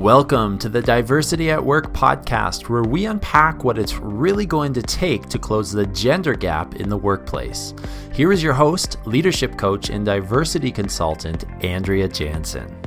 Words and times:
Welcome 0.00 0.56
to 0.60 0.70
the 0.70 0.80
Diversity 0.80 1.50
at 1.50 1.62
Work 1.62 1.92
podcast, 1.92 2.70
where 2.70 2.82
we 2.82 3.04
unpack 3.04 3.64
what 3.64 3.78
it's 3.78 3.98
really 3.98 4.46
going 4.46 4.72
to 4.72 4.80
take 4.80 5.28
to 5.28 5.38
close 5.38 5.70
the 5.70 5.84
gender 5.88 6.32
gap 6.32 6.76
in 6.76 6.88
the 6.88 6.96
workplace. 6.96 7.74
Here 8.14 8.32
is 8.32 8.42
your 8.42 8.54
host, 8.54 8.96
leadership 9.04 9.58
coach, 9.58 9.90
and 9.90 10.06
diversity 10.06 10.72
consultant, 10.72 11.44
Andrea 11.62 12.08
Jansen. 12.08 12.79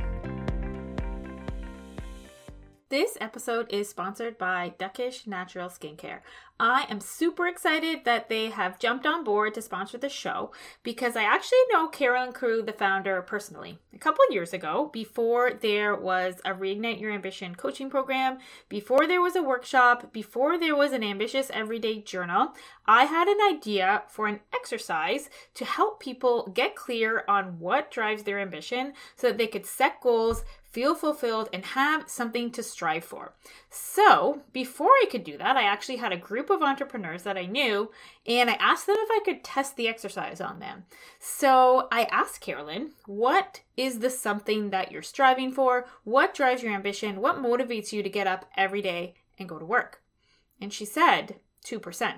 Episode 3.34 3.66
is 3.72 3.88
sponsored 3.88 4.38
by 4.38 4.74
Duckish 4.78 5.26
Natural 5.26 5.68
Skincare. 5.68 6.20
I 6.60 6.86
am 6.88 7.00
super 7.00 7.48
excited 7.48 8.04
that 8.04 8.28
they 8.28 8.50
have 8.50 8.78
jumped 8.78 9.06
on 9.06 9.24
board 9.24 9.54
to 9.54 9.62
sponsor 9.62 9.98
the 9.98 10.08
show 10.08 10.52
because 10.84 11.16
I 11.16 11.24
actually 11.24 11.58
know 11.72 11.88
Carolyn 11.88 12.32
Crew, 12.32 12.62
the 12.62 12.72
founder, 12.72 13.20
personally. 13.22 13.80
A 13.92 13.98
couple 13.98 14.24
years 14.30 14.52
ago, 14.52 14.88
before 14.92 15.52
there 15.52 15.96
was 15.96 16.36
a 16.44 16.52
Reignite 16.52 17.00
Your 17.00 17.10
Ambition 17.10 17.56
coaching 17.56 17.90
program, 17.90 18.38
before 18.68 19.08
there 19.08 19.20
was 19.20 19.34
a 19.34 19.42
workshop, 19.42 20.12
before 20.12 20.56
there 20.56 20.76
was 20.76 20.92
an 20.92 21.02
ambitious 21.02 21.50
everyday 21.52 22.00
journal, 22.00 22.52
I 22.86 23.06
had 23.06 23.26
an 23.26 23.38
idea 23.52 24.04
for 24.06 24.28
an 24.28 24.38
exercise 24.54 25.28
to 25.54 25.64
help 25.64 25.98
people 25.98 26.52
get 26.54 26.76
clear 26.76 27.24
on 27.26 27.58
what 27.58 27.90
drives 27.90 28.22
their 28.22 28.38
ambition 28.38 28.92
so 29.16 29.26
that 29.26 29.38
they 29.38 29.48
could 29.48 29.66
set 29.66 30.00
goals, 30.00 30.44
feel 30.74 30.96
fulfilled, 30.96 31.48
and 31.52 31.64
have 31.64 32.10
something 32.10 32.50
to 32.50 32.62
strive 32.62 33.04
for. 33.04 33.32
So, 33.70 34.42
before 34.52 34.90
I 34.90 35.06
could 35.08 35.22
do 35.22 35.38
that, 35.38 35.56
I 35.56 35.62
actually 35.62 35.96
had 35.96 36.12
a 36.12 36.16
group 36.16 36.50
of 36.50 36.62
entrepreneurs 36.62 37.22
that 37.22 37.38
I 37.38 37.46
knew, 37.46 37.92
and 38.26 38.50
I 38.50 38.54
asked 38.54 38.88
them 38.88 38.96
if 38.98 39.08
I 39.08 39.24
could 39.24 39.44
test 39.44 39.76
the 39.76 39.86
exercise 39.86 40.40
on 40.40 40.58
them. 40.58 40.86
So, 41.20 41.86
I 41.92 42.08
asked 42.10 42.40
Carolyn, 42.40 42.90
what 43.06 43.60
is 43.76 44.00
the 44.00 44.10
something 44.10 44.70
that 44.70 44.90
you're 44.90 45.02
striving 45.02 45.52
for? 45.52 45.86
What 46.02 46.34
drives 46.34 46.64
your 46.64 46.74
ambition? 46.74 47.20
What 47.20 47.36
motivates 47.36 47.92
you 47.92 48.02
to 48.02 48.10
get 48.10 48.26
up 48.26 48.50
every 48.56 48.82
day 48.82 49.14
and 49.38 49.48
go 49.48 49.60
to 49.60 49.64
work? 49.64 50.02
And 50.60 50.72
she 50.72 50.84
said, 50.84 51.36
2%. 51.64 52.14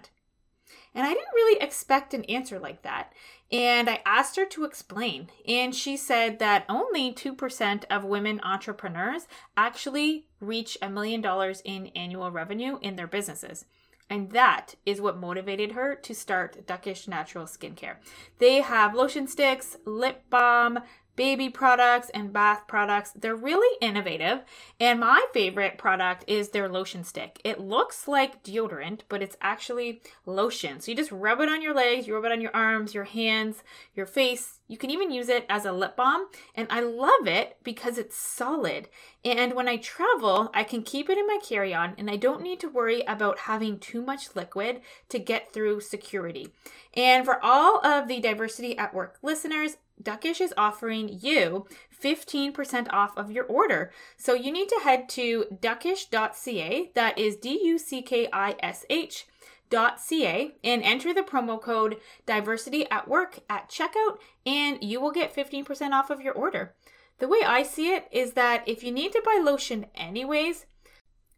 And 0.96 1.04
I 1.06 1.10
didn't 1.10 1.34
really 1.34 1.60
expect 1.62 2.14
an 2.14 2.24
answer 2.24 2.58
like 2.58 2.80
that. 2.80 3.12
And 3.52 3.88
I 3.88 4.00
asked 4.06 4.36
her 4.36 4.46
to 4.46 4.64
explain. 4.64 5.28
And 5.46 5.74
she 5.74 5.94
said 5.94 6.38
that 6.38 6.64
only 6.70 7.12
2% 7.12 7.84
of 7.90 8.04
women 8.04 8.40
entrepreneurs 8.42 9.28
actually 9.58 10.26
reach 10.40 10.78
a 10.80 10.88
million 10.88 11.20
dollars 11.20 11.60
in 11.66 11.88
annual 11.88 12.30
revenue 12.30 12.78
in 12.80 12.96
their 12.96 13.06
businesses. 13.06 13.66
And 14.08 14.30
that 14.30 14.76
is 14.86 15.00
what 15.00 15.18
motivated 15.18 15.72
her 15.72 15.96
to 15.96 16.14
start 16.14 16.66
Duckish 16.66 17.06
Natural 17.06 17.44
Skincare. 17.44 17.96
They 18.38 18.62
have 18.62 18.94
lotion 18.94 19.26
sticks, 19.26 19.76
lip 19.84 20.22
balm, 20.30 20.78
baby 21.16 21.48
products 21.48 22.10
and 22.10 22.32
bath 22.32 22.62
products. 22.68 23.12
They're 23.12 23.34
really 23.34 23.76
innovative. 23.80 24.42
And 24.78 25.00
my 25.00 25.26
favorite 25.32 25.78
product 25.78 26.24
is 26.26 26.50
their 26.50 26.68
lotion 26.68 27.02
stick. 27.04 27.40
It 27.42 27.60
looks 27.60 28.06
like 28.06 28.44
deodorant, 28.44 29.00
but 29.08 29.22
it's 29.22 29.36
actually 29.40 30.02
lotion. 30.26 30.80
So 30.80 30.90
you 30.90 30.96
just 30.96 31.10
rub 31.10 31.40
it 31.40 31.48
on 31.48 31.62
your 31.62 31.74
legs, 31.74 32.06
you 32.06 32.14
rub 32.14 32.24
it 32.24 32.32
on 32.32 32.40
your 32.40 32.54
arms, 32.54 32.94
your 32.94 33.04
hands, 33.04 33.64
your 33.94 34.06
face. 34.06 34.60
You 34.68 34.76
can 34.76 34.90
even 34.90 35.10
use 35.10 35.28
it 35.28 35.46
as 35.48 35.64
a 35.64 35.72
lip 35.72 35.96
balm. 35.96 36.26
And 36.54 36.66
I 36.70 36.80
love 36.80 37.26
it 37.26 37.56
because 37.64 37.98
it's 37.98 38.16
solid. 38.16 38.88
And 39.24 39.54
when 39.54 39.68
I 39.68 39.76
travel, 39.76 40.50
I 40.54 40.64
can 40.64 40.82
keep 40.82 41.08
it 41.08 41.18
in 41.18 41.26
my 41.26 41.38
carry 41.42 41.74
on 41.74 41.94
and 41.98 42.10
I 42.10 42.16
don't 42.16 42.42
need 42.42 42.60
to 42.60 42.68
worry 42.68 43.02
about 43.02 43.40
having 43.40 43.78
too 43.78 44.02
much 44.02 44.36
liquid 44.36 44.80
to 45.08 45.18
get 45.18 45.52
through 45.52 45.80
security. 45.80 46.52
And 46.94 47.24
for 47.24 47.42
all 47.42 47.84
of 47.84 48.08
the 48.08 48.20
diversity 48.20 48.76
at 48.78 48.94
work 48.94 49.18
listeners, 49.22 49.78
Duckish 50.02 50.40
is 50.40 50.54
offering 50.56 51.18
you 51.20 51.66
15% 52.02 52.88
off 52.90 53.16
of 53.16 53.30
your 53.30 53.44
order. 53.44 53.90
So 54.16 54.34
you 54.34 54.52
need 54.52 54.68
to 54.68 54.80
head 54.82 55.08
to 55.10 55.46
duckish.ca, 55.60 56.92
that 56.94 57.18
is 57.18 57.36
D 57.36 57.60
U 57.64 57.78
C 57.78 58.02
K 58.02 58.28
I 58.32 58.56
S 58.60 58.84
H. 58.90 59.26
.ca 59.68 60.54
and 60.62 60.82
enter 60.84 61.12
the 61.12 61.22
promo 61.22 61.60
code 61.60 61.96
diversity 62.24 62.88
at 62.88 63.08
work 63.08 63.40
at 63.50 63.68
checkout 63.68 64.18
and 64.44 64.78
you 64.80 65.00
will 65.00 65.10
get 65.10 65.34
15% 65.34 65.90
off 65.90 66.08
of 66.08 66.20
your 66.20 66.34
order. 66.34 66.74
The 67.18 67.28
way 67.28 67.40
I 67.44 67.62
see 67.62 67.92
it 67.92 68.06
is 68.12 68.34
that 68.34 68.62
if 68.68 68.84
you 68.84 68.92
need 68.92 69.12
to 69.12 69.22
buy 69.24 69.42
lotion 69.42 69.86
anyways, 69.94 70.66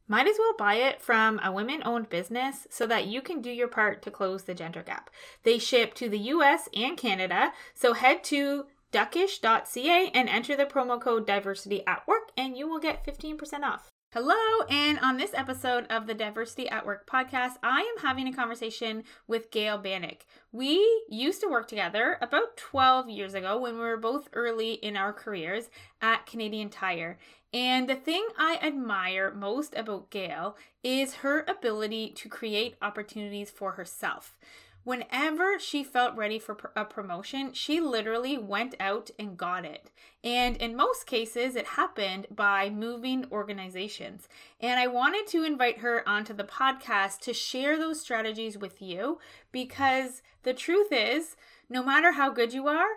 might 0.08 0.26
as 0.26 0.36
well 0.38 0.54
buy 0.56 0.74
it 0.74 1.00
from 1.00 1.38
a 1.44 1.52
women 1.52 1.82
owned 1.84 2.08
business 2.08 2.66
so 2.70 2.86
that 2.86 3.06
you 3.06 3.20
can 3.20 3.40
do 3.40 3.50
your 3.50 3.68
part 3.68 4.02
to 4.02 4.10
close 4.10 4.44
the 4.44 4.54
gender 4.54 4.82
gap. 4.82 5.10
They 5.42 5.58
ship 5.58 5.94
to 5.94 6.08
the 6.08 6.18
US 6.18 6.68
and 6.74 6.96
Canada, 6.96 7.52
so 7.74 7.92
head 7.92 8.24
to 8.24 8.64
duckish.ca 8.90 10.10
and 10.14 10.28
enter 10.28 10.56
the 10.56 10.64
promo 10.64 11.00
code 11.00 11.26
diversity 11.26 11.86
at 11.86 12.06
work 12.08 12.30
and 12.36 12.56
you 12.56 12.66
will 12.66 12.80
get 12.80 13.04
15% 13.04 13.62
off. 13.62 13.90
Hello, 14.14 14.64
and 14.70 14.98
on 15.00 15.18
this 15.18 15.34
episode 15.34 15.84
of 15.90 16.06
the 16.06 16.14
Diversity 16.14 16.66
at 16.66 16.86
Work 16.86 17.06
podcast, 17.06 17.56
I 17.62 17.80
am 17.80 18.02
having 18.02 18.26
a 18.26 18.32
conversation 18.32 19.04
with 19.26 19.50
Gail 19.50 19.76
Bannock. 19.76 20.24
We 20.50 20.82
used 21.10 21.42
to 21.42 21.50
work 21.50 21.68
together 21.68 22.16
about 22.22 22.56
12 22.56 23.10
years 23.10 23.34
ago 23.34 23.60
when 23.60 23.74
we 23.74 23.80
were 23.80 23.98
both 23.98 24.30
early 24.32 24.72
in 24.72 24.96
our 24.96 25.12
careers 25.12 25.68
at 26.00 26.24
Canadian 26.24 26.70
Tire. 26.70 27.18
And 27.52 27.88
the 27.88 27.94
thing 27.94 28.26
I 28.36 28.58
admire 28.62 29.32
most 29.32 29.74
about 29.74 30.10
Gail 30.10 30.56
is 30.82 31.16
her 31.16 31.44
ability 31.48 32.10
to 32.10 32.28
create 32.28 32.76
opportunities 32.82 33.50
for 33.50 33.72
herself. 33.72 34.36
Whenever 34.84 35.58
she 35.58 35.84
felt 35.84 36.16
ready 36.16 36.38
for 36.38 36.72
a 36.74 36.84
promotion, 36.84 37.52
she 37.52 37.78
literally 37.78 38.38
went 38.38 38.74
out 38.80 39.10
and 39.18 39.36
got 39.36 39.64
it. 39.64 39.90
And 40.24 40.56
in 40.56 40.76
most 40.76 41.06
cases, 41.06 41.56
it 41.56 41.66
happened 41.66 42.26
by 42.34 42.70
moving 42.70 43.26
organizations. 43.30 44.28
And 44.60 44.80
I 44.80 44.86
wanted 44.86 45.26
to 45.28 45.44
invite 45.44 45.80
her 45.80 46.08
onto 46.08 46.32
the 46.32 46.44
podcast 46.44 47.20
to 47.20 47.34
share 47.34 47.78
those 47.78 48.00
strategies 48.00 48.56
with 48.56 48.80
you 48.80 49.18
because 49.52 50.22
the 50.42 50.54
truth 50.54 50.88
is, 50.90 51.36
no 51.68 51.82
matter 51.82 52.12
how 52.12 52.30
good 52.30 52.54
you 52.54 52.66
are, 52.66 52.96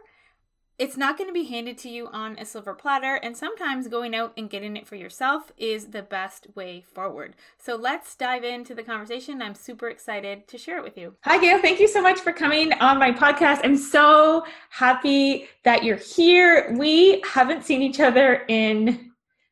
it's 0.81 0.97
not 0.97 1.15
going 1.15 1.29
to 1.29 1.33
be 1.33 1.43
handed 1.43 1.77
to 1.77 1.89
you 1.89 2.07
on 2.07 2.35
a 2.39 2.43
silver 2.43 2.73
platter, 2.73 3.13
and 3.21 3.37
sometimes 3.37 3.87
going 3.87 4.15
out 4.15 4.33
and 4.35 4.49
getting 4.49 4.75
it 4.75 4.87
for 4.87 4.95
yourself 4.95 5.51
is 5.55 5.91
the 5.91 6.01
best 6.01 6.47
way 6.55 6.83
forward. 6.91 7.35
So 7.59 7.75
let's 7.75 8.15
dive 8.15 8.43
into 8.43 8.73
the 8.73 8.81
conversation. 8.81 9.43
I'm 9.43 9.53
super 9.53 9.89
excited 9.89 10.47
to 10.47 10.57
share 10.57 10.79
it 10.79 10.83
with 10.83 10.97
you. 10.97 11.13
Hi, 11.21 11.37
Gail. 11.39 11.61
Thank 11.61 11.79
you 11.79 11.87
so 11.87 12.01
much 12.01 12.21
for 12.21 12.33
coming 12.33 12.73
on 12.73 12.97
my 12.97 13.11
podcast. 13.11 13.61
I'm 13.63 13.77
so 13.77 14.43
happy 14.71 15.47
that 15.65 15.83
you're 15.83 15.97
here. 15.97 16.73
We 16.75 17.21
haven't 17.31 17.63
seen 17.63 17.83
each 17.83 17.99
other 17.99 18.43
in, 18.47 19.11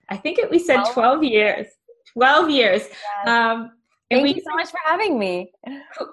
I 0.10 0.18
think 0.18 0.40
it, 0.40 0.50
we 0.50 0.58
said 0.58 0.78
12, 0.78 0.94
12 0.94 1.24
years. 1.26 1.68
12 2.14 2.50
years. 2.50 2.82
Yes. 2.90 3.28
Um, 3.28 3.74
Thank 4.10 4.24
we, 4.24 4.36
you 4.36 4.42
so 4.42 4.56
much 4.56 4.70
for 4.72 4.80
having 4.86 5.20
me. 5.20 5.52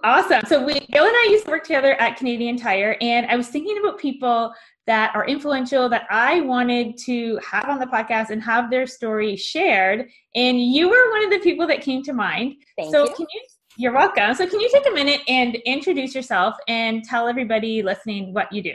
Awesome. 0.05 0.43
So 0.47 0.63
we 0.63 0.81
Gail 0.81 1.05
and 1.05 1.17
I 1.17 1.29
used 1.31 1.47
to 1.47 1.51
work 1.51 1.65
together 1.65 1.95
at 1.95 2.17
Canadian 2.17 2.59
Tire, 2.59 2.97
and 3.01 3.27
I 3.27 3.37
was 3.37 3.49
thinking 3.49 3.79
about 3.79 3.99
people 3.99 4.53
that 4.87 5.15
are 5.17 5.27
influential 5.27 5.89
that 5.89 6.07
I 6.11 6.41
wanted 6.43 6.99
to 6.99 7.41
have 7.51 7.69
on 7.69 7.79
the 7.79 7.87
podcast 7.87 8.31
and 8.31 8.43
have 8.43 8.71
their 8.71 8.87
story 8.87 9.37
shared. 9.37 10.09
And 10.35 10.61
you 10.61 10.89
were 10.89 11.11
one 11.11 11.25
of 11.25 11.31
the 11.31 11.41
people 11.41 11.67
that 11.67 11.81
came 11.81 12.03
to 12.05 12.13
mind. 12.13 12.57
Thank 12.77 12.93
so 12.93 13.05
you. 13.05 13.15
can 13.15 13.27
you 13.33 13.43
you're 13.79 13.93
welcome. 13.93 14.35
So 14.35 14.47
can 14.47 14.61
you 14.61 14.71
take 14.71 14.87
a 14.87 14.91
minute 14.91 15.21
and 15.29 15.57
introduce 15.67 16.15
yourself 16.15 16.57
and 16.67 17.05
tell 17.05 17.29
everybody 17.29 17.83
listening 17.83 18.33
what 18.33 18.51
you 18.51 18.63
do? 18.63 18.73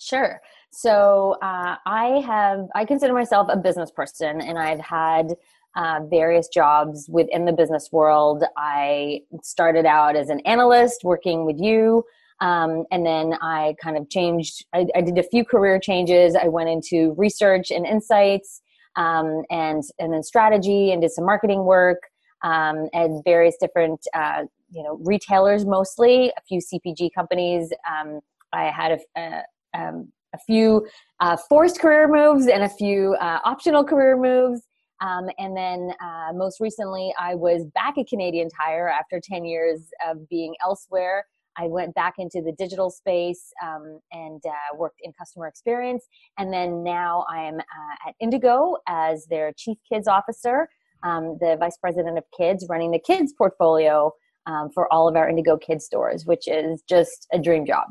Sure. 0.00 0.40
So 0.72 1.36
uh, 1.42 1.76
I 1.86 2.22
have 2.26 2.66
I 2.74 2.84
consider 2.84 3.12
myself 3.12 3.48
a 3.50 3.56
business 3.56 3.90
person, 3.90 4.40
and 4.40 4.58
I've 4.58 4.80
had 4.80 5.34
uh, 5.76 6.00
various 6.10 6.48
jobs 6.48 7.06
within 7.08 7.44
the 7.44 7.52
business 7.52 7.90
world. 7.92 8.44
I 8.56 9.20
started 9.42 9.86
out 9.86 10.16
as 10.16 10.28
an 10.28 10.40
analyst 10.40 11.04
working 11.04 11.44
with 11.44 11.60
you 11.60 12.04
um, 12.40 12.84
and 12.90 13.04
then 13.04 13.34
I 13.42 13.74
kind 13.82 13.96
of 13.98 14.08
changed, 14.08 14.64
I, 14.72 14.86
I, 14.96 15.02
did 15.02 15.18
a 15.18 15.22
few 15.22 15.44
career 15.44 15.78
changes. 15.78 16.34
I 16.34 16.48
went 16.48 16.70
into 16.70 17.14
research 17.18 17.70
and 17.70 17.86
insights 17.86 18.62
um, 18.96 19.42
and, 19.50 19.82
and 19.98 20.12
then 20.12 20.22
strategy 20.22 20.90
and 20.90 21.02
did 21.02 21.10
some 21.10 21.26
marketing 21.26 21.64
work 21.64 21.98
um, 22.42 22.88
at 22.94 23.10
various 23.24 23.56
different, 23.60 24.00
uh, 24.14 24.44
you 24.70 24.82
know, 24.82 24.98
retailers 25.04 25.66
mostly, 25.66 26.30
a 26.30 26.40
few 26.48 26.60
CPG 26.60 27.10
companies. 27.14 27.70
Um, 27.88 28.20
I 28.54 28.70
had 28.70 28.92
a, 28.92 29.20
a, 29.20 29.42
um, 29.78 30.10
a 30.32 30.38
few 30.38 30.86
uh, 31.20 31.36
forced 31.36 31.78
career 31.78 32.08
moves 32.08 32.46
and 32.46 32.62
a 32.62 32.68
few 32.70 33.16
uh, 33.20 33.40
optional 33.44 33.84
career 33.84 34.16
moves. 34.16 34.62
Um, 35.00 35.28
and 35.38 35.56
then 35.56 35.92
uh, 36.00 36.32
most 36.34 36.60
recently, 36.60 37.12
I 37.18 37.34
was 37.34 37.64
back 37.74 37.96
at 37.98 38.06
Canadian 38.06 38.48
Tire 38.50 38.88
after 38.88 39.20
10 39.22 39.44
years 39.44 39.88
of 40.08 40.28
being 40.28 40.54
elsewhere. 40.62 41.24
I 41.56 41.66
went 41.66 41.94
back 41.94 42.14
into 42.18 42.42
the 42.42 42.52
digital 42.52 42.90
space 42.90 43.52
um, 43.62 44.00
and 44.12 44.40
uh, 44.46 44.76
worked 44.76 45.00
in 45.02 45.12
customer 45.12 45.46
experience. 45.46 46.06
And 46.38 46.52
then 46.52 46.82
now 46.82 47.24
I 47.30 47.42
am 47.42 47.58
uh, 47.58 48.08
at 48.08 48.14
Indigo 48.20 48.76
as 48.86 49.26
their 49.26 49.52
chief 49.56 49.78
kids 49.90 50.06
officer, 50.06 50.68
um, 51.02 51.38
the 51.40 51.56
vice 51.58 51.76
president 51.78 52.18
of 52.18 52.24
kids, 52.36 52.66
running 52.68 52.90
the 52.90 52.98
kids 52.98 53.32
portfolio 53.36 54.12
um, 54.46 54.70
for 54.72 54.92
all 54.92 55.08
of 55.08 55.16
our 55.16 55.28
Indigo 55.28 55.56
kids 55.56 55.84
stores, 55.84 56.24
which 56.24 56.46
is 56.46 56.82
just 56.88 57.26
a 57.32 57.38
dream 57.38 57.66
job. 57.66 57.88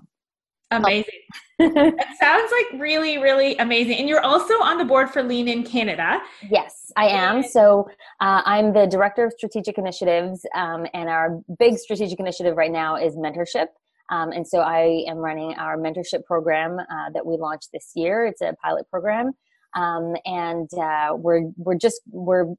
Amazing. 0.71 1.13
it 1.59 2.17
sounds 2.19 2.51
like 2.51 2.81
really, 2.81 3.17
really 3.17 3.57
amazing. 3.57 3.97
And 3.97 4.07
you're 4.07 4.23
also 4.23 4.53
on 4.55 4.77
the 4.77 4.85
board 4.85 5.09
for 5.09 5.23
Lean 5.23 5.47
In 5.47 5.63
Canada. 5.63 6.19
Yes, 6.49 6.91
I 6.95 7.07
am. 7.07 7.43
So 7.43 7.89
uh, 8.21 8.41
I'm 8.45 8.71
the 8.71 8.85
director 8.85 9.25
of 9.25 9.33
strategic 9.33 9.77
initiatives, 9.77 10.45
um, 10.55 10.85
and 10.93 11.09
our 11.09 11.41
big 11.57 11.77
strategic 11.77 12.19
initiative 12.19 12.55
right 12.55 12.71
now 12.71 12.95
is 12.95 13.15
mentorship. 13.15 13.67
Um, 14.09 14.31
and 14.31 14.47
so 14.47 14.59
I 14.59 15.05
am 15.07 15.17
running 15.17 15.53
our 15.55 15.77
mentorship 15.77 16.23
program 16.25 16.79
uh, 16.79 17.09
that 17.13 17.25
we 17.25 17.37
launched 17.37 17.69
this 17.73 17.91
year. 17.95 18.25
It's 18.25 18.41
a 18.41 18.55
pilot 18.63 18.89
program, 18.89 19.33
um, 19.75 20.15
and 20.25 20.69
uh, 20.73 21.15
we're 21.15 21.51
we're 21.57 21.77
just 21.77 22.01
we're 22.09 22.53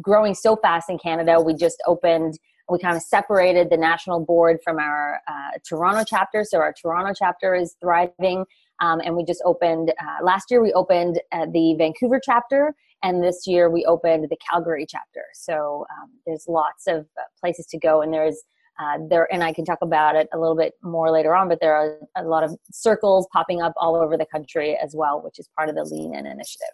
growing 0.00 0.34
so 0.34 0.56
fast 0.56 0.88
in 0.90 0.98
Canada. 0.98 1.40
We 1.40 1.54
just 1.54 1.82
opened 1.86 2.38
we 2.68 2.78
kind 2.78 2.96
of 2.96 3.02
separated 3.02 3.70
the 3.70 3.76
national 3.76 4.24
board 4.24 4.58
from 4.64 4.78
our 4.78 5.20
uh, 5.28 5.58
Toronto 5.68 6.04
chapter. 6.06 6.44
So 6.44 6.58
our 6.58 6.72
Toronto 6.72 7.12
chapter 7.16 7.54
is 7.54 7.76
thriving. 7.80 8.44
Um, 8.80 9.00
and 9.04 9.16
we 9.16 9.24
just 9.24 9.42
opened, 9.44 9.92
uh, 10.00 10.24
last 10.24 10.50
year 10.50 10.62
we 10.62 10.72
opened 10.72 11.20
uh, 11.32 11.46
the 11.46 11.74
Vancouver 11.78 12.20
chapter, 12.22 12.74
and 13.02 13.22
this 13.22 13.46
year 13.46 13.70
we 13.70 13.84
opened 13.86 14.28
the 14.28 14.36
Calgary 14.50 14.86
chapter. 14.88 15.22
So 15.32 15.86
um, 15.90 16.10
there's 16.26 16.46
lots 16.46 16.86
of 16.86 17.06
uh, 17.16 17.22
places 17.40 17.66
to 17.66 17.78
go, 17.78 18.02
and 18.02 18.12
there's 18.12 18.42
uh, 18.78 18.98
there, 19.08 19.32
and 19.32 19.42
I 19.42 19.52
can 19.52 19.64
talk 19.64 19.78
about 19.82 20.16
it 20.16 20.28
a 20.32 20.38
little 20.38 20.56
bit 20.56 20.74
more 20.82 21.10
later 21.10 21.34
on, 21.34 21.48
but 21.48 21.60
there 21.60 21.74
are 21.74 21.98
a 22.16 22.24
lot 22.24 22.44
of 22.44 22.56
circles 22.70 23.26
popping 23.32 23.62
up 23.62 23.72
all 23.76 23.96
over 23.96 24.16
the 24.16 24.26
country 24.26 24.76
as 24.82 24.94
well, 24.94 25.22
which 25.22 25.38
is 25.38 25.48
part 25.56 25.68
of 25.68 25.74
the 25.74 25.84
Lean 25.84 26.14
In 26.14 26.26
initiative. 26.26 26.68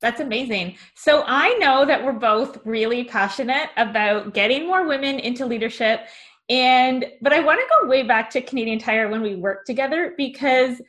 That's 0.00 0.20
amazing. 0.20 0.76
So 0.94 1.24
I 1.26 1.54
know 1.54 1.84
that 1.84 2.04
we're 2.04 2.12
both 2.12 2.58
really 2.64 3.04
passionate 3.04 3.70
about 3.76 4.32
getting 4.32 4.66
more 4.66 4.86
women 4.86 5.18
into 5.18 5.44
leadership. 5.44 6.06
And, 6.48 7.04
but 7.20 7.32
I 7.32 7.40
want 7.40 7.60
to 7.60 7.66
go 7.80 7.88
way 7.88 8.02
back 8.02 8.30
to 8.30 8.40
Canadian 8.40 8.78
Tire 8.78 9.08
when 9.08 9.22
we 9.22 9.36
worked 9.36 9.66
together 9.66 10.14
because 10.16 10.80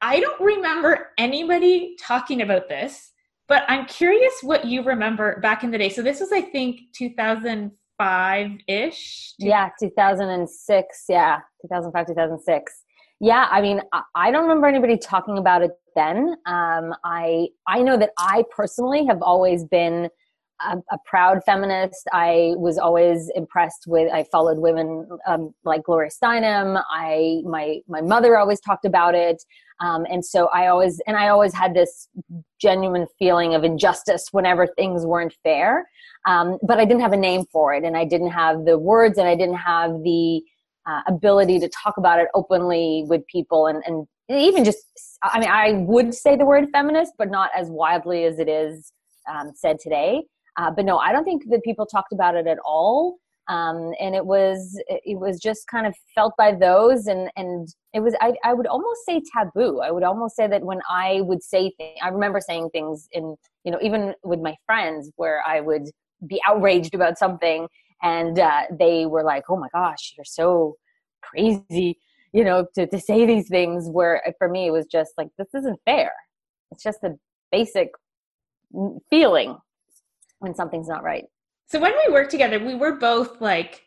I 0.00 0.20
don't 0.20 0.40
remember 0.40 1.08
anybody 1.18 1.96
talking 2.00 2.42
about 2.42 2.68
this, 2.68 3.12
but 3.48 3.64
I'm 3.68 3.86
curious 3.86 4.32
what 4.42 4.64
you 4.64 4.82
remember 4.82 5.40
back 5.40 5.64
in 5.64 5.70
the 5.70 5.78
day. 5.78 5.88
So 5.88 6.02
this 6.02 6.20
was, 6.20 6.32
I 6.32 6.42
think, 6.42 6.80
2005 7.98 8.58
ish. 8.68 9.34
Yeah, 9.38 9.70
2006. 9.80 11.04
Yeah, 11.08 11.40
2005, 11.62 12.06
2006 12.06 12.82
yeah 13.20 13.46
i 13.50 13.60
mean 13.60 13.80
i 14.14 14.30
don't 14.30 14.42
remember 14.42 14.66
anybody 14.66 14.96
talking 14.98 15.38
about 15.38 15.62
it 15.62 15.70
then 15.94 16.36
um, 16.46 16.94
i 17.04 17.46
i 17.66 17.82
know 17.82 17.96
that 17.96 18.10
i 18.18 18.44
personally 18.54 19.06
have 19.06 19.22
always 19.22 19.64
been 19.64 20.08
a, 20.60 20.76
a, 20.90 20.98
proud 21.04 21.42
feminist. 21.44 22.08
I 22.12 22.52
was 22.56 22.78
always 22.78 23.30
impressed 23.34 23.84
with 23.86 24.12
i 24.12 24.24
followed 24.24 24.58
women 24.58 25.08
um, 25.26 25.54
like 25.64 25.82
gloria 25.84 26.10
steinem. 26.10 26.82
I 26.90 27.42
my 27.44 27.80
my 27.88 28.00
mother 28.00 28.36
always 28.36 28.60
talked 28.60 28.84
about 28.84 29.14
it. 29.14 29.42
Um, 29.80 30.06
and 30.10 30.24
so 30.24 30.46
i 30.46 30.68
always 30.68 31.00
and 31.06 31.16
i 31.16 31.28
always 31.28 31.52
had 31.52 31.74
this 31.74 32.08
genuine 32.60 33.06
feeling 33.18 33.54
of 33.54 33.64
injustice 33.64 34.28
whenever 34.32 34.66
things 34.66 35.04
weren't 35.04 35.34
fair. 35.42 35.88
Um, 36.26 36.58
but 36.62 36.78
i 36.78 36.84
didn't 36.84 37.02
have 37.02 37.12
a 37.12 37.18
name 37.18 37.44
for 37.52 37.74
it 37.74 37.84
and 37.84 37.96
i 37.96 38.04
didn't 38.04 38.30
have 38.30 38.64
the 38.64 38.78
words 38.78 39.18
and 39.18 39.28
i 39.28 39.36
didn't 39.36 39.56
have 39.58 40.02
the 40.02 40.42
uh, 40.86 41.02
ability 41.08 41.58
to 41.58 41.68
talk 41.68 41.96
about 41.96 42.20
it 42.20 42.28
openly 42.32 43.04
with 43.08 43.26
people. 43.26 43.66
And, 43.66 43.82
and 43.86 44.06
even 44.28 44.64
just 44.64 44.78
i 45.22 45.38
mean 45.38 45.48
i 45.48 45.72
would 45.72 46.12
say 46.12 46.36
the 46.36 46.44
word 46.44 46.66
feminist 46.72 47.12
but 47.16 47.30
not 47.30 47.50
as 47.56 47.68
widely 47.70 48.24
as 48.24 48.38
it 48.38 48.48
is 48.48 48.92
um, 49.30 49.52
said 49.54 49.78
today 49.78 50.22
uh, 50.56 50.70
but 50.70 50.84
no 50.84 50.98
i 50.98 51.12
don't 51.12 51.24
think 51.24 51.44
that 51.50 51.62
people 51.62 51.86
talked 51.86 52.12
about 52.12 52.34
it 52.34 52.46
at 52.46 52.58
all. 52.64 53.18
Um, 53.48 53.92
and 54.00 54.16
it 54.16 54.26
was 54.26 54.76
it 54.88 55.20
was 55.20 55.38
just 55.38 55.68
kind 55.68 55.86
of 55.86 55.94
felt 56.16 56.34
by 56.36 56.52
those 56.52 57.06
and 57.06 57.30
and 57.36 57.68
it 57.92 58.00
was 58.00 58.12
I, 58.20 58.32
I 58.42 58.52
would 58.54 58.66
almost 58.66 59.06
say 59.06 59.22
taboo. 59.32 59.78
I 59.78 59.92
would 59.92 60.02
almost 60.02 60.34
say 60.34 60.48
that 60.48 60.62
when 60.62 60.80
i 60.90 61.20
would 61.20 61.44
say 61.44 61.72
things 61.76 61.96
i 62.02 62.08
remember 62.08 62.40
saying 62.40 62.70
things 62.70 63.08
in 63.12 63.36
you 63.62 63.70
know 63.70 63.78
even 63.80 64.14
with 64.24 64.40
my 64.40 64.56
friends 64.66 65.12
where 65.14 65.44
i 65.46 65.60
would 65.60 65.84
be 66.26 66.40
outraged 66.48 66.92
about 66.92 67.18
something 67.18 67.68
and 68.02 68.40
uh, 68.40 68.62
they 68.76 69.06
were 69.06 69.22
like 69.22 69.44
oh 69.48 69.56
my 69.56 69.68
gosh 69.72 70.14
you're 70.16 70.24
so 70.24 70.74
crazy 71.22 71.98
you 72.36 72.44
know 72.44 72.66
to, 72.74 72.86
to 72.86 73.00
say 73.00 73.24
these 73.26 73.48
things. 73.48 73.88
Where 73.88 74.22
uh, 74.26 74.32
for 74.38 74.48
me 74.48 74.66
it 74.66 74.70
was 74.70 74.86
just 74.86 75.12
like 75.16 75.28
this 75.38 75.48
isn't 75.54 75.80
fair. 75.84 76.12
It's 76.70 76.82
just 76.82 77.02
a 77.02 77.14
basic 77.50 77.90
feeling 79.08 79.56
when 80.38 80.54
something's 80.54 80.88
not 80.88 81.02
right. 81.02 81.24
So 81.66 81.80
when 81.80 81.92
we 82.06 82.12
worked 82.12 82.30
together 82.30 82.58
we 82.64 82.74
were 82.74 82.96
both 82.96 83.40
like 83.40 83.82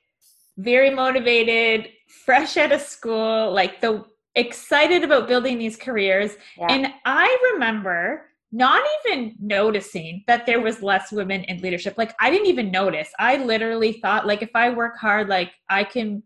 very 0.57 0.89
motivated 0.89 1.89
fresh 2.25 2.57
out 2.57 2.71
of 2.71 2.81
school 2.81 3.51
like 3.53 3.79
the 3.79 4.03
excited 4.35 5.03
about 5.03 5.27
building 5.27 5.57
these 5.57 5.75
careers. 5.75 6.35
Yeah. 6.57 6.67
and 6.69 6.93
i 7.05 7.51
remember 7.53 8.25
not 8.51 8.83
even 9.05 9.35
noticing 9.39 10.23
that 10.25 10.45
there 10.45 10.59
was 10.59 10.81
less 10.81 11.11
women 11.11 11.43
in 11.43 11.61
leadership. 11.61 11.95
Like 11.97 12.15
i 12.19 12.29
didn't 12.29 12.47
even 12.47 12.71
notice. 12.71 13.09
I 13.19 13.37
literally 13.37 13.93
thought 13.93 14.27
like 14.27 14.41
if 14.41 14.49
i 14.55 14.69
work 14.69 14.97
hard 14.97 15.29
like 15.29 15.51
i 15.69 15.83
can 15.83 16.23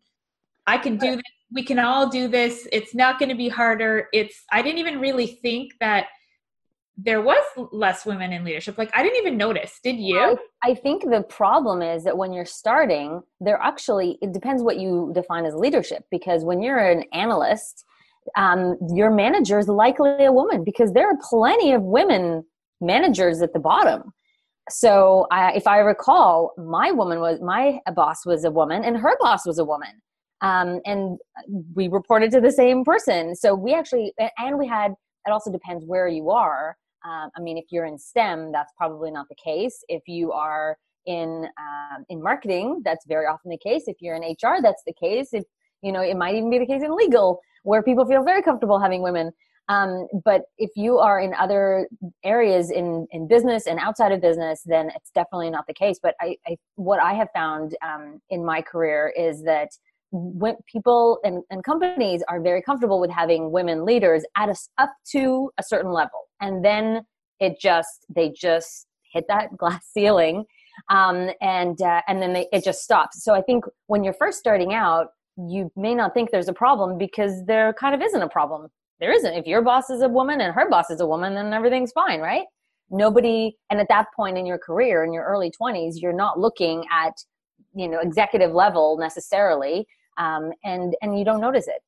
i 0.67 0.77
can 0.77 0.97
do 0.97 1.15
this. 1.15 1.23
We 1.51 1.63
can 1.63 1.77
all 1.77 2.09
do 2.09 2.27
this. 2.27 2.67
It's 2.71 2.95
not 2.95 3.19
going 3.19 3.29
to 3.29 3.35
be 3.35 3.49
harder. 3.49 4.07
It's 4.13 4.43
i 4.51 4.61
didn't 4.61 4.79
even 4.79 4.99
really 4.99 5.27
think 5.27 5.73
that 5.79 6.07
there 6.95 7.21
was 7.21 7.43
less 7.71 8.05
women 8.05 8.31
in 8.31 8.43
leadership 8.43 8.77
like 8.77 8.91
i 8.93 9.01
didn't 9.01 9.17
even 9.17 9.35
notice 9.35 9.79
did 9.83 9.97
you 9.97 10.37
I, 10.63 10.71
I 10.71 10.75
think 10.75 11.09
the 11.09 11.23
problem 11.23 11.81
is 11.81 12.03
that 12.03 12.17
when 12.17 12.33
you're 12.33 12.45
starting 12.45 13.21
there 13.39 13.59
actually 13.61 14.19
it 14.21 14.31
depends 14.31 14.61
what 14.61 14.79
you 14.79 15.11
define 15.15 15.45
as 15.45 15.55
leadership 15.55 16.05
because 16.11 16.43
when 16.43 16.61
you're 16.61 16.77
an 16.77 17.03
analyst 17.11 17.83
um, 18.35 18.77
your 18.93 19.11
manager 19.11 19.59
is 19.59 19.67
likely 19.67 20.25
a 20.25 20.31
woman 20.31 20.63
because 20.63 20.93
there 20.93 21.09
are 21.09 21.17
plenty 21.21 21.73
of 21.73 21.81
women 21.81 22.43
managers 22.81 23.41
at 23.41 23.53
the 23.53 23.59
bottom. 23.59 24.13
So 24.69 25.27
I, 25.31 25.53
if 25.53 25.67
I 25.67 25.79
recall, 25.79 26.53
my 26.57 26.91
woman 26.91 27.19
was 27.19 27.41
my 27.41 27.79
boss 27.95 28.25
was 28.25 28.45
a 28.45 28.51
woman, 28.51 28.83
and 28.83 28.97
her 28.97 29.17
boss 29.19 29.45
was 29.45 29.59
a 29.59 29.65
woman, 29.65 30.01
um, 30.41 30.79
and 30.85 31.17
we 31.75 31.89
reported 31.89 32.31
to 32.31 32.41
the 32.41 32.51
same 32.51 32.85
person. 32.85 33.35
So 33.35 33.55
we 33.55 33.73
actually, 33.73 34.13
and 34.37 34.57
we 34.57 34.67
had. 34.67 34.93
It 35.25 35.31
also 35.31 35.51
depends 35.51 35.85
where 35.85 36.07
you 36.07 36.31
are. 36.31 36.75
Um, 37.05 37.29
I 37.35 37.41
mean, 37.41 37.57
if 37.57 37.65
you're 37.69 37.85
in 37.85 37.97
STEM, 37.97 38.51
that's 38.51 38.71
probably 38.77 39.11
not 39.11 39.27
the 39.29 39.35
case. 39.35 39.83
If 39.89 40.03
you 40.07 40.31
are 40.31 40.77
in 41.05 41.47
um, 41.59 42.05
in 42.09 42.21
marketing, 42.21 42.81
that's 42.85 43.05
very 43.07 43.25
often 43.25 43.49
the 43.51 43.57
case. 43.57 43.83
If 43.87 43.97
you're 43.99 44.15
in 44.15 44.23
HR, 44.23 44.61
that's 44.61 44.83
the 44.85 44.93
case. 44.93 45.29
If 45.33 45.43
you 45.81 45.91
know, 45.91 46.01
it 46.01 46.15
might 46.15 46.35
even 46.35 46.49
be 46.49 46.59
the 46.59 46.65
case 46.65 46.81
in 46.81 46.95
legal 46.95 47.39
where 47.63 47.83
people 47.83 48.05
feel 48.05 48.23
very 48.23 48.41
comfortable 48.41 48.79
having 48.79 49.01
women. 49.01 49.31
Um, 49.69 50.07
but 50.25 50.43
if 50.57 50.71
you 50.75 50.97
are 50.99 51.21
in 51.21 51.33
other 51.35 51.87
areas 52.23 52.69
in, 52.69 53.07
in 53.11 53.27
business 53.27 53.65
and 53.65 53.79
outside 53.79 54.11
of 54.11 54.21
business, 54.21 54.61
then 54.65 54.91
it's 54.93 55.11
definitely 55.11 55.49
not 55.49 55.65
the 55.67 55.73
case. 55.73 55.99
But 56.01 56.15
I, 56.19 56.35
I 56.45 56.57
what 56.75 56.99
I 56.99 57.13
have 57.13 57.29
found 57.33 57.75
um, 57.81 58.21
in 58.29 58.43
my 58.43 58.61
career 58.61 59.13
is 59.17 59.43
that 59.43 59.69
when 60.13 60.55
people 60.71 61.19
and, 61.23 61.43
and 61.49 61.63
companies 61.63 62.23
are 62.29 62.39
very 62.39 62.61
comfortable 62.61 63.01
with 63.01 63.09
having 63.09 63.51
women 63.51 63.83
leaders 63.83 64.23
at 64.37 64.47
us 64.47 64.69
up 64.77 64.93
to 65.11 65.49
a 65.57 65.63
certain 65.63 65.91
level, 65.91 66.27
and 66.39 66.63
then 66.63 67.01
it 67.39 67.59
just 67.59 68.05
they 68.15 68.29
just 68.29 68.87
hit 69.11 69.25
that 69.27 69.49
glass 69.57 69.83
ceiling, 69.91 70.45
um, 70.89 71.31
and 71.41 71.81
uh, 71.81 72.01
and 72.07 72.21
then 72.21 72.33
they, 72.33 72.47
it 72.53 72.63
just 72.63 72.83
stops. 72.83 73.23
So 73.23 73.33
I 73.33 73.41
think 73.41 73.65
when 73.87 74.03
you're 74.03 74.13
first 74.13 74.37
starting 74.37 74.73
out, 74.73 75.07
you 75.35 75.71
may 75.75 75.95
not 75.95 76.13
think 76.13 76.29
there's 76.29 76.47
a 76.47 76.53
problem 76.53 76.97
because 76.97 77.43
there 77.47 77.73
kind 77.73 77.95
of 77.95 78.01
isn't 78.01 78.21
a 78.21 78.29
problem. 78.29 78.69
There 78.99 79.11
isn't. 79.11 79.33
If 79.33 79.47
your 79.47 79.63
boss 79.63 79.89
is 79.89 80.01
a 80.01 80.09
woman 80.09 80.41
and 80.41 80.53
her 80.53 80.69
boss 80.69 80.91
is 80.91 81.01
a 81.01 81.07
woman, 81.07 81.33
then 81.33 81.53
everything's 81.53 81.91
fine, 81.91 82.19
right? 82.19 82.45
Nobody, 82.91 83.57
and 83.71 83.79
at 83.79 83.87
that 83.89 84.07
point 84.15 84.37
in 84.37 84.45
your 84.45 84.59
career, 84.59 85.03
in 85.03 85.11
your 85.11 85.25
early 85.25 85.51
20s, 85.59 85.93
you're 85.95 86.13
not 86.13 86.39
looking 86.39 86.83
at, 86.91 87.13
you 87.73 87.87
know, 87.87 87.99
executive 87.99 88.51
level 88.51 88.97
necessarily, 88.99 89.87
um, 90.17 90.51
and 90.63 90.95
and 91.01 91.17
you 91.17 91.25
don't 91.25 91.41
notice 91.41 91.67
it. 91.67 91.81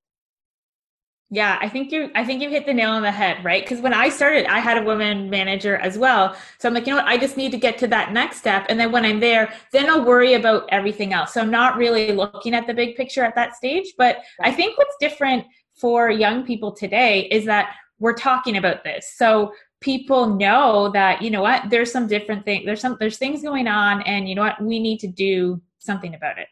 Yeah, 1.31 1.57
I 1.59 1.67
think 1.67 1.91
you 1.91 2.11
I 2.13 2.23
think 2.23 2.41
you 2.41 2.49
hit 2.49 2.65
the 2.67 2.73
nail 2.73 2.91
on 2.91 3.01
the 3.01 3.11
head, 3.11 3.43
right? 3.43 3.63
Because 3.63 3.81
when 3.81 3.93
I 3.93 4.09
started, 4.09 4.45
I 4.45 4.59
had 4.59 4.77
a 4.77 4.83
woman 4.83 5.29
manager 5.29 5.77
as 5.77 5.97
well. 5.97 6.35
So 6.59 6.67
I'm 6.69 6.75
like, 6.75 6.85
you 6.85 6.93
know 6.93 6.97
what, 6.97 7.07
I 7.07 7.17
just 7.17 7.35
need 7.35 7.51
to 7.51 7.57
get 7.57 7.79
to 7.79 7.87
that 7.87 8.13
next 8.13 8.37
step. 8.37 8.67
And 8.69 8.79
then 8.79 8.91
when 8.91 9.05
I'm 9.05 9.19
there, 9.19 9.51
then 9.71 9.89
I'll 9.89 10.05
worry 10.05 10.35
about 10.35 10.69
everything 10.69 11.13
else. 11.13 11.33
So 11.33 11.41
I'm 11.41 11.49
not 11.49 11.77
really 11.77 12.11
looking 12.11 12.53
at 12.53 12.67
the 12.67 12.75
big 12.75 12.95
picture 12.95 13.23
at 13.23 13.33
that 13.35 13.55
stage. 13.55 13.93
But 13.97 14.19
I 14.41 14.51
think 14.51 14.77
what's 14.77 14.95
different 14.99 15.45
for 15.75 16.11
young 16.11 16.45
people 16.45 16.71
today 16.71 17.21
is 17.31 17.45
that 17.45 17.75
we're 17.99 18.13
talking 18.13 18.57
about 18.57 18.83
this. 18.83 19.13
So 19.17 19.51
people 19.81 20.35
know 20.35 20.89
that, 20.91 21.21
you 21.23 21.31
know 21.31 21.41
what, 21.41 21.69
there's 21.69 21.91
some 21.91 22.07
different 22.07 22.45
thing. 22.45 22.65
there's 22.65 22.81
some 22.81 22.97
there's 22.99 23.17
things 23.17 23.41
going 23.41 23.67
on, 23.67 24.01
and 24.03 24.29
you 24.29 24.35
know 24.35 24.43
what, 24.43 24.61
we 24.61 24.79
need 24.79 24.99
to 24.99 25.07
do 25.07 25.61
something 25.79 26.13
about 26.13 26.37
it. 26.37 26.47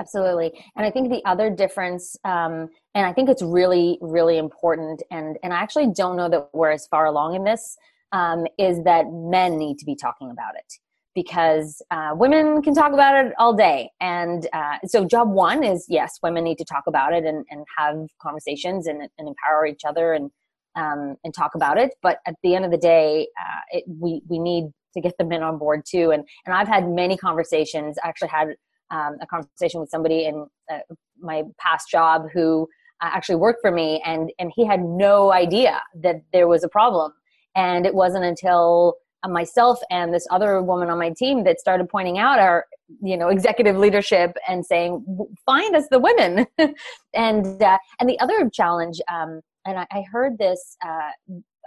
Absolutely. 0.00 0.50
And 0.76 0.86
I 0.86 0.90
think 0.90 1.10
the 1.10 1.22
other 1.26 1.50
difference, 1.50 2.16
um, 2.24 2.70
and 2.94 3.06
I 3.06 3.12
think 3.12 3.28
it's 3.28 3.42
really, 3.42 3.98
really 4.00 4.38
important, 4.38 5.02
and, 5.10 5.38
and 5.42 5.52
I 5.52 5.58
actually 5.58 5.92
don't 5.94 6.16
know 6.16 6.28
that 6.30 6.48
we're 6.54 6.70
as 6.70 6.86
far 6.86 7.04
along 7.04 7.34
in 7.36 7.44
this, 7.44 7.76
um, 8.12 8.46
is 8.58 8.82
that 8.84 9.04
men 9.12 9.58
need 9.58 9.78
to 9.78 9.84
be 9.84 9.94
talking 9.94 10.30
about 10.30 10.54
it. 10.56 10.72
because 11.14 11.82
uh, 11.90 12.10
women 12.14 12.62
can 12.62 12.74
talk 12.74 12.92
about 12.92 13.24
it 13.24 13.32
all 13.38 13.54
day. 13.54 13.90
And 14.00 14.46
uh, 14.52 14.78
so, 14.86 15.04
job 15.04 15.30
one 15.30 15.64
is 15.64 15.86
yes, 15.88 16.18
women 16.22 16.44
need 16.44 16.58
to 16.58 16.64
talk 16.64 16.84
about 16.86 17.12
it 17.12 17.24
and, 17.24 17.44
and 17.50 17.64
have 17.76 17.96
conversations 18.22 18.86
and, 18.86 19.02
and 19.18 19.28
empower 19.28 19.66
each 19.66 19.82
other 19.84 20.12
and 20.14 20.30
um, 20.76 21.16
and 21.24 21.34
talk 21.34 21.54
about 21.54 21.78
it. 21.78 21.90
But 22.02 22.18
at 22.26 22.36
the 22.42 22.54
end 22.54 22.64
of 22.64 22.70
the 22.70 22.78
day, 22.78 23.28
uh, 23.40 23.78
it, 23.78 23.84
we 23.88 24.22
we 24.28 24.38
need 24.38 24.64
to 24.94 25.00
get 25.00 25.14
the 25.18 25.24
men 25.24 25.42
on 25.42 25.58
board 25.58 25.82
too. 25.86 26.10
And 26.12 26.24
and 26.46 26.54
I've 26.54 26.68
had 26.68 26.88
many 26.88 27.16
conversations. 27.16 27.96
Actually 28.04 28.28
had 28.28 28.48
um, 28.90 29.16
a 29.20 29.26
conversation 29.26 29.80
with 29.80 29.90
somebody 29.90 30.26
in 30.26 30.46
uh, 30.72 30.78
my 31.18 31.42
past 31.58 31.90
job 31.90 32.26
who 32.32 32.68
uh, 33.02 33.10
actually 33.12 33.36
worked 33.36 33.60
for 33.62 33.70
me, 33.70 34.02
and 34.04 34.30
and 34.38 34.52
he 34.54 34.66
had 34.66 34.80
no 34.80 35.32
idea 35.32 35.80
that 36.02 36.22
there 36.32 36.48
was 36.48 36.64
a 36.64 36.68
problem. 36.68 37.12
And 37.56 37.84
it 37.84 37.94
wasn't 37.94 38.24
until 38.24 38.96
uh, 39.22 39.28
myself 39.28 39.78
and 39.90 40.14
this 40.14 40.26
other 40.30 40.62
woman 40.62 40.88
on 40.88 40.98
my 40.98 41.10
team 41.10 41.44
that 41.44 41.60
started 41.60 41.88
pointing 41.88 42.18
out 42.18 42.38
our 42.38 42.66
you 43.02 43.16
know 43.16 43.28
executive 43.28 43.76
leadership 43.76 44.36
and 44.48 44.64
saying 44.64 45.04
find 45.44 45.76
us 45.76 45.84
the 45.90 45.98
women 45.98 46.46
and 47.14 47.62
uh, 47.62 47.78
and 47.98 48.08
the 48.08 48.18
other 48.20 48.48
challenge 48.50 49.00
um, 49.12 49.40
and 49.66 49.78
I, 49.78 49.86
I, 49.92 50.02
heard 50.10 50.38
this 50.38 50.76
uh, 50.84 51.10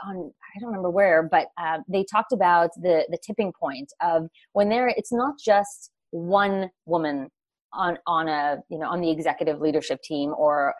on 0.06 0.32
i 0.56 0.60
don't 0.60 0.70
remember 0.70 0.90
where 0.90 1.24
but 1.24 1.48
uh, 1.62 1.80
they 1.88 2.04
talked 2.04 2.34
about 2.34 2.72
the 2.82 3.06
the 3.10 3.18
tipping 3.26 3.54
point 3.58 3.94
of 4.02 4.28
when 4.54 4.70
there 4.70 4.88
it's 4.88 5.14
not 5.14 5.36
just 5.40 5.92
one 6.14 6.70
woman 6.86 7.30
on 7.74 7.98
on 8.08 8.28
a 8.28 8.58
you 8.70 8.78
know 8.78 8.88
on 8.88 9.02
the 9.02 9.12
executive 9.12 9.60
leadership 9.60 10.00
team 10.04 10.34
or 10.38 10.74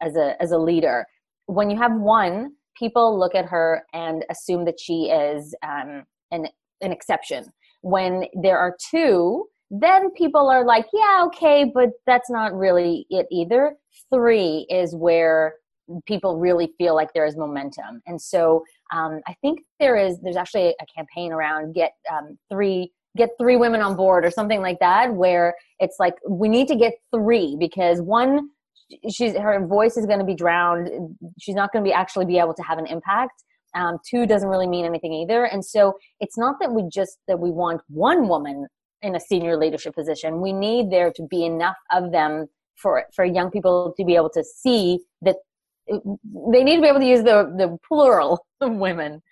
as 0.00 0.16
a 0.16 0.40
as 0.42 0.50
a 0.50 0.58
leader 0.58 1.06
when 1.46 1.70
you 1.70 1.76
have 1.76 1.92
one 1.92 2.50
people 2.78 3.18
look 3.18 3.34
at 3.34 3.46
her 3.46 3.82
and 3.92 4.24
assume 4.30 4.64
that 4.64 4.78
she 4.78 5.04
is 5.04 5.54
um, 5.66 6.04
an 6.30 6.46
an 6.80 6.92
exception. 6.92 7.44
When 7.80 8.24
there 8.40 8.58
are 8.58 8.76
two, 8.90 9.46
then 9.70 10.10
people 10.12 10.48
are 10.48 10.64
like, 10.64 10.86
yeah, 10.92 11.24
okay, 11.26 11.70
but 11.72 11.90
that's 12.06 12.30
not 12.30 12.54
really 12.54 13.06
it 13.10 13.26
either. 13.30 13.74
Three 14.12 14.66
is 14.70 14.94
where 14.94 15.54
people 16.06 16.38
really 16.38 16.72
feel 16.78 16.94
like 16.94 17.08
there 17.14 17.26
is 17.26 17.36
momentum, 17.36 18.02
and 18.06 18.20
so 18.20 18.62
um, 18.92 19.20
I 19.26 19.34
think 19.42 19.60
there 19.80 19.96
is. 19.96 20.18
There's 20.22 20.36
actually 20.36 20.74
a 20.80 20.86
campaign 20.94 21.32
around 21.32 21.74
get 21.74 21.92
um, 22.12 22.38
three 22.50 22.92
get 23.16 23.30
three 23.40 23.56
women 23.56 23.80
on 23.80 23.96
board 23.96 24.24
or 24.24 24.30
something 24.30 24.60
like 24.60 24.78
that, 24.80 25.14
where 25.14 25.54
it's 25.78 25.96
like 25.98 26.14
we 26.28 26.48
need 26.48 26.68
to 26.68 26.76
get 26.76 26.94
three 27.12 27.56
because 27.58 28.00
one 28.00 28.50
she's 29.10 29.34
her 29.36 29.64
voice 29.66 29.96
is 29.96 30.06
going 30.06 30.18
to 30.18 30.24
be 30.24 30.34
drowned. 30.34 31.16
She's 31.38 31.54
not 31.54 31.72
going 31.72 31.84
to 31.84 31.88
be 31.88 31.92
actually 31.92 32.26
be 32.26 32.38
able 32.38 32.54
to 32.54 32.62
have 32.62 32.78
an 32.78 32.86
impact. 32.86 33.44
Um, 33.74 33.98
two 34.08 34.26
doesn't 34.26 34.48
really 34.48 34.66
mean 34.66 34.84
anything 34.84 35.12
either. 35.12 35.44
And 35.44 35.64
so 35.64 35.94
it's 36.20 36.38
not 36.38 36.56
that 36.60 36.72
we 36.72 36.88
just 36.90 37.18
that 37.28 37.38
we 37.38 37.50
want 37.50 37.82
one 37.88 38.28
woman 38.28 38.66
in 39.02 39.14
a 39.14 39.20
senior 39.20 39.56
leadership 39.56 39.94
position. 39.94 40.40
We 40.40 40.52
need 40.52 40.90
there 40.90 41.12
to 41.12 41.22
be 41.30 41.44
enough 41.44 41.76
of 41.92 42.12
them 42.12 42.46
for 42.76 43.04
for 43.14 43.24
young 43.24 43.50
people 43.50 43.94
to 43.96 44.04
be 44.04 44.16
able 44.16 44.30
to 44.30 44.44
see 44.44 45.00
that 45.22 45.36
they 45.88 46.64
need 46.64 46.76
to 46.76 46.82
be 46.82 46.88
able 46.88 47.00
to 47.00 47.06
use 47.06 47.22
the 47.22 47.52
the 47.56 47.76
plural 47.86 48.44
of 48.60 48.72
women 48.72 49.22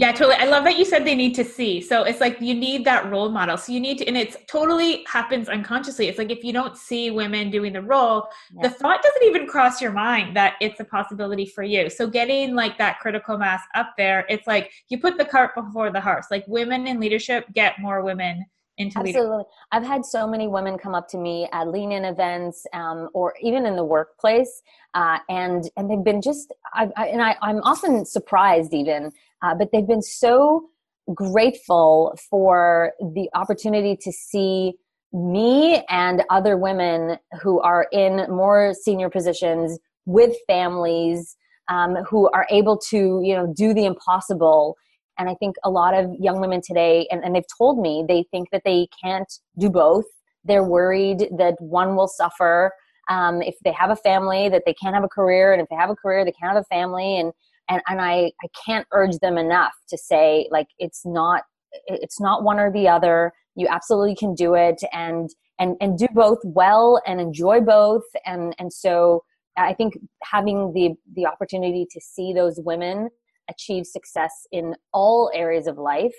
yeah, 0.00 0.12
totally. 0.12 0.36
I 0.36 0.46
love 0.46 0.64
that 0.64 0.78
you 0.78 0.86
said 0.86 1.04
they 1.04 1.14
need 1.14 1.34
to 1.34 1.44
see. 1.44 1.82
So 1.82 2.04
it's 2.04 2.22
like 2.22 2.40
you 2.40 2.54
need 2.54 2.86
that 2.86 3.10
role 3.10 3.28
model. 3.28 3.58
So 3.58 3.70
you 3.70 3.80
need 3.80 3.98
to, 3.98 4.06
and 4.06 4.16
it's 4.16 4.34
totally 4.46 5.04
happens 5.06 5.46
unconsciously. 5.46 6.08
It's 6.08 6.16
like 6.16 6.30
if 6.30 6.42
you 6.42 6.54
don't 6.54 6.74
see 6.74 7.10
women 7.10 7.50
doing 7.50 7.74
the 7.74 7.82
role, 7.82 8.26
yeah. 8.50 8.62
the 8.62 8.70
thought 8.70 9.02
doesn't 9.02 9.24
even 9.24 9.46
cross 9.46 9.78
your 9.78 9.92
mind 9.92 10.34
that 10.38 10.54
it's 10.62 10.80
a 10.80 10.84
possibility 10.84 11.44
for 11.44 11.62
you. 11.62 11.90
So 11.90 12.08
getting 12.08 12.54
like 12.54 12.78
that 12.78 12.98
critical 13.00 13.36
mass 13.36 13.60
up 13.74 13.92
there, 13.98 14.24
it's 14.30 14.46
like 14.46 14.72
you 14.88 14.98
put 14.98 15.18
the 15.18 15.26
cart 15.26 15.54
before 15.54 15.92
the 15.92 16.00
horse. 16.00 16.28
Like 16.30 16.44
women 16.48 16.86
in 16.86 16.98
leadership 16.98 17.44
get 17.52 17.78
more 17.78 18.02
women 18.02 18.46
into 18.80 18.98
Absolutely. 18.98 19.30
Leadership. 19.30 19.46
I've 19.72 19.84
had 19.84 20.04
so 20.04 20.26
many 20.26 20.48
women 20.48 20.78
come 20.78 20.94
up 20.94 21.08
to 21.08 21.18
me 21.18 21.48
at 21.52 21.68
lean 21.68 21.92
in 21.92 22.04
events 22.04 22.66
um, 22.72 23.08
or 23.14 23.34
even 23.40 23.66
in 23.66 23.76
the 23.76 23.84
workplace. 23.84 24.62
Uh, 24.94 25.18
and, 25.28 25.70
and 25.76 25.90
they've 25.90 26.04
been 26.04 26.20
just, 26.20 26.52
I, 26.74 26.88
I, 26.96 27.06
and 27.08 27.22
I, 27.22 27.36
I'm 27.42 27.58
often 27.58 28.04
surprised 28.04 28.74
even 28.74 29.12
uh, 29.42 29.54
but 29.54 29.70
they've 29.72 29.86
been 29.86 30.02
so 30.02 30.68
grateful 31.14 32.16
for 32.28 32.92
the 33.00 33.28
opportunity 33.34 33.96
to 33.96 34.12
see 34.12 34.74
me 35.12 35.82
and 35.88 36.22
other 36.30 36.56
women 36.56 37.16
who 37.42 37.60
are 37.60 37.88
in 37.90 38.26
more 38.28 38.72
senior 38.80 39.10
positions 39.10 39.78
with 40.06 40.36
families 40.46 41.36
um, 41.68 41.96
who 42.08 42.28
are 42.30 42.46
able 42.50 42.78
to 42.78 43.20
you 43.24 43.34
know 43.34 43.52
do 43.56 43.74
the 43.74 43.84
impossible 43.84 44.76
and 45.20 45.28
i 45.28 45.34
think 45.34 45.54
a 45.62 45.70
lot 45.70 45.94
of 45.94 46.10
young 46.18 46.40
women 46.40 46.60
today 46.66 47.06
and, 47.12 47.22
and 47.22 47.36
they've 47.36 47.44
told 47.56 47.78
me 47.78 48.04
they 48.08 48.24
think 48.32 48.48
that 48.50 48.62
they 48.64 48.88
can't 49.02 49.32
do 49.58 49.70
both. 49.70 50.04
They're 50.44 50.64
worried 50.64 51.28
that 51.36 51.56
one 51.60 51.96
will 51.96 52.08
suffer 52.08 52.72
um, 53.08 53.42
if 53.42 53.56
they 53.64 53.72
have 53.72 53.90
a 53.90 53.96
family 53.96 54.48
that 54.48 54.62
they 54.66 54.74
can't 54.74 54.94
have 54.94 55.04
a 55.04 55.08
career 55.08 55.52
and 55.52 55.60
if 55.60 55.68
they 55.68 55.76
have 55.76 55.90
a 55.90 55.96
career 55.96 56.24
they 56.24 56.32
can't 56.32 56.54
have 56.54 56.62
a 56.62 56.74
family. 56.74 57.18
And 57.18 57.32
and 57.68 57.82
and 57.88 58.00
I 58.00 58.32
I 58.42 58.48
can't 58.66 58.86
urge 58.92 59.18
them 59.18 59.38
enough 59.38 59.74
to 59.90 59.98
say 59.98 60.48
like 60.50 60.68
it's 60.78 61.02
not 61.04 61.42
it's 61.86 62.20
not 62.20 62.42
one 62.42 62.58
or 62.58 62.72
the 62.72 62.88
other. 62.88 63.32
You 63.54 63.68
absolutely 63.68 64.16
can 64.16 64.34
do 64.34 64.54
it 64.54 64.80
and 64.92 65.28
and 65.58 65.76
and 65.80 65.98
do 65.98 66.08
both 66.14 66.38
well 66.44 67.00
and 67.06 67.20
enjoy 67.20 67.60
both. 67.60 68.04
And 68.24 68.54
and 68.58 68.72
so 68.72 69.24
I 69.56 69.74
think 69.74 69.94
having 70.22 70.72
the 70.72 70.94
the 71.14 71.26
opportunity 71.26 71.86
to 71.90 72.00
see 72.00 72.32
those 72.32 72.58
women 72.64 73.10
achieve 73.50 73.86
success 73.86 74.46
in 74.52 74.74
all 74.92 75.30
areas 75.34 75.66
of 75.66 75.76
life 75.76 76.14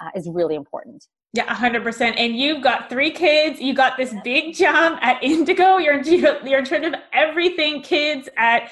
uh, 0.00 0.10
is 0.14 0.28
really 0.28 0.54
important. 0.54 1.06
Yeah, 1.34 1.46
100%. 1.54 2.14
And 2.18 2.36
you've 2.36 2.62
got 2.62 2.90
three 2.90 3.10
kids. 3.10 3.58
You 3.60 3.72
got 3.72 3.96
this 3.96 4.14
big 4.22 4.54
job 4.54 4.98
at 5.00 5.22
Indigo. 5.22 5.78
You're 5.78 5.98
in, 5.98 6.04
you're 6.04 6.58
in 6.58 6.64
charge 6.64 6.84
of 6.84 6.94
everything 7.12 7.80
kids 7.80 8.28
at 8.36 8.70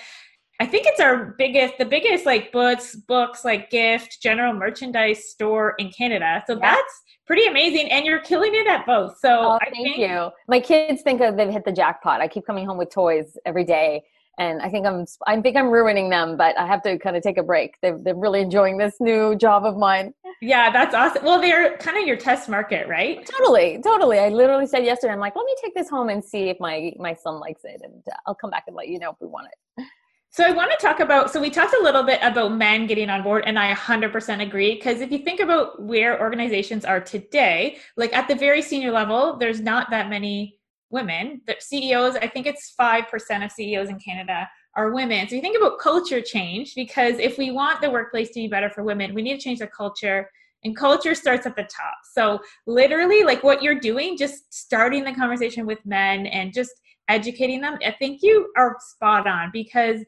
I 0.60 0.66
think 0.66 0.86
it's 0.86 1.00
our 1.00 1.34
biggest, 1.38 1.78
the 1.78 1.86
biggest 1.86 2.26
like 2.26 2.52
books, 2.52 2.94
books 2.94 3.46
like 3.46 3.70
gift, 3.70 4.18
general 4.22 4.52
merchandise 4.52 5.30
store 5.30 5.74
in 5.78 5.90
Canada. 5.90 6.44
So 6.46 6.52
yeah. 6.52 6.74
that's 6.74 7.02
pretty 7.26 7.46
amazing, 7.46 7.90
and 7.90 8.04
you're 8.04 8.18
killing 8.18 8.54
it 8.54 8.66
at 8.66 8.84
both. 8.84 9.18
So 9.20 9.40
oh, 9.40 9.58
I 9.62 9.70
thank 9.70 9.86
think- 9.86 9.98
you. 9.98 10.28
My 10.48 10.60
kids 10.60 11.00
think 11.00 11.18
that 11.20 11.38
they've 11.38 11.48
hit 11.48 11.64
the 11.64 11.72
jackpot. 11.72 12.20
I 12.20 12.28
keep 12.28 12.44
coming 12.44 12.66
home 12.66 12.76
with 12.76 12.90
toys 12.90 13.38
every 13.46 13.64
day, 13.64 14.02
and 14.38 14.62
I 14.62 14.68
think 14.70 14.86
I'm 14.86 15.04
I 15.26 15.40
think 15.40 15.56
I'm 15.56 15.70
ruining 15.70 16.10
them, 16.10 16.36
but 16.36 16.58
I 16.58 16.66
have 16.66 16.82
to 16.82 16.98
kind 16.98 17.16
of 17.16 17.22
take 17.22 17.36
a 17.36 17.42
break. 17.42 17.76
They're 17.82 17.98
they're 17.98 18.14
really 18.14 18.40
enjoying 18.40 18.78
this 18.78 18.96
new 19.00 19.36
job 19.36 19.64
of 19.64 19.76
mine. 19.76 20.14
Yeah, 20.40 20.70
that's 20.70 20.94
awesome. 20.94 21.24
Well, 21.24 21.40
they're 21.40 21.76
kind 21.76 21.98
of 21.98 22.06
your 22.06 22.16
test 22.16 22.48
market, 22.48 22.88
right? 22.88 23.24
Totally, 23.26 23.80
totally. 23.82 24.18
I 24.18 24.28
literally 24.30 24.66
said 24.66 24.84
yesterday, 24.84 25.12
I'm 25.12 25.20
like, 25.20 25.36
let 25.36 25.44
me 25.44 25.54
take 25.62 25.74
this 25.74 25.90
home 25.90 26.08
and 26.08 26.24
see 26.24 26.48
if 26.48 26.58
my 26.60 26.92
my 26.98 27.14
son 27.14 27.40
likes 27.40 27.62
it, 27.64 27.80
and 27.84 28.02
uh, 28.10 28.16
I'll 28.26 28.34
come 28.34 28.50
back 28.50 28.64
and 28.66 28.74
let 28.74 28.88
you 28.88 28.98
know 28.98 29.10
if 29.10 29.16
we 29.20 29.26
want 29.26 29.48
it. 29.48 29.86
So 30.32 30.44
I 30.44 30.52
want 30.52 30.70
to 30.70 30.76
talk 30.76 31.00
about 31.00 31.32
so 31.32 31.40
we 31.40 31.50
talked 31.50 31.74
a 31.74 31.82
little 31.82 32.04
bit 32.04 32.20
about 32.22 32.52
men 32.52 32.86
getting 32.86 33.10
on 33.10 33.24
board 33.24 33.42
and 33.46 33.58
I 33.58 33.74
100% 33.74 34.40
agree 34.40 34.76
because 34.76 35.00
if 35.00 35.10
you 35.10 35.18
think 35.18 35.40
about 35.40 35.82
where 35.82 36.20
organizations 36.20 36.84
are 36.84 37.00
today, 37.00 37.78
like 37.96 38.14
at 38.14 38.28
the 38.28 38.36
very 38.36 38.62
senior 38.62 38.92
level, 38.92 39.38
there's 39.38 39.60
not 39.60 39.90
that 39.90 40.08
many 40.08 40.59
women. 40.90 41.40
The 41.46 41.56
CEOs, 41.58 42.16
I 42.16 42.26
think 42.26 42.46
it's 42.46 42.74
5% 42.78 43.44
of 43.44 43.52
CEOs 43.52 43.88
in 43.88 43.98
Canada 43.98 44.48
are 44.74 44.92
women. 44.92 45.28
So 45.28 45.34
you 45.34 45.40
think 45.40 45.56
about 45.56 45.78
culture 45.78 46.20
change 46.20 46.74
because 46.74 47.18
if 47.18 47.38
we 47.38 47.50
want 47.50 47.80
the 47.80 47.90
workplace 47.90 48.28
to 48.28 48.40
be 48.40 48.48
better 48.48 48.70
for 48.70 48.84
women, 48.84 49.14
we 49.14 49.22
need 49.22 49.36
to 49.36 49.42
change 49.42 49.58
the 49.58 49.66
culture 49.66 50.30
and 50.62 50.76
culture 50.76 51.14
starts 51.14 51.46
at 51.46 51.56
the 51.56 51.62
top. 51.62 51.94
So 52.12 52.40
literally 52.66 53.22
like 53.22 53.42
what 53.42 53.62
you're 53.62 53.80
doing 53.80 54.16
just 54.16 54.52
starting 54.52 55.04
the 55.04 55.12
conversation 55.12 55.66
with 55.66 55.78
men 55.86 56.26
and 56.26 56.52
just 56.52 56.72
educating 57.08 57.60
them, 57.60 57.78
I 57.84 57.92
think 57.92 58.20
you 58.22 58.52
are 58.56 58.76
spot 58.80 59.26
on 59.26 59.50
because 59.52 60.00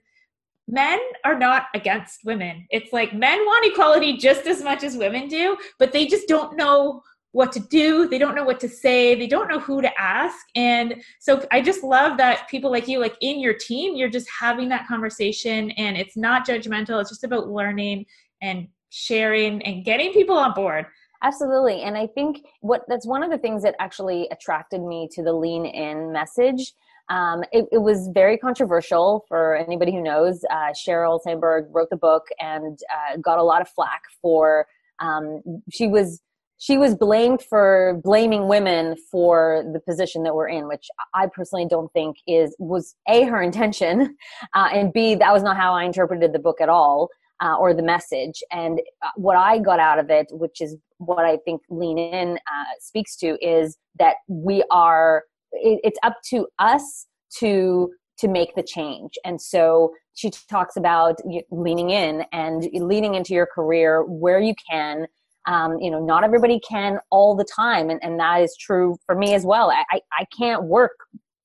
men 0.68 1.00
are 1.24 1.38
not 1.38 1.66
against 1.74 2.24
women. 2.24 2.66
It's 2.70 2.92
like 2.92 3.12
men 3.12 3.38
want 3.40 3.66
equality 3.66 4.16
just 4.16 4.46
as 4.46 4.62
much 4.62 4.84
as 4.84 4.96
women 4.96 5.26
do, 5.26 5.56
but 5.78 5.92
they 5.92 6.06
just 6.06 6.28
don't 6.28 6.56
know 6.56 7.02
what 7.32 7.50
to 7.52 7.60
do. 7.60 8.08
They 8.08 8.18
don't 8.18 8.34
know 8.34 8.44
what 8.44 8.60
to 8.60 8.68
say. 8.68 9.14
They 9.14 9.26
don't 9.26 9.48
know 9.48 9.58
who 9.58 9.82
to 9.82 10.00
ask. 10.00 10.36
And 10.54 11.02
so 11.18 11.46
I 11.50 11.60
just 11.60 11.82
love 11.82 12.16
that 12.18 12.48
people 12.48 12.70
like 12.70 12.88
you, 12.88 13.00
like 13.00 13.16
in 13.20 13.40
your 13.40 13.54
team, 13.54 13.96
you're 13.96 14.10
just 14.10 14.28
having 14.30 14.68
that 14.68 14.86
conversation 14.86 15.70
and 15.72 15.96
it's 15.96 16.16
not 16.16 16.46
judgmental. 16.46 17.00
It's 17.00 17.10
just 17.10 17.24
about 17.24 17.48
learning 17.48 18.06
and 18.40 18.68
sharing 18.90 19.62
and 19.62 19.84
getting 19.84 20.12
people 20.12 20.36
on 20.36 20.52
board. 20.52 20.86
Absolutely. 21.22 21.82
And 21.82 21.96
I 21.96 22.06
think 22.08 22.44
what 22.60 22.82
that's 22.88 23.06
one 23.06 23.22
of 23.22 23.30
the 23.30 23.38
things 23.38 23.62
that 23.62 23.76
actually 23.78 24.28
attracted 24.30 24.82
me 24.82 25.08
to 25.12 25.22
the 25.22 25.32
lean 25.32 25.64
in 25.66 26.12
message 26.12 26.72
um, 27.08 27.42
it, 27.52 27.66
it, 27.72 27.78
was 27.78 28.08
very 28.14 28.38
controversial 28.38 29.24
for 29.28 29.56
anybody 29.56 29.92
who 29.92 30.02
knows. 30.02 30.44
Uh, 30.50 30.72
Sheryl 30.72 31.20
Sandberg 31.20 31.66
wrote 31.70 31.90
the 31.90 31.96
book 31.96 32.24
and 32.40 32.78
uh, 32.90 33.16
got 33.18 33.38
a 33.38 33.42
lot 33.42 33.60
of 33.60 33.68
flack 33.68 34.02
for. 34.20 34.66
Um, 34.98 35.42
she 35.70 35.88
was 35.88 36.22
she 36.64 36.78
was 36.78 36.94
blamed 36.94 37.42
for 37.50 38.00
blaming 38.04 38.46
women 38.46 38.94
for 39.10 39.64
the 39.72 39.80
position 39.80 40.22
that 40.22 40.34
we're 40.36 40.48
in, 40.58 40.68
which 40.68 40.86
I 41.12 41.26
personally 41.26 41.66
don't 41.68 41.92
think 41.92 42.18
is 42.28 42.54
was 42.60 42.94
a 43.08 43.24
her 43.24 43.42
intention, 43.42 44.16
uh, 44.54 44.68
and 44.72 44.92
b 44.92 45.16
that 45.16 45.32
was 45.32 45.42
not 45.42 45.56
how 45.56 45.74
I 45.74 45.82
interpreted 45.84 46.32
the 46.32 46.38
book 46.38 46.60
at 46.60 46.68
all. 46.68 47.08
uh, 47.42 47.56
or 47.56 47.74
the 47.74 47.82
message. 47.82 48.42
And 48.52 48.80
uh, 49.04 49.08
what 49.16 49.36
I 49.36 49.58
got 49.58 49.80
out 49.80 49.98
of 49.98 50.10
it, 50.10 50.26
which 50.30 50.60
is 50.60 50.76
what 50.98 51.24
I 51.24 51.38
think 51.44 51.62
Lean 51.68 51.98
In 51.98 52.28
uh, 52.36 52.64
speaks 52.78 53.16
to, 53.16 53.36
is 53.44 53.76
that 53.98 54.16
we 54.28 54.62
are. 54.70 55.24
It, 55.52 55.80
it's 55.82 55.98
up 56.02 56.16
to 56.30 56.46
us 56.58 57.06
to 57.38 57.90
to 58.18 58.28
make 58.28 58.54
the 58.54 58.62
change. 58.62 59.12
And 59.24 59.40
so 59.40 59.92
she 60.14 60.30
talks 60.48 60.76
about 60.76 61.16
leaning 61.50 61.90
in 61.90 62.24
and 62.32 62.68
leaning 62.72 63.14
into 63.14 63.34
your 63.34 63.48
career 63.52 64.04
where 64.04 64.38
you 64.38 64.54
can. 64.70 65.06
Um, 65.46 65.78
you 65.80 65.90
know, 65.90 66.04
not 66.04 66.22
everybody 66.22 66.60
can 66.60 66.98
all 67.10 67.34
the 67.34 67.44
time, 67.44 67.90
and, 67.90 68.02
and 68.02 68.18
that 68.20 68.42
is 68.42 68.56
true 68.56 68.96
for 69.06 69.16
me 69.16 69.34
as 69.34 69.44
well. 69.44 69.70
I, 69.70 70.00
I 70.12 70.24
can't 70.36 70.64
work, 70.64 70.92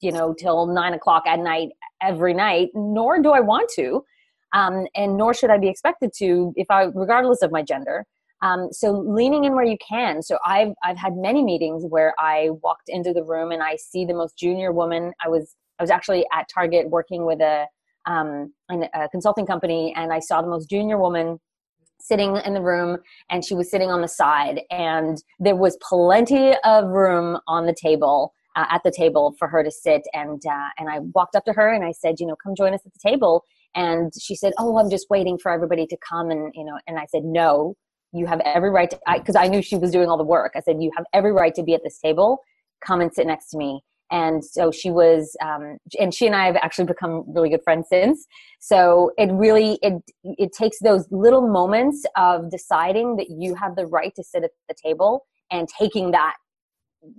you 0.02 0.12
know, 0.12 0.34
till 0.34 0.68
nine 0.68 0.94
o'clock 0.94 1.24
at 1.26 1.40
night 1.40 1.70
every 2.02 2.36
night, 2.36 2.70
nor 2.76 3.22
do 3.22 3.32
I 3.32 3.40
want 3.40 3.72
to 3.76 4.04
um, 4.54 4.88
and 4.96 5.18
nor 5.18 5.34
should 5.34 5.50
I 5.50 5.58
be 5.58 5.70
expected 5.70 6.12
to 6.18 6.54
if 6.56 6.68
I, 6.70 6.84
regardless 6.94 7.42
of 7.42 7.52
my 7.52 7.62
gender. 7.62 8.06
Um, 8.42 8.70
so 8.72 8.92
leaning 8.92 9.46
in 9.46 9.56
where 9.56 9.66
you 9.66 9.78
can. 9.88 10.22
So 10.22 10.38
I've 10.46 10.74
I've 10.84 10.98
had 10.98 11.16
many 11.16 11.44
meetings 11.44 11.84
where 11.88 12.14
I 12.20 12.50
walked 12.62 12.88
into 12.88 13.12
the 13.12 13.24
room 13.24 13.52
and 13.52 13.64
I 13.64 13.78
see 13.78 14.06
the 14.06 14.14
most 14.14 14.38
junior 14.38 14.72
woman. 14.72 15.12
I 15.24 15.28
was 15.28 15.56
I 15.80 15.84
was 15.84 15.90
actually 15.90 16.26
at 16.32 16.46
Target 16.54 16.90
working 16.90 17.26
with 17.26 17.42
a 17.42 17.66
um, 18.06 18.54
a 18.70 19.10
consulting 19.10 19.46
company, 19.46 19.94
and 19.98 20.14
I 20.14 20.20
saw 20.20 20.42
the 20.42 20.48
most 20.48 20.70
junior 20.70 20.98
woman 20.98 21.40
sitting 22.08 22.38
in 22.46 22.54
the 22.54 22.62
room 22.62 22.98
and 23.30 23.44
she 23.44 23.54
was 23.54 23.70
sitting 23.70 23.90
on 23.90 24.02
the 24.02 24.08
side 24.08 24.62
and 24.72 25.24
there 25.40 25.56
was 25.56 25.78
plenty 25.82 26.54
of 26.64 26.86
room 26.86 27.38
on 27.48 27.66
the 27.66 27.76
table 27.80 28.34
uh, 28.56 28.66
at 28.70 28.82
the 28.84 28.92
table 28.92 29.36
for 29.38 29.48
her 29.48 29.64
to 29.64 29.72
sit 29.72 30.02
and 30.14 30.42
uh, 30.46 30.70
and 30.78 30.90
I 30.90 31.00
walked 31.14 31.36
up 31.36 31.46
to 31.46 31.54
her 31.54 31.74
and 31.74 31.84
I 31.84 31.92
said 31.92 32.16
you 32.20 32.28
know 32.28 32.36
come 32.42 32.56
join 32.56 32.74
us 32.74 32.82
at 32.86 32.94
the 32.94 33.10
table. 33.10 33.44
And 33.76 34.12
she 34.20 34.36
said 34.36 34.54
oh 34.58 34.80
i'm 34.80 34.90
just 34.90 35.08
waiting 35.10 35.38
for 35.38 35.52
everybody 35.52 35.86
to 35.86 35.98
come 35.98 36.32
and 36.32 36.52
you 36.56 36.64
know 36.64 36.80
and 36.88 36.98
i 36.98 37.06
said 37.06 37.24
no 37.24 37.76
you 38.14 38.26
have 38.26 38.40
every 38.46 38.70
right 38.70 38.90
to 38.90 39.00
because 39.18 39.36
I, 39.36 39.44
I, 39.44 39.48
knew 39.48 39.62
she 39.62 39.78
was 39.78 39.92
doing 39.92 40.10
all 40.10 40.18
the 40.18 40.24
work. 40.24 40.54
I 40.56 40.62
said 40.62 40.78
you 40.80 40.92
have 40.96 41.06
every 41.14 41.32
right 41.32 41.54
to 41.56 41.64
be 41.64 41.74
at 41.74 41.84
this 41.84 42.00
table. 42.00 42.40
Come 42.86 43.02
and 43.02 43.14
sit 43.14 43.28
next 43.28 43.50
to 43.50 43.58
me 43.58 43.82
and 44.12 44.44
so 44.44 44.72
she 44.72 44.90
was 44.90 45.36
um, 45.44 45.78
and 46.00 46.14
she 46.14 46.26
and 46.26 46.36
i 46.36 46.46
have 46.46 46.56
actually 46.58 46.86
become 46.86 47.24
really 47.28 47.50
good 47.50 47.64
friends 47.64 47.88
since. 47.90 48.26
So 48.60 49.12
it 49.18 49.32
really 49.32 49.80
it 49.82 49.94
it 50.24 50.54
takes 50.54 50.80
those 50.80 51.06
little 51.12 51.48
moments 51.48 52.06
of 52.16 52.50
deciding 52.50 53.18
that 53.18 53.30
you 53.30 53.56
have 53.56 53.76
the 53.76 53.86
right 53.86 54.14
to 54.16 54.24
sit 54.24 54.44
at 54.44 54.52
the 54.68 54.76
table 54.82 55.26
and 55.52 55.68
taking 55.68 56.12
that 56.12 56.36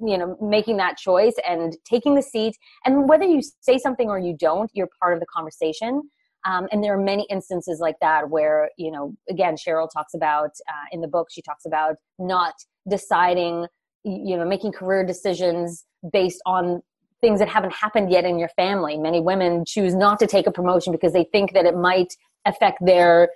you 0.02 0.18
know 0.18 0.36
making 0.40 0.76
that 0.78 0.96
choice 0.96 1.34
and 1.46 1.76
taking 1.84 2.14
the 2.14 2.22
seat. 2.22 2.56
And 2.84 3.08
whether 3.08 3.24
you 3.24 3.40
say 3.60 3.78
something 3.78 4.08
or 4.08 4.18
you 4.18 4.36
don't 4.38 4.70
you're 4.74 4.88
part 5.00 5.14
of 5.14 5.20
the 5.20 5.26
conversation. 5.26 6.02
Um, 6.46 6.68
and 6.70 6.82
there 6.82 6.94
are 6.96 7.02
many 7.02 7.26
instances 7.28 7.80
like 7.80 7.96
that 8.00 8.30
where, 8.30 8.70
you 8.78 8.92
know, 8.92 9.12
again, 9.28 9.56
Sheryl 9.56 9.88
talks 9.92 10.14
about 10.14 10.50
uh, 10.68 10.86
in 10.92 11.00
the 11.00 11.08
book, 11.08 11.26
she 11.30 11.42
talks 11.42 11.64
about 11.66 11.96
not 12.18 12.54
deciding, 12.88 13.66
you 14.04 14.36
know, 14.36 14.44
making 14.44 14.72
career 14.72 15.04
decisions 15.04 15.84
based 16.12 16.40
on 16.46 16.82
things 17.20 17.40
that 17.40 17.48
haven't 17.48 17.72
happened 17.72 18.10
yet 18.10 18.24
in 18.24 18.38
your 18.38 18.48
family. 18.50 18.96
Many 18.96 19.20
women 19.20 19.64
choose 19.66 19.94
not 19.94 20.18
to 20.20 20.26
take 20.26 20.46
a 20.46 20.52
promotion 20.52 20.92
because 20.92 21.12
they 21.12 21.24
think 21.24 21.52
that 21.52 21.64
it 21.64 21.76
might 21.76 22.14
affect 22.44 22.78
their 22.80 23.28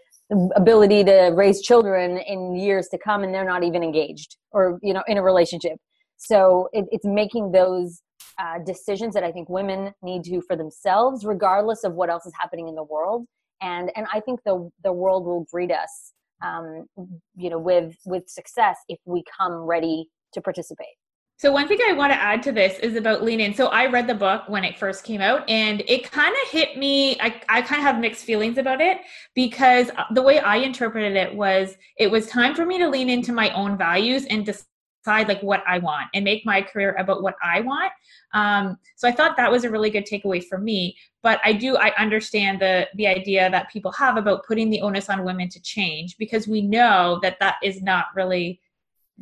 ability 0.54 1.04
to 1.04 1.32
raise 1.34 1.60
children 1.60 2.16
in 2.18 2.56
years 2.56 2.88
to 2.88 2.98
come 2.98 3.22
and 3.22 3.34
they're 3.34 3.44
not 3.44 3.64
even 3.64 3.82
engaged 3.82 4.36
or, 4.52 4.78
you 4.82 4.94
know, 4.94 5.02
in 5.06 5.18
a 5.18 5.22
relationship. 5.22 5.78
So 6.16 6.68
it, 6.72 6.86
it's 6.90 7.04
making 7.04 7.52
those 7.52 8.00
uh, 8.38 8.58
decisions 8.64 9.14
that 9.14 9.24
I 9.24 9.32
think 9.32 9.48
women 9.48 9.92
need 10.02 10.24
to 10.24 10.40
for 10.46 10.56
themselves, 10.56 11.24
regardless 11.24 11.84
of 11.84 11.94
what 11.94 12.08
else 12.08 12.24
is 12.24 12.32
happening 12.40 12.68
in 12.68 12.74
the 12.74 12.84
world. 12.84 13.26
And 13.60 13.90
and 13.94 14.06
I 14.12 14.20
think 14.20 14.40
the 14.44 14.70
the 14.82 14.92
world 14.92 15.26
will 15.26 15.46
greet 15.52 15.70
us, 15.70 16.12
um, 16.42 16.86
you 17.36 17.50
know, 17.50 17.58
with 17.58 17.96
with 18.06 18.28
success 18.28 18.78
if 18.88 18.98
we 19.04 19.22
come 19.38 19.52
ready 19.52 20.08
to 20.32 20.40
participate. 20.40 20.96
So 21.42 21.50
one 21.50 21.66
thing 21.66 21.80
I 21.84 21.92
want 21.92 22.12
to 22.12 22.22
add 22.22 22.40
to 22.44 22.52
this 22.52 22.78
is 22.78 22.94
about 22.94 23.24
lean 23.24 23.40
in. 23.40 23.52
So 23.52 23.66
I 23.66 23.86
read 23.86 24.06
the 24.06 24.14
book 24.14 24.44
when 24.46 24.62
it 24.62 24.78
first 24.78 25.02
came 25.02 25.20
out 25.20 25.42
and 25.50 25.82
it 25.88 26.08
kind 26.08 26.32
of 26.44 26.50
hit 26.52 26.78
me. 26.78 27.18
I, 27.20 27.42
I 27.48 27.62
kind 27.62 27.80
of 27.80 27.84
have 27.84 27.98
mixed 27.98 28.24
feelings 28.24 28.58
about 28.58 28.80
it 28.80 28.98
because 29.34 29.90
the 30.12 30.22
way 30.22 30.38
I 30.38 30.58
interpreted 30.58 31.16
it 31.16 31.34
was 31.34 31.76
it 31.98 32.08
was 32.08 32.28
time 32.28 32.54
for 32.54 32.64
me 32.64 32.78
to 32.78 32.88
lean 32.88 33.10
into 33.10 33.32
my 33.32 33.50
own 33.54 33.76
values 33.76 34.24
and 34.26 34.46
decide 34.46 35.26
like 35.26 35.42
what 35.42 35.64
I 35.66 35.78
want 35.78 36.06
and 36.14 36.24
make 36.24 36.46
my 36.46 36.62
career 36.62 36.94
about 36.96 37.24
what 37.24 37.34
I 37.42 37.60
want. 37.60 37.90
Um, 38.34 38.78
so 38.94 39.08
I 39.08 39.12
thought 39.12 39.36
that 39.36 39.50
was 39.50 39.64
a 39.64 39.70
really 39.70 39.90
good 39.90 40.06
takeaway 40.06 40.44
for 40.44 40.58
me. 40.58 40.96
But 41.24 41.40
I 41.44 41.54
do 41.54 41.76
I 41.76 41.92
understand 41.96 42.60
the 42.60 42.86
the 42.94 43.08
idea 43.08 43.50
that 43.50 43.68
people 43.68 43.90
have 43.90 44.16
about 44.16 44.46
putting 44.46 44.70
the 44.70 44.80
onus 44.80 45.10
on 45.10 45.24
women 45.24 45.48
to 45.48 45.60
change 45.60 46.16
because 46.18 46.46
we 46.46 46.62
know 46.62 47.18
that 47.20 47.40
that 47.40 47.56
is 47.64 47.82
not 47.82 48.06
really 48.14 48.60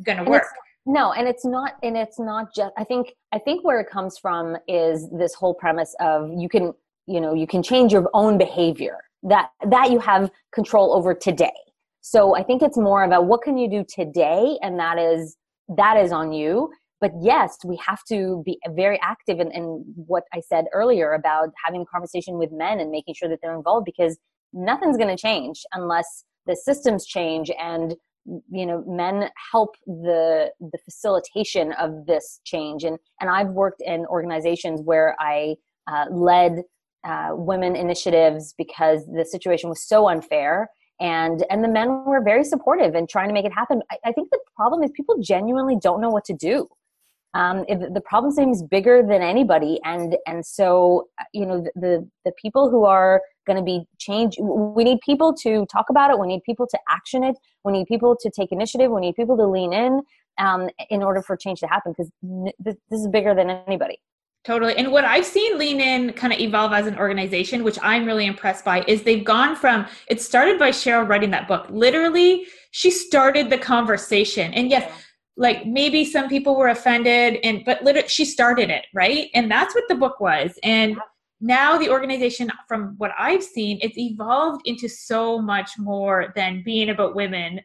going 0.03 0.19
to 0.19 0.23
work. 0.23 0.43
No, 0.85 1.11
and 1.13 1.27
it's 1.27 1.45
not 1.45 1.73
and 1.83 1.95
it's 1.95 2.19
not 2.19 2.53
just 2.55 2.71
I 2.77 2.83
think 2.83 3.13
I 3.31 3.39
think 3.39 3.63
where 3.63 3.79
it 3.79 3.89
comes 3.89 4.17
from 4.17 4.57
is 4.67 5.09
this 5.11 5.33
whole 5.33 5.53
premise 5.53 5.95
of 5.99 6.31
you 6.35 6.49
can 6.49 6.73
you 7.07 7.21
know 7.21 7.33
you 7.33 7.47
can 7.47 7.61
change 7.61 7.93
your 7.93 8.09
own 8.13 8.37
behavior 8.37 8.97
that 9.23 9.49
that 9.69 9.91
you 9.91 9.99
have 9.99 10.31
control 10.53 10.93
over 10.93 11.13
today. 11.13 11.53
So 12.01 12.35
I 12.35 12.43
think 12.43 12.63
it's 12.63 12.77
more 12.77 13.03
about 13.03 13.25
what 13.25 13.43
can 13.43 13.57
you 13.57 13.69
do 13.69 13.85
today 13.87 14.57
and 14.63 14.79
that 14.79 14.97
is 14.97 15.37
that 15.77 15.97
is 15.97 16.11
on 16.11 16.33
you 16.33 16.71
but 16.99 17.11
yes 17.21 17.57
we 17.65 17.77
have 17.77 18.03
to 18.05 18.41
be 18.45 18.59
very 18.69 18.99
active 19.01 19.39
in, 19.39 19.51
in 19.51 19.83
what 19.95 20.23
i 20.33 20.39
said 20.41 20.65
earlier 20.73 21.13
about 21.13 21.49
having 21.65 21.81
a 21.81 21.85
conversation 21.85 22.37
with 22.37 22.51
men 22.51 22.79
and 22.79 22.91
making 22.91 23.13
sure 23.13 23.29
that 23.29 23.39
they're 23.41 23.55
involved 23.55 23.85
because 23.85 24.17
nothing's 24.53 24.97
going 24.97 25.15
to 25.15 25.21
change 25.21 25.63
unless 25.73 26.25
the 26.45 26.55
systems 26.55 27.05
change 27.05 27.49
and 27.59 27.95
you 28.49 28.65
know 28.65 28.83
men 28.87 29.29
help 29.51 29.75
the 29.85 30.51
the 30.59 30.77
facilitation 30.85 31.73
of 31.73 32.05
this 32.05 32.39
change. 32.43 32.83
And 32.83 32.97
and 33.19 33.29
i've 33.29 33.49
worked 33.49 33.81
in 33.81 34.05
organizations 34.07 34.81
where 34.81 35.15
i 35.19 35.55
uh, 35.91 36.05
led 36.11 36.63
uh, 37.03 37.29
women 37.31 37.75
initiatives 37.75 38.53
because 38.57 39.05
the 39.07 39.25
situation 39.25 39.69
was 39.69 39.87
so 39.87 40.07
unfair. 40.07 40.69
And 40.99 41.43
and 41.49 41.63
the 41.63 41.67
men 41.67 42.05
were 42.05 42.21
very 42.23 42.43
supportive 42.43 42.93
and 42.93 43.09
trying 43.09 43.27
to 43.27 43.33
make 43.33 43.45
it 43.45 43.51
happen. 43.51 43.81
I, 43.91 43.97
I, 44.05 44.11
think 44.11 44.29
the 44.29 44.39
problem 44.55 44.83
is 44.83 44.91
people 44.91 45.15
genuinely 45.19 45.75
don't 45.81 45.99
know 45.99 46.09
what 46.09 46.25
to 46.25 46.33
do 46.33 46.67
um, 47.33 47.65
the 47.67 48.01
problem 48.03 48.31
seems 48.31 48.61
bigger 48.61 49.01
than 49.01 49.21
anybody 49.21 49.79
and 49.83 50.17
and 50.27 50.45
so 50.45 51.07
you 51.33 51.45
know 51.45 51.61
the 51.61 51.71
the, 51.75 52.09
the 52.25 52.31
people 52.41 52.69
who 52.69 52.85
are 52.85 53.21
going 53.47 53.57
to 53.57 53.63
be 53.63 53.85
changed 53.97 54.37
we 54.39 54.83
need 54.83 54.99
people 55.01 55.33
to 55.33 55.65
talk 55.67 55.89
about 55.89 56.11
it 56.11 56.19
we 56.19 56.27
need 56.27 56.43
people 56.43 56.67
to 56.67 56.77
action 56.89 57.23
it 57.23 57.35
we 57.63 57.71
need 57.71 57.87
people 57.87 58.15
to 58.19 58.29
take 58.29 58.51
initiative 58.51 58.91
we 58.91 59.01
need 59.01 59.15
people 59.15 59.37
to 59.37 59.45
lean 59.45 59.73
in 59.73 60.01
um, 60.39 60.69
in 60.89 61.03
order 61.03 61.21
for 61.21 61.35
change 61.35 61.59
to 61.59 61.67
happen 61.67 61.91
because 61.91 62.11
this, 62.59 62.75
this 62.89 62.99
is 63.01 63.07
bigger 63.07 63.33
than 63.33 63.49
anybody 63.49 63.97
Totally. 64.43 64.75
And 64.75 64.91
what 64.91 65.05
I've 65.05 65.25
seen 65.25 65.59
Lean 65.59 65.79
In 65.79 66.13
kind 66.13 66.33
of 66.33 66.39
evolve 66.39 66.73
as 66.73 66.87
an 66.87 66.97
organization, 66.97 67.63
which 67.63 67.77
I'm 67.83 68.05
really 68.05 68.25
impressed 68.25 68.65
by, 68.65 68.83
is 68.87 69.03
they've 69.03 69.23
gone 69.23 69.55
from 69.55 69.85
it 70.07 70.19
started 70.19 70.57
by 70.57 70.71
Sheryl 70.71 71.07
writing 71.07 71.29
that 71.29 71.47
book. 71.47 71.67
Literally, 71.69 72.47
she 72.71 72.89
started 72.89 73.51
the 73.51 73.59
conversation. 73.59 74.51
And 74.55 74.71
yes, 74.71 74.91
like 75.41 75.65
maybe 75.65 76.05
some 76.05 76.29
people 76.29 76.55
were 76.55 76.67
offended 76.67 77.39
and 77.43 77.65
but 77.65 77.83
literally 77.83 78.07
she 78.07 78.23
started 78.23 78.69
it, 78.69 78.85
right? 78.93 79.29
And 79.33 79.49
that's 79.49 79.73
what 79.73 79.85
the 79.89 79.95
book 79.95 80.19
was. 80.19 80.57
And 80.61 80.97
now 81.41 81.79
the 81.79 81.89
organization 81.89 82.51
from 82.67 82.93
what 82.99 83.11
I've 83.17 83.43
seen, 83.43 83.79
it's 83.81 83.97
evolved 83.97 84.61
into 84.65 84.87
so 84.87 85.41
much 85.41 85.71
more 85.79 86.31
than 86.35 86.61
being 86.63 86.89
about 86.89 87.15
women 87.15 87.59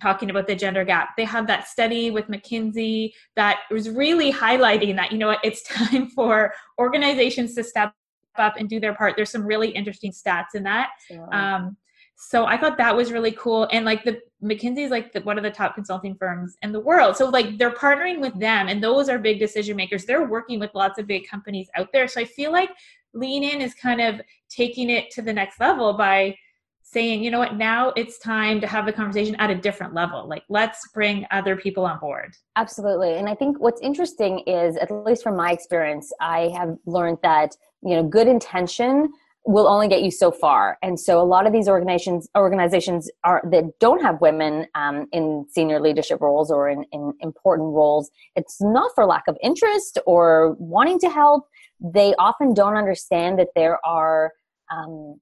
talking 0.00 0.30
about 0.30 0.46
the 0.46 0.54
gender 0.54 0.84
gap. 0.84 1.16
They 1.16 1.24
have 1.24 1.48
that 1.48 1.66
study 1.66 2.12
with 2.12 2.28
McKinsey 2.28 3.12
that 3.34 3.62
was 3.72 3.90
really 3.90 4.32
highlighting 4.32 4.94
that, 4.94 5.10
you 5.10 5.18
know, 5.18 5.36
it's 5.42 5.62
time 5.68 6.10
for 6.10 6.54
organizations 6.78 7.56
to 7.56 7.64
step 7.64 7.92
up 8.36 8.54
and 8.56 8.68
do 8.68 8.78
their 8.78 8.94
part. 8.94 9.14
There's 9.16 9.30
some 9.30 9.44
really 9.44 9.70
interesting 9.70 10.12
stats 10.12 10.54
in 10.54 10.62
that. 10.62 10.90
Um, 11.32 11.76
so 12.22 12.44
I 12.44 12.58
thought 12.58 12.76
that 12.76 12.94
was 12.94 13.12
really 13.12 13.32
cool. 13.32 13.66
And 13.72 13.86
like 13.86 14.04
the 14.04 14.20
McKinsey 14.44 14.84
is 14.84 14.90
like 14.90 15.10
the, 15.12 15.22
one 15.22 15.38
of 15.38 15.42
the 15.42 15.50
top 15.50 15.74
consulting 15.74 16.14
firms 16.14 16.54
in 16.60 16.70
the 16.70 16.78
world. 16.78 17.16
So 17.16 17.30
like 17.30 17.56
they're 17.56 17.72
partnering 17.72 18.20
with 18.20 18.38
them 18.38 18.68
and 18.68 18.84
those 18.84 19.08
are 19.08 19.18
big 19.18 19.38
decision 19.38 19.74
makers. 19.74 20.04
They're 20.04 20.28
working 20.28 20.60
with 20.60 20.70
lots 20.74 20.98
of 20.98 21.06
big 21.06 21.26
companies 21.26 21.70
out 21.76 21.88
there. 21.94 22.06
So 22.06 22.20
I 22.20 22.26
feel 22.26 22.52
like 22.52 22.68
Lean 23.14 23.42
In 23.42 23.62
is 23.62 23.74
kind 23.74 24.02
of 24.02 24.20
taking 24.50 24.90
it 24.90 25.10
to 25.12 25.22
the 25.22 25.32
next 25.32 25.58
level 25.60 25.94
by 25.94 26.36
saying, 26.82 27.24
you 27.24 27.30
know 27.30 27.38
what, 27.38 27.56
now 27.56 27.92
it's 27.96 28.18
time 28.18 28.60
to 28.60 28.66
have 28.66 28.84
the 28.84 28.92
conversation 28.92 29.34
at 29.36 29.48
a 29.48 29.54
different 29.54 29.94
level. 29.94 30.28
Like, 30.28 30.42
let's 30.50 30.88
bring 30.92 31.24
other 31.30 31.56
people 31.56 31.86
on 31.86 31.98
board. 32.00 32.34
Absolutely. 32.56 33.14
And 33.14 33.28
I 33.28 33.34
think 33.34 33.58
what's 33.60 33.80
interesting 33.80 34.40
is, 34.40 34.76
at 34.76 34.90
least 34.90 35.22
from 35.22 35.36
my 35.36 35.52
experience, 35.52 36.12
I 36.20 36.50
have 36.54 36.76
learned 36.84 37.18
that, 37.22 37.56
you 37.82 37.96
know, 37.96 38.02
good 38.02 38.28
intention 38.28 39.10
will 39.46 39.66
only 39.66 39.88
get 39.88 40.02
you 40.02 40.10
so 40.10 40.30
far. 40.30 40.76
And 40.82 41.00
so 41.00 41.20
a 41.20 41.24
lot 41.24 41.46
of 41.46 41.52
these 41.52 41.68
organizations 41.68 42.28
organizations 42.36 43.10
are 43.24 43.42
that 43.50 43.64
don't 43.80 44.02
have 44.02 44.20
women 44.20 44.66
um, 44.74 45.06
in 45.12 45.46
senior 45.48 45.80
leadership 45.80 46.20
roles 46.20 46.50
or 46.50 46.68
in, 46.68 46.84
in 46.92 47.12
important 47.20 47.72
roles. 47.72 48.10
It's 48.36 48.60
not 48.60 48.90
for 48.94 49.06
lack 49.06 49.24
of 49.28 49.36
interest 49.42 49.98
or 50.06 50.56
wanting 50.58 50.98
to 51.00 51.08
help. 51.08 51.46
They 51.80 52.14
often 52.18 52.52
don't 52.52 52.76
understand 52.76 53.38
that 53.38 53.48
there 53.54 53.78
are 53.84 54.32
um, 54.70 55.20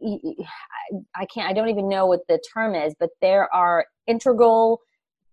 I 0.00 1.26
can't, 1.32 1.50
I 1.50 1.52
don't 1.52 1.68
even 1.68 1.88
know 1.88 2.06
what 2.06 2.20
the 2.28 2.40
term 2.54 2.74
is, 2.74 2.94
but 2.98 3.10
there 3.20 3.52
are 3.52 3.84
integral 4.06 4.80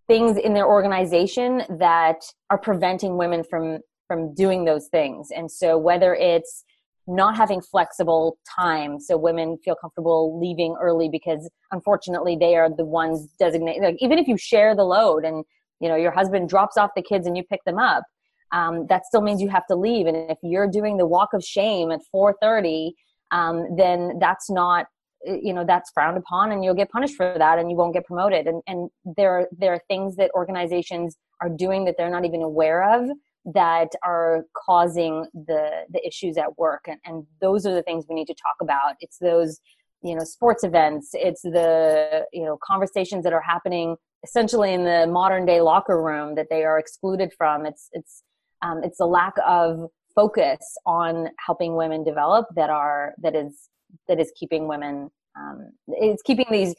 things 0.08 0.38
in 0.38 0.54
their 0.54 0.67
organization 0.67 1.63
that 1.80 2.24
are 2.50 2.58
preventing 2.58 3.17
women 3.17 3.43
from 3.43 3.80
from 4.08 4.36
doing 4.36 4.65
those 4.65 4.88
things 4.89 5.30
and 5.36 5.50
so 5.50 5.80
whether 5.80 6.13
it's 6.13 6.63
not 7.07 7.35
having 7.35 7.61
flexible 7.61 8.37
time 8.55 8.99
so 8.99 9.17
women 9.17 9.57
feel 9.63 9.75
comfortable 9.75 10.39
leaving 10.39 10.75
early 10.81 11.07
because 11.09 11.49
unfortunately 11.71 12.35
they 12.35 12.55
are 12.55 12.69
the 12.69 12.85
ones 12.85 13.27
designated 13.37 13.83
like 13.83 13.97
even 13.99 14.17
if 14.17 14.27
you 14.27 14.37
share 14.37 14.75
the 14.75 14.83
load 14.83 15.23
and 15.23 15.43
you 15.79 15.87
know 15.87 15.95
your 15.95 16.11
husband 16.11 16.49
drops 16.49 16.77
off 16.77 16.89
the 16.95 17.01
kids 17.01 17.27
and 17.27 17.37
you 17.37 17.43
pick 17.43 17.63
them 17.65 17.77
up 17.77 18.03
um, 18.51 18.87
that 18.87 19.05
still 19.05 19.21
means 19.21 19.41
you 19.41 19.49
have 19.49 19.65
to 19.67 19.75
leave. 19.75 20.07
And 20.07 20.29
if 20.31 20.37
you're 20.41 20.69
doing 20.69 20.97
the 20.97 21.05
walk 21.05 21.33
of 21.33 21.43
shame 21.43 21.91
at 21.91 22.01
4.30 22.13 22.91
um, 23.31 23.75
then 23.75 24.19
that's 24.19 24.49
not 24.49 24.85
you 25.25 25.51
know 25.51 25.65
that's 25.65 25.89
frowned 25.89 26.17
upon 26.17 26.51
and 26.51 26.63
you'll 26.63 26.75
get 26.75 26.87
punished 26.91 27.15
for 27.15 27.35
that 27.39 27.57
and 27.57 27.71
you 27.71 27.75
won't 27.75 27.93
get 27.93 28.05
promoted. 28.05 28.45
And 28.47 28.61
and 28.67 28.89
there 29.17 29.31
are 29.31 29.47
there 29.57 29.73
are 29.73 29.81
things 29.87 30.15
that 30.17 30.31
organizations 30.35 31.17
are 31.41 31.49
doing 31.49 31.85
that 31.85 31.95
they're 31.97 32.11
not 32.11 32.25
even 32.25 32.43
aware 32.43 32.83
of 32.83 33.09
that 33.53 33.89
are 34.03 34.45
causing 34.55 35.25
the 35.34 35.86
the 35.89 36.05
issues 36.05 36.38
at 36.38 36.58
work. 36.58 36.86
And, 36.88 36.99
and 37.05 37.25
those 37.41 37.65
are 37.65 37.73
the 37.73 37.84
things 37.84 38.05
we 38.10 38.15
need 38.15 38.27
to 38.27 38.34
talk 38.34 38.55
about. 38.62 38.95
It's 38.99 39.17
those 39.17 39.60
you 40.01 40.15
know 40.15 40.23
sports 40.23 40.63
events. 40.63 41.12
It's 41.13 41.41
the 41.41 42.25
you 42.34 42.43
know 42.43 42.58
conversations 42.63 43.23
that 43.23 43.34
are 43.34 43.41
happening 43.41 43.95
essentially 44.23 44.73
in 44.73 44.84
the 44.84 45.08
modern 45.08 45.45
day 45.45 45.62
locker 45.62 46.01
room 46.01 46.36
that 46.36 46.47
they 46.49 46.63
are 46.63 46.79
excluded 46.79 47.31
from. 47.38 47.65
It's 47.65 47.89
it's 47.91 48.23
um, 48.62 48.81
it's 48.84 48.99
a 48.99 49.05
lack 49.05 49.34
of 49.45 49.89
focus 50.15 50.60
on 50.86 51.27
helping 51.45 51.75
women 51.75 52.03
develop 52.03 52.47
that 52.55 52.69
are 52.69 53.13
that 53.21 53.36
is 53.36 53.69
that 54.08 54.19
is 54.19 54.31
keeping 54.38 54.67
women 54.67 55.10
um, 55.38 55.71
it's 55.88 56.21
keeping 56.21 56.45
these 56.49 56.73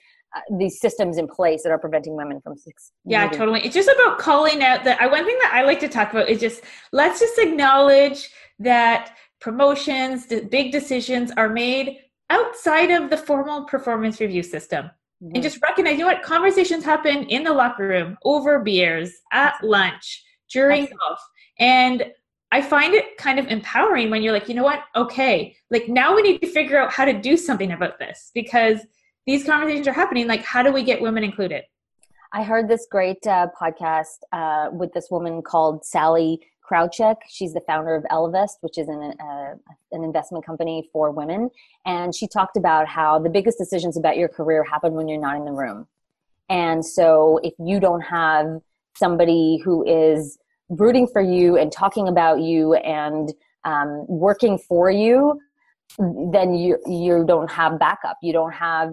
these 0.58 0.80
systems 0.80 1.18
in 1.18 1.26
place 1.26 1.62
that 1.62 1.70
are 1.70 1.78
preventing 1.78 2.16
women 2.16 2.40
from. 2.40 2.54
Yeah, 3.04 3.28
totally. 3.28 3.60
It's 3.64 3.74
just 3.74 3.88
about 3.88 4.18
calling 4.18 4.62
out 4.62 4.84
that. 4.84 5.00
I, 5.00 5.06
one 5.06 5.24
thing 5.24 5.38
that 5.42 5.52
I 5.54 5.62
like 5.62 5.80
to 5.80 5.88
talk 5.88 6.12
about 6.12 6.28
is 6.28 6.40
just 6.40 6.62
let's 6.92 7.20
just 7.20 7.38
acknowledge 7.38 8.30
that 8.58 9.16
promotions, 9.40 10.26
the 10.26 10.40
big 10.40 10.72
decisions 10.72 11.30
are 11.36 11.48
made 11.48 11.98
outside 12.30 12.90
of 12.90 13.10
the 13.10 13.16
formal 13.16 13.64
performance 13.64 14.20
review 14.20 14.42
system. 14.42 14.90
Mm-hmm. 15.22 15.32
And 15.34 15.42
just 15.42 15.62
recognize, 15.62 15.92
you 15.92 16.00
know 16.00 16.06
what, 16.06 16.22
conversations 16.22 16.84
happen 16.84 17.24
in 17.24 17.42
the 17.42 17.52
locker 17.52 17.88
room, 17.88 18.18
over 18.24 18.58
beers, 18.60 19.12
at 19.32 19.54
lunch, 19.62 20.22
during 20.50 20.86
golf. 20.86 21.20
And 21.58 22.06
I 22.52 22.62
find 22.62 22.94
it 22.94 23.16
kind 23.16 23.38
of 23.38 23.46
empowering 23.48 24.10
when 24.10 24.22
you're 24.22 24.32
like, 24.32 24.48
you 24.48 24.54
know 24.54 24.62
what? 24.62 24.80
Okay, 24.94 25.56
like 25.70 25.88
now 25.88 26.14
we 26.14 26.22
need 26.22 26.40
to 26.42 26.46
figure 26.46 26.78
out 26.78 26.92
how 26.92 27.04
to 27.04 27.12
do 27.12 27.36
something 27.36 27.72
about 27.72 27.98
this 27.98 28.30
because 28.34 28.80
these 29.26 29.44
conversations 29.44 29.88
are 29.88 29.92
happening. 29.92 30.26
Like, 30.26 30.42
how 30.42 30.62
do 30.62 30.72
we 30.72 30.82
get 30.82 31.00
women 31.00 31.24
included? 31.24 31.64
I 32.32 32.42
heard 32.42 32.68
this 32.68 32.86
great 32.90 33.26
uh, 33.26 33.48
podcast 33.60 34.18
uh, 34.32 34.70
with 34.72 34.92
this 34.92 35.08
woman 35.10 35.42
called 35.42 35.84
Sallie 35.84 36.40
Krawcheck. 36.68 37.16
She's 37.28 37.52
the 37.52 37.60
founder 37.60 37.94
of 37.94 38.04
Ellevest, 38.04 38.58
which 38.60 38.78
is 38.78 38.88
an, 38.88 39.14
uh, 39.20 39.54
an 39.92 40.04
investment 40.04 40.44
company 40.44 40.88
for 40.92 41.10
women. 41.10 41.50
And 41.84 42.14
she 42.14 42.26
talked 42.28 42.56
about 42.56 42.88
how 42.88 43.18
the 43.18 43.30
biggest 43.30 43.58
decisions 43.58 43.96
about 43.96 44.16
your 44.16 44.28
career 44.28 44.64
happen 44.64 44.94
when 44.94 45.08
you're 45.08 45.20
not 45.20 45.36
in 45.36 45.44
the 45.44 45.52
room. 45.52 45.86
And 46.48 46.84
so 46.84 47.40
if 47.42 47.54
you 47.58 47.80
don't 47.80 48.02
have 48.02 48.60
somebody 48.96 49.60
who 49.64 49.84
is 49.84 50.38
rooting 50.68 51.06
for 51.06 51.22
you 51.22 51.56
and 51.56 51.72
talking 51.72 52.08
about 52.08 52.40
you 52.40 52.74
and 52.74 53.32
um, 53.64 54.04
working 54.08 54.58
for 54.58 54.90
you, 54.90 55.40
then 55.98 56.54
you 56.54 56.78
you 56.86 57.24
don't 57.26 57.50
have 57.50 57.78
backup. 57.78 58.18
You 58.20 58.32
don't 58.32 58.52
have 58.52 58.90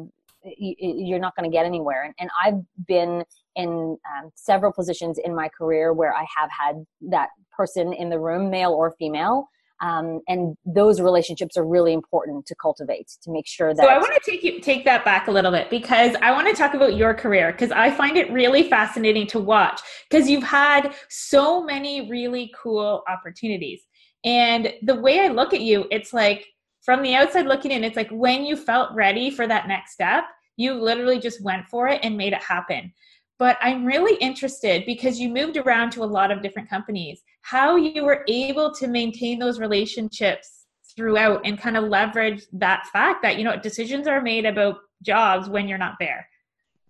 you're 0.58 1.19
not 1.19 1.36
going 1.36 1.49
to 1.49 1.53
get 1.56 1.65
anywhere. 1.65 2.03
And, 2.03 2.13
and 2.19 2.29
I've 2.43 2.88
been 2.88 3.23
in 3.56 3.67
um, 3.67 4.32
several 4.36 4.71
positions 4.71 5.19
in 5.23 5.36
my 5.36 5.49
career 5.49 5.93
where 5.93 6.13
I 6.13 6.25
have 6.38 6.49
had 6.49 6.86
that 7.10 7.29
person 7.56 7.93
in 7.93 8.10
the 8.10 8.19
room, 8.19 8.49
male 8.49 8.71
or 8.71 8.93
female. 8.97 9.47
Um, 9.82 10.21
and 10.29 10.56
those 10.65 11.01
relationships 11.01 11.58
are 11.58 11.65
really 11.65 11.91
important 11.91 12.45
to 12.45 12.56
cultivate 12.56 13.10
to 13.21 13.32
make 13.32 13.45
sure 13.45 13.73
that. 13.73 13.84
So 13.84 13.89
I 13.89 13.97
want 13.97 14.13
to 14.13 14.32
take 14.32 14.41
you 14.41 14.62
take 14.62 14.86
that 14.86 15.03
back 15.03 15.27
a 15.27 15.32
little 15.32 15.51
bit 15.51 15.69
because 15.69 16.15
I 16.21 16.32
want 16.32 16.47
to 16.47 16.53
talk 16.53 16.73
about 16.73 16.95
your 16.95 17.13
career 17.13 17.51
because 17.51 17.71
I 17.71 17.91
find 17.91 18.15
it 18.15 18.32
really 18.32 18.69
fascinating 18.69 19.27
to 19.27 19.39
watch 19.39 19.82
because 20.10 20.29
you've 20.29 20.43
had 20.43 20.93
so 21.10 21.62
many 21.62 22.10
really 22.10 22.53
cool 22.56 23.03
opportunities. 23.10 23.82
And 24.23 24.73
the 24.84 24.95
way 24.95 25.19
I 25.19 25.27
look 25.27 25.53
at 25.53 25.60
you, 25.60 25.86
it's 25.91 26.13
like 26.13 26.45
from 26.83 27.01
the 27.01 27.15
outside 27.15 27.45
looking 27.45 27.71
in, 27.71 27.83
it's 27.83 27.95
like 27.95 28.09
when 28.11 28.43
you 28.43 28.55
felt 28.57 28.93
ready 28.93 29.29
for 29.29 29.47
that 29.47 29.67
next 29.67 29.93
step, 29.93 30.25
you 30.57 30.73
literally 30.73 31.19
just 31.19 31.43
went 31.43 31.67
for 31.67 31.87
it 31.87 32.01
and 32.03 32.17
made 32.17 32.33
it 32.33 32.43
happen. 32.43 32.93
But 33.39 33.57
I'm 33.61 33.85
really 33.85 34.15
interested 34.17 34.85
because 34.85 35.19
you 35.19 35.29
moved 35.29 35.57
around 35.57 35.91
to 35.93 36.03
a 36.03 36.05
lot 36.05 36.29
of 36.29 36.41
different 36.41 36.69
companies, 36.69 37.21
how 37.41 37.75
you 37.75 38.03
were 38.03 38.23
able 38.27 38.73
to 38.75 38.87
maintain 38.87 39.39
those 39.39 39.59
relationships 39.59 40.65
throughout 40.95 41.41
and 41.45 41.57
kind 41.57 41.75
of 41.75 41.85
leverage 41.85 42.43
that 42.53 42.85
fact 42.93 43.23
that, 43.23 43.37
you 43.37 43.43
know, 43.43 43.59
decisions 43.59 44.07
are 44.07 44.21
made 44.21 44.45
about 44.45 44.77
jobs 45.01 45.49
when 45.49 45.67
you're 45.67 45.77
not 45.77 45.95
there. 45.99 46.27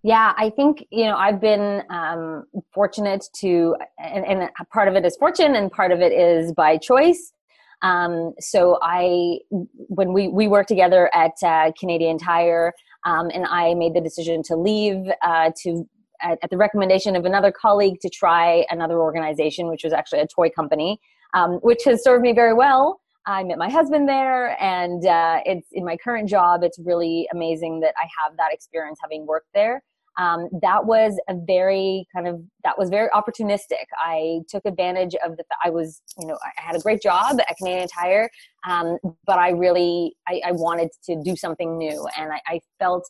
Yeah, 0.04 0.34
I 0.36 0.50
think 0.50 0.84
you 0.90 1.06
know 1.06 1.16
I've 1.16 1.40
been 1.40 1.82
um, 1.88 2.44
fortunate 2.74 3.24
to, 3.40 3.74
and, 3.98 4.26
and, 4.26 4.50
part 4.70 4.86
of 4.86 4.96
it 4.96 5.04
is 5.06 5.16
fortune, 5.16 5.54
and 5.56 5.72
part 5.72 5.92
of 5.92 6.00
it 6.02 6.12
is 6.12 6.52
by 6.52 6.76
choice. 6.76 7.32
Um, 7.84 8.32
so 8.40 8.78
I, 8.82 9.38
when 9.50 10.14
we 10.14 10.28
we 10.28 10.48
worked 10.48 10.70
together 10.70 11.10
at 11.14 11.34
uh, 11.44 11.70
Canadian 11.78 12.16
Tire, 12.16 12.72
um, 13.04 13.30
and 13.32 13.44
I 13.46 13.74
made 13.74 13.94
the 13.94 14.00
decision 14.00 14.42
to 14.44 14.56
leave 14.56 15.04
uh, 15.22 15.50
to 15.62 15.86
at, 16.22 16.38
at, 16.42 16.48
the 16.48 16.56
recommendation 16.56 17.14
of 17.14 17.26
another 17.26 17.52
colleague 17.52 18.00
to 18.00 18.08
try 18.08 18.64
another 18.70 18.98
organization, 19.00 19.68
which 19.68 19.84
was 19.84 19.92
actually 19.92 20.20
a 20.20 20.26
toy 20.26 20.48
company, 20.48 20.98
um, 21.34 21.58
which 21.62 21.84
has 21.84 22.02
served 22.02 22.22
me 22.22 22.32
very 22.32 22.54
well. 22.54 23.00
I 23.26 23.44
met 23.44 23.58
my 23.58 23.68
husband 23.68 24.08
there, 24.08 24.60
and 24.62 25.06
uh, 25.06 25.40
it's 25.44 25.68
in 25.72 25.84
my 25.84 25.98
current 25.98 26.26
job. 26.26 26.64
It's 26.64 26.78
really 26.78 27.28
amazing 27.32 27.80
that 27.80 27.94
I 27.98 28.08
have 28.24 28.36
that 28.38 28.52
experience 28.52 28.98
having 29.02 29.26
worked 29.26 29.48
there. 29.52 29.82
Um, 30.16 30.48
that 30.62 30.86
was 30.86 31.18
a 31.28 31.34
very 31.34 32.06
kind 32.14 32.28
of 32.28 32.40
that 32.62 32.78
was 32.78 32.88
very 32.88 33.08
opportunistic. 33.10 33.84
I 33.98 34.40
took 34.48 34.64
advantage 34.64 35.14
of 35.24 35.36
the. 35.36 35.44
I 35.64 35.70
was 35.70 36.00
you 36.18 36.26
know 36.26 36.38
I 36.42 36.60
had 36.60 36.76
a 36.76 36.80
great 36.80 37.02
job 37.02 37.38
at 37.40 37.56
Canadian 37.58 37.88
Tire, 37.88 38.30
um, 38.68 38.98
but 39.26 39.38
I 39.38 39.50
really 39.50 40.14
I, 40.28 40.40
I, 40.46 40.52
wanted 40.52 40.90
to 41.04 41.20
do 41.22 41.34
something 41.34 41.76
new, 41.76 42.06
and 42.16 42.32
I, 42.32 42.40
I 42.46 42.60
felt 42.78 43.08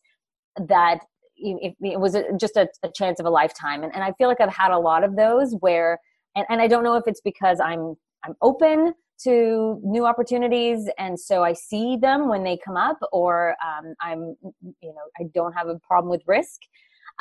that 0.57 1.01
it, 1.37 2.01
was 2.01 2.17
just 2.39 2.57
a, 2.57 2.69
a, 2.83 2.91
chance 2.95 3.21
of 3.21 3.27
a 3.27 3.31
lifetime 3.31 3.83
and, 3.83 3.93
and 3.95 4.05
i 4.05 4.13
feel 4.13 4.29
like 4.29 4.41
i've 4.41 4.55
had 4.55 4.71
a 4.71 4.79
lot 4.79 5.03
of 5.03 5.17
those 5.17 5.55
where 5.61 5.99
and, 6.37 6.47
and 6.49 6.61
i 6.61 6.67
don't 6.67 6.85
know 6.85 6.97
if 6.97 7.05
it's 7.07 7.21
because 7.21 7.59
i'm 7.61 7.95
i'm 8.25 8.35
open 8.43 8.95
to 9.19 9.81
new 9.83 10.07
opportunities 10.07 10.89
and 10.99 11.19
so 11.19 11.43
i 11.43 11.53
see 11.53 11.97
them 11.97 12.29
when 12.29 12.45
they 12.45 12.57
come 12.65 12.77
up 12.77 12.99
or 13.13 13.57
um, 13.65 13.95
i'm 14.01 14.37
you 14.81 14.93
know 14.93 15.03
i 15.21 15.25
don't 15.35 15.53
have 15.53 15.69
a 15.69 15.79
problem 15.81 16.11
with 16.11 16.23
risk 16.27 16.61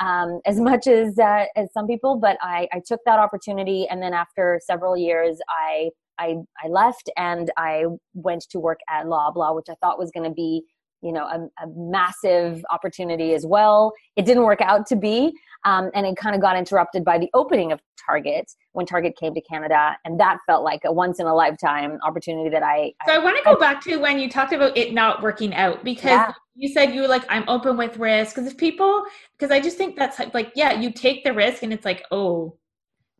um, 0.00 0.40
as 0.46 0.60
much 0.60 0.86
as 0.86 1.18
uh, 1.18 1.46
as 1.56 1.72
some 1.72 1.86
people 1.86 2.16
but 2.16 2.36
I, 2.40 2.68
I 2.72 2.80
took 2.84 3.00
that 3.06 3.18
opportunity 3.18 3.86
and 3.88 4.02
then 4.02 4.14
after 4.14 4.60
several 4.64 4.96
years 4.96 5.38
i 5.48 5.90
i, 6.18 6.36
I 6.62 6.68
left 6.68 7.10
and 7.16 7.50
i 7.56 7.84
went 8.14 8.46
to 8.50 8.58
work 8.58 8.80
at 8.88 9.06
loblaw 9.06 9.54
which 9.54 9.66
i 9.68 9.74
thought 9.80 9.98
was 9.98 10.10
going 10.10 10.28
to 10.28 10.34
be 10.34 10.64
you 11.04 11.12
know 11.12 11.24
a, 11.24 11.62
a, 11.62 11.68
massive 11.76 12.64
opportunity 12.70 13.34
as 13.34 13.44
well. 13.44 13.92
It 14.16 14.24
didn't 14.24 14.44
work 14.44 14.62
out 14.62 14.86
to 14.86 14.96
be 14.96 15.34
um, 15.64 15.90
and 15.94 16.06
it 16.06 16.16
kind 16.16 16.34
of 16.34 16.40
got 16.40 16.56
interrupted 16.56 17.04
by 17.04 17.18
the 17.18 17.28
opening 17.34 17.72
of 17.72 17.80
target 18.04 18.50
when 18.72 18.84
target 18.84 19.16
came 19.16 19.34
to 19.34 19.40
canada 19.40 19.96
and 20.04 20.18
that 20.20 20.38
felt 20.46 20.62
like 20.62 20.80
a 20.84 20.92
once 20.92 21.20
in 21.20 21.26
a 21.26 21.34
lifetime 21.34 21.98
opportunity 22.04 22.50
that 22.50 22.62
i 22.62 22.92
so 23.06 23.12
i, 23.12 23.16
I 23.16 23.18
want 23.18 23.36
to 23.38 23.44
go 23.44 23.56
I, 23.56 23.58
back 23.58 23.82
to 23.84 23.96
when 23.96 24.18
you 24.18 24.28
talked 24.28 24.52
about 24.52 24.76
it 24.76 24.92
not 24.92 25.22
working 25.22 25.54
out 25.54 25.84
because 25.84 26.04
yeah. 26.04 26.32
you 26.54 26.68
said 26.68 26.94
you 26.94 27.02
were 27.02 27.08
like 27.08 27.24
i'm 27.28 27.44
open 27.48 27.76
with 27.76 27.96
risk 27.96 28.34
because 28.34 28.50
if 28.50 28.56
people 28.58 29.04
because 29.38 29.50
i 29.50 29.60
just 29.60 29.76
think 29.76 29.96
that's 29.96 30.20
like 30.34 30.52
yeah 30.54 30.72
you 30.72 30.92
take 30.92 31.24
the 31.24 31.32
risk 31.32 31.62
and 31.62 31.72
it's 31.72 31.84
like 31.84 32.04
oh 32.10 32.56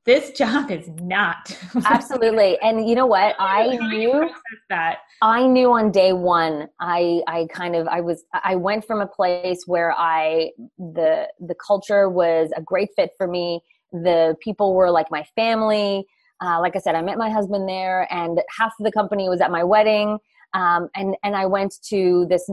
this 0.04 0.32
job 0.32 0.70
is 0.70 0.88
not. 1.00 1.56
Absolutely. 1.84 2.58
And 2.60 2.88
you 2.88 2.94
know 2.94 3.06
what? 3.06 3.34
I 3.40 3.76
knew 3.76 4.28
that. 4.68 4.98
I 5.22 5.46
knew 5.46 5.72
on 5.72 5.90
day 5.90 6.12
one 6.12 6.68
i 6.80 7.22
i 7.26 7.46
kind 7.52 7.74
of 7.74 7.86
i 7.88 8.00
was 8.00 8.24
i 8.42 8.54
went 8.54 8.84
from 8.84 9.00
a 9.00 9.06
place 9.06 9.62
where 9.66 9.92
i 9.92 10.50
the 10.78 11.28
the 11.40 11.54
culture 11.66 12.08
was 12.10 12.50
a 12.56 12.60
great 12.60 12.90
fit 12.96 13.10
for 13.16 13.26
me. 13.26 13.60
The 13.92 14.36
people 14.42 14.74
were 14.74 14.90
like 14.90 15.10
my 15.10 15.24
family. 15.34 16.04
Uh, 16.44 16.60
like 16.60 16.76
i 16.76 16.78
said 16.78 16.94
i 16.94 17.00
met 17.00 17.16
my 17.16 17.30
husband 17.30 17.68
there 17.68 18.12
and 18.12 18.40
half 18.58 18.72
of 18.78 18.84
the 18.84 18.92
company 18.92 19.28
was 19.28 19.40
at 19.40 19.50
my 19.50 19.64
wedding. 19.64 20.18
Um, 20.52 20.88
and 20.94 21.16
and 21.24 21.34
i 21.34 21.46
went 21.46 21.74
to 21.88 22.26
this 22.28 22.48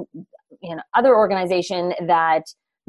you 0.61 0.75
know 0.75 0.81
other 0.95 1.15
organization 1.15 1.93
that 2.07 2.43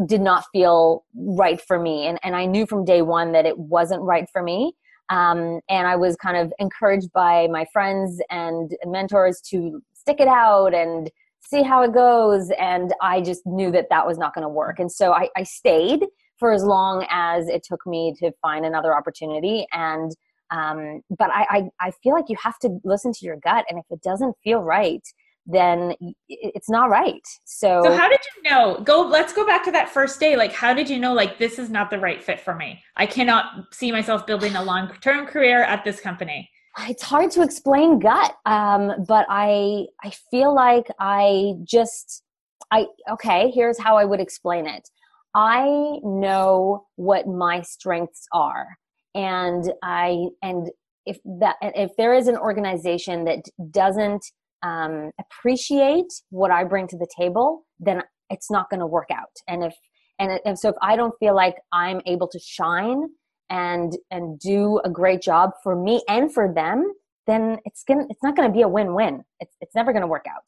did 0.07 0.21
not 0.21 0.45
feel 0.53 1.05
right 1.15 1.61
for 1.61 1.79
me. 1.79 2.07
And, 2.07 2.19
and 2.23 2.35
I 2.35 2.47
knew 2.47 2.67
from 2.67 2.85
day 2.85 3.03
one 3.03 3.33
that 3.33 3.47
it 3.47 3.59
wasn't 3.59 4.03
right 4.03 4.29
for 4.33 4.43
me. 4.43 4.75
Um, 5.11 5.61
and 5.69 5.87
I 5.87 5.97
was 5.97 6.17
kind 6.17 6.37
of 6.37 6.53
encouraged 6.59 7.13
by 7.13 7.47
my 7.49 7.67
friends 7.73 8.21
and 8.31 8.73
mentors 8.87 9.41
to 9.51 9.83
stick 9.93 10.21
it 10.21 10.29
out 10.29 10.75
and 10.75 11.11
see 11.41 11.63
how 11.63 11.83
it 11.83 11.93
goes. 11.93 12.51
And 12.59 12.95
I 13.03 13.21
just 13.21 13.43
knew 13.45 13.71
that 13.73 13.89
that 13.91 14.07
was 14.07 14.17
not 14.17 14.35
going 14.35 14.43
to 14.43 14.49
work. 14.49 14.79
And 14.79 14.91
so 14.91 15.13
I, 15.13 15.29
I 15.37 15.43
stayed 15.43 16.07
for 16.39 16.53
as 16.53 16.65
long 16.65 17.07
as 17.11 17.49
it 17.49 17.63
took 17.63 17.87
me 17.87 18.15
to 18.19 18.33
find 18.41 18.65
another 18.65 18.97
opportunity. 18.97 19.67
And, 19.73 20.13
um, 20.51 21.03
but 21.17 21.31
I, 21.31 21.47
I, 21.51 21.63
I 21.89 21.91
feel 22.03 22.15
like 22.15 22.29
you 22.29 22.37
have 22.43 22.59
to 22.61 22.79
listen 22.85 23.13
to 23.13 23.25
your 23.27 23.37
gut. 23.37 23.65
And 23.69 23.79
if 23.79 23.85
it 23.91 24.03
doesn't 24.03 24.35
feel 24.43 24.61
right, 24.61 25.07
then 25.47 25.95
it's 26.29 26.71
not 26.71 26.89
right. 26.89 27.27
So, 27.45 27.83
so 27.85 27.97
how 27.97 28.09
did 28.09 28.21
you 28.37 28.51
know? 28.51 28.81
Go, 28.85 29.03
let's 29.03 29.33
go 29.33 29.47
back 29.47 29.65
to 29.65 29.73
that 29.73 29.89
first 29.89 30.21
day. 30.21 30.37
Like, 30.37 30.53
how 30.53 30.73
did 30.73 30.89
you 30.89 30.99
know, 30.99 31.13
like, 31.13 31.39
this 31.39 31.59
is 31.59 31.69
not 31.69 31.91
the 31.91 31.99
right 31.99 32.23
fit 32.23 32.41
for 32.41 32.55
me? 32.55 32.83
I 32.97 33.07
cannot 33.07 33.75
see 33.75 33.91
myself 33.91 34.27
building 34.27 34.55
a 34.55 34.63
long 34.63 34.93
term 35.01 35.27
career 35.27 35.63
at 35.63 35.85
this 35.85 36.01
company 36.01 36.49
it's 36.81 37.03
hard 37.03 37.31
to 37.31 37.43
explain 37.43 37.99
gut 37.99 38.35
um, 38.47 38.93
but 39.07 39.27
i 39.29 39.85
i 40.03 40.11
feel 40.31 40.55
like 40.55 40.87
i 40.99 41.55
just 41.65 42.23
i 42.71 42.87
okay 43.11 43.51
here's 43.51 43.79
how 43.79 43.97
i 43.97 44.05
would 44.05 44.21
explain 44.21 44.67
it 44.67 44.89
i 45.35 45.99
know 46.03 46.87
what 46.97 47.27
my 47.27 47.61
strengths 47.63 48.27
are 48.33 48.67
and 49.15 49.73
i 49.83 50.27
and 50.43 50.71
if 51.05 51.19
that 51.25 51.57
if 51.63 51.91
there 51.97 52.15
is 52.15 52.29
an 52.29 52.37
organization 52.37 53.25
that 53.25 53.45
doesn't 53.71 54.25
um, 54.63 55.11
appreciate 55.21 56.13
what 56.31 56.51
i 56.51 56.65
bring 56.65 56.87
to 56.87 56.97
the 56.97 57.09
table 57.19 57.65
then 57.81 58.03
it's 58.33 58.51
not 58.51 58.71
going 58.71 58.81
to 58.81 58.87
work 58.87 59.11
out. 59.13 59.31
And 59.47 59.63
if 59.63 59.75
and, 60.19 60.41
and 60.45 60.59
so 60.59 60.69
if 60.71 60.77
i 60.83 60.95
don't 60.97 61.15
feel 61.19 61.35
like 61.35 61.57
i'm 61.73 62.01
able 62.07 62.29
to 62.29 62.39
shine 62.39 63.05
and 63.51 63.97
and 64.11 64.39
do 64.39 64.81
a 64.85 64.91
great 64.91 65.23
job 65.23 65.51
for 65.63 65.75
me 65.75 66.03
and 66.09 66.33
for 66.33 66.53
them 66.53 66.93
then 67.27 67.59
it's 67.65 67.83
gonna 67.85 68.05
it's 68.11 68.23
not 68.23 68.37
gonna 68.37 68.53
be 68.53 68.63
a 68.63 68.69
win-win. 68.69 69.23
It's, 69.41 69.57
it's 69.61 69.75
never 69.75 69.93
gonna 69.93 70.07
work 70.07 70.27
out. 70.29 70.45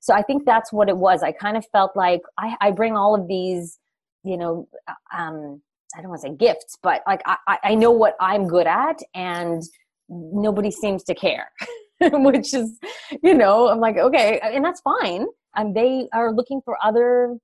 So 0.00 0.14
i 0.14 0.22
think 0.22 0.44
that's 0.44 0.72
what 0.72 0.88
it 0.88 0.96
was. 0.96 1.22
I 1.22 1.32
kind 1.32 1.56
of 1.56 1.64
felt 1.72 1.92
like 1.96 2.20
i, 2.38 2.56
I 2.60 2.70
bring 2.70 2.96
all 2.96 3.14
of 3.14 3.26
these 3.28 3.78
you 4.22 4.36
know 4.36 4.68
um, 5.16 5.62
i 5.96 6.00
don't 6.02 6.10
want 6.10 6.20
to 6.20 6.28
say 6.28 6.34
gifts 6.34 6.76
but 6.82 7.02
like 7.06 7.22
I, 7.26 7.58
I 7.62 7.74
know 7.76 7.92
what 7.92 8.16
i'm 8.20 8.48
good 8.48 8.66
at 8.66 8.98
and 9.14 9.62
nobody 10.08 10.70
seems 10.70 11.04
to 11.04 11.14
care 11.14 11.50
which 12.12 12.52
is 12.52 12.78
you 13.22 13.34
know 13.34 13.68
i'm 13.68 13.80
like 13.80 13.96
okay 13.96 14.38
and 14.42 14.64
that's 14.64 14.80
fine. 14.80 15.26
And 15.54 15.74
they 15.74 16.08
are 16.12 16.32
looking 16.32 16.60
for 16.64 16.76
other 16.84 17.36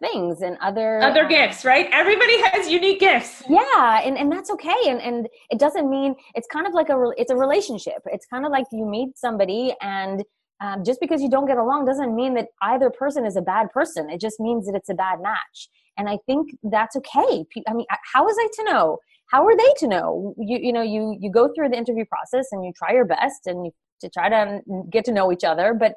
things 0.00 0.42
and 0.42 0.56
other 0.62 1.00
other 1.02 1.22
um, 1.22 1.28
gifts 1.28 1.64
right? 1.64 1.88
Everybody 1.92 2.40
has 2.42 2.68
unique 2.70 3.00
gifts. 3.00 3.42
Yeah 3.48 4.00
and, 4.04 4.16
and 4.16 4.30
that's 4.30 4.50
okay. 4.50 4.76
And 4.86 5.00
and 5.00 5.26
it 5.50 5.58
doesn't 5.58 5.88
mean 5.88 6.14
it's 6.34 6.46
kind 6.52 6.66
of 6.66 6.74
like 6.74 6.90
a 6.90 7.10
it's 7.16 7.30
a 7.30 7.36
relationship. 7.36 8.02
It's 8.06 8.26
kind 8.26 8.44
of 8.44 8.52
like 8.52 8.66
you 8.72 8.86
meet 8.86 9.18
somebody 9.18 9.74
and 9.80 10.22
um, 10.60 10.84
just 10.84 11.00
because 11.00 11.20
you 11.20 11.28
don't 11.28 11.46
get 11.46 11.58
along 11.58 11.84
doesn't 11.84 12.14
mean 12.14 12.34
that 12.34 12.48
either 12.62 12.88
person 12.88 13.26
is 13.26 13.36
a 13.36 13.42
bad 13.42 13.70
person. 13.72 14.08
It 14.08 14.20
just 14.20 14.40
means 14.40 14.66
that 14.66 14.74
it's 14.74 14.88
a 14.88 14.94
bad 14.94 15.20
match. 15.20 15.68
And 15.98 16.08
i 16.08 16.18
think 16.26 16.50
that's 16.62 16.94
okay. 16.96 17.44
I 17.66 17.72
mean 17.72 17.86
how 18.12 18.24
was 18.24 18.36
i 18.38 18.48
to 18.56 18.70
know? 18.70 18.98
How 19.32 19.44
are 19.44 19.56
they 19.56 19.72
to 19.78 19.88
know? 19.88 20.34
You 20.38 20.58
you 20.58 20.72
know 20.72 20.82
you 20.82 21.16
you 21.20 21.30
go 21.32 21.50
through 21.54 21.70
the 21.70 21.76
interview 21.76 22.04
process 22.04 22.46
and 22.52 22.64
you 22.64 22.72
try 22.76 22.92
your 22.92 23.06
best 23.06 23.46
and 23.46 23.64
you 23.64 23.72
to 24.00 24.08
try 24.08 24.28
to 24.28 24.60
get 24.90 25.04
to 25.04 25.12
know 25.12 25.32
each 25.32 25.44
other 25.44 25.74
but 25.74 25.94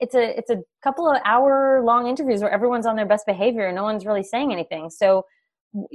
it's 0.00 0.14
a 0.14 0.38
it's 0.38 0.50
a 0.50 0.58
couple 0.82 1.08
of 1.08 1.18
hour 1.24 1.82
long 1.84 2.06
interviews 2.06 2.40
where 2.40 2.50
everyone's 2.50 2.86
on 2.86 2.96
their 2.96 3.06
best 3.06 3.26
behavior 3.26 3.66
and 3.66 3.76
no 3.76 3.82
one's 3.82 4.06
really 4.06 4.22
saying 4.22 4.52
anything 4.52 4.90
so 4.90 5.24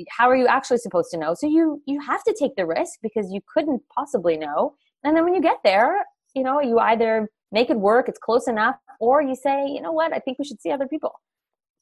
how 0.09 0.29
are 0.29 0.35
you 0.35 0.47
actually 0.47 0.77
supposed 0.77 1.09
to 1.11 1.17
know 1.17 1.33
so 1.33 1.47
you 1.47 1.81
you 1.85 1.99
have 1.99 2.23
to 2.23 2.35
take 2.37 2.55
the 2.55 2.65
risk 2.65 2.99
because 3.01 3.31
you 3.31 3.41
couldn't 3.53 3.81
possibly 3.93 4.37
know 4.37 4.73
and 5.03 5.15
then 5.15 5.23
when 5.23 5.33
you 5.33 5.41
get 5.41 5.57
there 5.63 6.05
you 6.35 6.43
know 6.43 6.61
you 6.61 6.79
either 6.79 7.29
make 7.51 7.69
it 7.69 7.77
work 7.77 8.07
it's 8.07 8.19
close 8.19 8.47
enough 8.47 8.75
or 8.99 9.21
you 9.21 9.35
say 9.35 9.67
you 9.67 9.81
know 9.81 9.91
what 9.91 10.13
i 10.13 10.19
think 10.19 10.39
we 10.39 10.45
should 10.45 10.61
see 10.61 10.71
other 10.71 10.87
people 10.87 11.11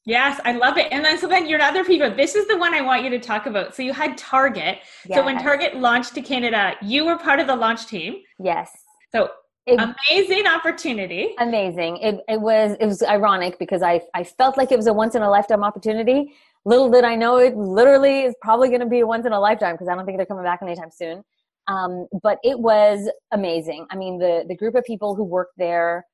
Yes, 0.06 0.42
I 0.44 0.52
love 0.52 0.78
it. 0.78 0.92
And 0.92 1.04
then 1.06 1.18
so 1.18 1.28
then 1.28 1.48
you're 1.48 1.62
other 1.62 1.86
people. 1.86 2.14
This 2.14 2.36
is 2.36 2.46
the 2.48 2.58
one 2.58 2.74
I 2.74 2.82
want 2.82 3.04
you 3.04 3.10
to 3.12 3.20
talk 3.20 3.46
about. 3.46 3.74
So 3.74 3.84
you 3.84 3.94
had 3.94 4.18
Target. 4.18 4.80
Yes. 5.08 5.18
So 5.18 5.24
when 5.24 5.38
Target 5.42 5.78
launched 5.78 6.14
to 6.16 6.22
Canada, 6.22 6.74
you 6.82 7.06
were 7.06 7.18
part 7.18 7.40
of 7.40 7.48
the 7.48 7.56
launch 7.56 7.86
team. 7.86 8.16
Yes. 8.38 8.70
So 9.14 9.30
it, 9.66 9.80
amazing 9.80 10.46
opportunity. 10.48 11.36
Amazing. 11.40 11.98
It, 11.98 12.20
it 12.28 12.42
was 12.42 12.76
it 12.80 12.86
was 12.86 13.02
ironic 13.02 13.58
because 13.60 13.82
I 13.82 14.02
I 14.14 14.24
felt 14.24 14.58
like 14.58 14.72
it 14.72 14.78
was 14.78 14.88
a 14.88 14.94
once 14.94 15.16
in 15.16 15.22
a 15.22 15.30
lifetime 15.30 15.64
opportunity. 15.64 16.34
Little 16.66 16.90
did 16.92 17.04
I 17.04 17.16
know 17.16 17.38
it 17.38 17.56
literally 17.56 18.22
is 18.22 18.36
probably 18.42 18.70
going 18.70 18.82
to 18.82 18.88
be 18.88 19.00
a 19.00 19.08
once 19.08 19.26
in 19.26 19.32
a 19.32 19.40
lifetime 19.40 19.76
because 19.76 19.88
I 19.88 19.96
don't 19.96 20.06
think 20.06 20.18
they're 20.18 20.26
coming 20.26 20.44
back 20.44 20.62
anytime 20.62 20.92
soon. 20.92 21.24
Um, 21.68 22.08
but 22.22 22.40
it 22.44 22.60
was 22.60 23.10
amazing. 23.32 23.86
I 23.90 23.96
mean, 23.96 24.20
the 24.20 24.44
the 24.48 24.56
group 24.56 24.76
of 24.76 24.84
people 24.84 25.16
who 25.16 25.24
worked 25.24 25.58
there, 25.58 26.06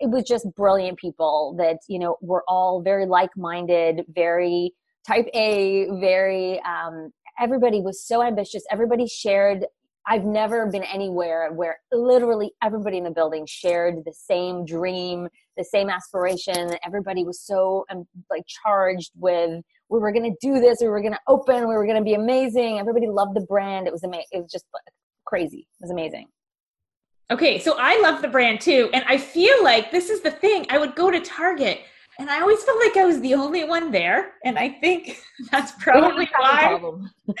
it 0.00 0.10
was 0.10 0.24
just 0.24 0.46
brilliant 0.56 0.98
people 0.98 1.54
that 1.58 1.78
you 1.88 2.00
know 2.00 2.16
were 2.20 2.42
all 2.48 2.82
very 2.82 3.06
like 3.06 3.30
minded, 3.36 4.04
very 4.08 4.72
type 5.06 5.28
A, 5.32 5.86
very. 6.00 6.60
Um, 6.62 7.12
everybody 7.40 7.80
was 7.80 8.04
so 8.04 8.22
ambitious. 8.22 8.64
Everybody 8.70 9.06
shared 9.06 9.66
I've 10.10 10.24
never 10.24 10.66
been 10.66 10.82
anywhere 10.82 11.52
where 11.52 11.78
literally 11.92 12.50
everybody 12.64 12.98
in 12.98 13.04
the 13.04 13.12
building 13.12 13.46
shared 13.46 14.04
the 14.04 14.12
same 14.12 14.64
dream, 14.64 15.28
the 15.56 15.62
same 15.62 15.88
aspiration. 15.88 16.74
Everybody 16.84 17.22
was 17.22 17.40
so 17.40 17.84
um, 17.92 18.08
like 18.28 18.42
charged 18.48 19.12
with 19.14 19.62
we 19.88 19.98
were 20.00 20.10
going 20.10 20.28
to 20.28 20.36
do 20.40 20.60
this, 20.60 20.78
we 20.80 20.88
were 20.88 21.00
going 21.00 21.12
to 21.12 21.20
open, 21.28 21.60
we 21.60 21.74
were 21.76 21.86
going 21.86 21.96
to 21.96 22.02
be 22.02 22.14
amazing. 22.14 22.80
Everybody 22.80 23.06
loved 23.06 23.36
the 23.36 23.42
brand. 23.42 23.86
It 23.86 23.92
was 23.92 24.02
amazing. 24.02 24.26
It 24.32 24.42
was 24.42 24.50
just 24.50 24.64
crazy. 25.26 25.68
It 25.80 25.82
was 25.82 25.92
amazing. 25.92 26.26
Okay, 27.30 27.60
so 27.60 27.76
I 27.78 28.00
love 28.00 28.20
the 28.20 28.28
brand 28.28 28.60
too, 28.60 28.90
and 28.92 29.04
I 29.06 29.16
feel 29.16 29.62
like 29.62 29.92
this 29.92 30.10
is 30.10 30.20
the 30.22 30.32
thing. 30.32 30.66
I 30.68 30.78
would 30.78 30.96
go 30.96 31.12
to 31.12 31.20
Target 31.20 31.82
and 32.20 32.30
I 32.30 32.42
always 32.42 32.62
felt 32.62 32.78
like 32.78 32.98
I 32.98 33.06
was 33.06 33.18
the 33.20 33.32
only 33.32 33.64
one 33.64 33.90
there. 33.90 34.32
And 34.44 34.58
I 34.58 34.68
think 34.68 35.18
that's 35.50 35.72
probably 35.82 36.28
why 36.38 36.78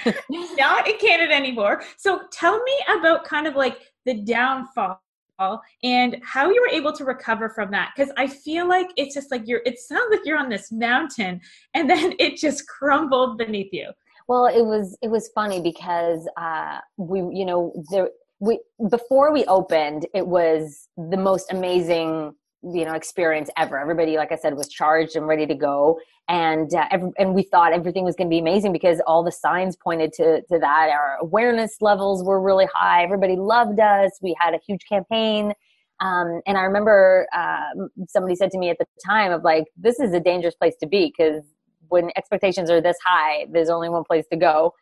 not 0.30 0.88
in 0.88 0.98
Canada 0.98 1.34
anymore. 1.34 1.82
So 1.98 2.22
tell 2.32 2.60
me 2.62 2.72
about 2.98 3.24
kind 3.24 3.46
of 3.46 3.54
like 3.54 3.78
the 4.06 4.14
downfall 4.14 4.98
and 5.82 6.16
how 6.22 6.50
you 6.50 6.60
were 6.60 6.74
able 6.74 6.92
to 6.92 7.02
recover 7.02 7.48
from 7.48 7.70
that 7.70 7.92
because 7.96 8.12
i 8.18 8.26
feel 8.26 8.68
like 8.68 8.90
it's 8.98 9.14
just 9.14 9.30
like 9.30 9.40
you're 9.46 9.62
it 9.64 9.78
sounds 9.78 10.04
like 10.10 10.20
you're 10.22 10.36
on 10.36 10.50
this 10.50 10.70
mountain 10.70 11.40
and 11.72 11.88
then 11.88 12.12
it 12.18 12.36
just 12.36 12.68
crumbled 12.68 13.38
beneath 13.38 13.72
you 13.72 13.90
well 14.28 14.44
it 14.44 14.60
was 14.60 14.98
it 15.00 15.08
was 15.08 15.30
funny 15.34 15.58
because 15.58 16.28
uh 16.36 16.78
we 16.98 17.20
you 17.34 17.46
know 17.46 17.72
there 17.90 18.10
we 18.38 18.60
before 18.90 19.32
we 19.32 19.46
opened 19.46 20.06
it 20.12 20.26
was 20.26 20.88
the 21.08 21.16
most 21.16 21.50
amazing 21.50 22.34
you 22.62 22.84
know 22.84 22.92
experience 22.92 23.50
ever. 23.56 23.78
Everybody 23.78 24.16
like 24.16 24.32
i 24.32 24.36
said 24.36 24.56
was 24.56 24.68
charged 24.68 25.16
and 25.16 25.26
ready 25.26 25.46
to 25.46 25.54
go. 25.54 25.98
And 26.28 26.72
uh, 26.74 26.86
every, 26.90 27.10
and 27.18 27.34
we 27.34 27.42
thought 27.42 27.72
everything 27.72 28.04
was 28.04 28.14
going 28.14 28.28
to 28.28 28.30
be 28.30 28.38
amazing 28.38 28.72
because 28.72 29.00
all 29.06 29.24
the 29.24 29.32
signs 29.32 29.76
pointed 29.76 30.12
to 30.14 30.42
to 30.42 30.58
that. 30.58 30.90
Our 30.90 31.16
awareness 31.20 31.76
levels 31.80 32.22
were 32.22 32.40
really 32.40 32.68
high. 32.72 33.02
Everybody 33.02 33.36
loved 33.36 33.80
us. 33.80 34.12
We 34.20 34.36
had 34.38 34.54
a 34.54 34.58
huge 34.66 34.84
campaign. 34.88 35.52
Um, 36.02 36.40
and 36.46 36.56
i 36.56 36.62
remember 36.62 37.26
uh, 37.36 37.86
somebody 38.08 38.34
said 38.34 38.50
to 38.52 38.58
me 38.58 38.70
at 38.70 38.78
the 38.78 38.86
time 39.04 39.32
of 39.32 39.42
like 39.42 39.64
this 39.76 40.00
is 40.00 40.14
a 40.14 40.20
dangerous 40.20 40.54
place 40.54 40.74
to 40.80 40.86
be 40.86 41.12
because 41.14 41.44
when 41.88 42.10
expectations 42.16 42.70
are 42.70 42.80
this 42.80 42.96
high 43.04 43.46
there's 43.52 43.68
only 43.68 43.88
one 43.88 44.04
place 44.04 44.26
to 44.32 44.36
go. 44.36 44.72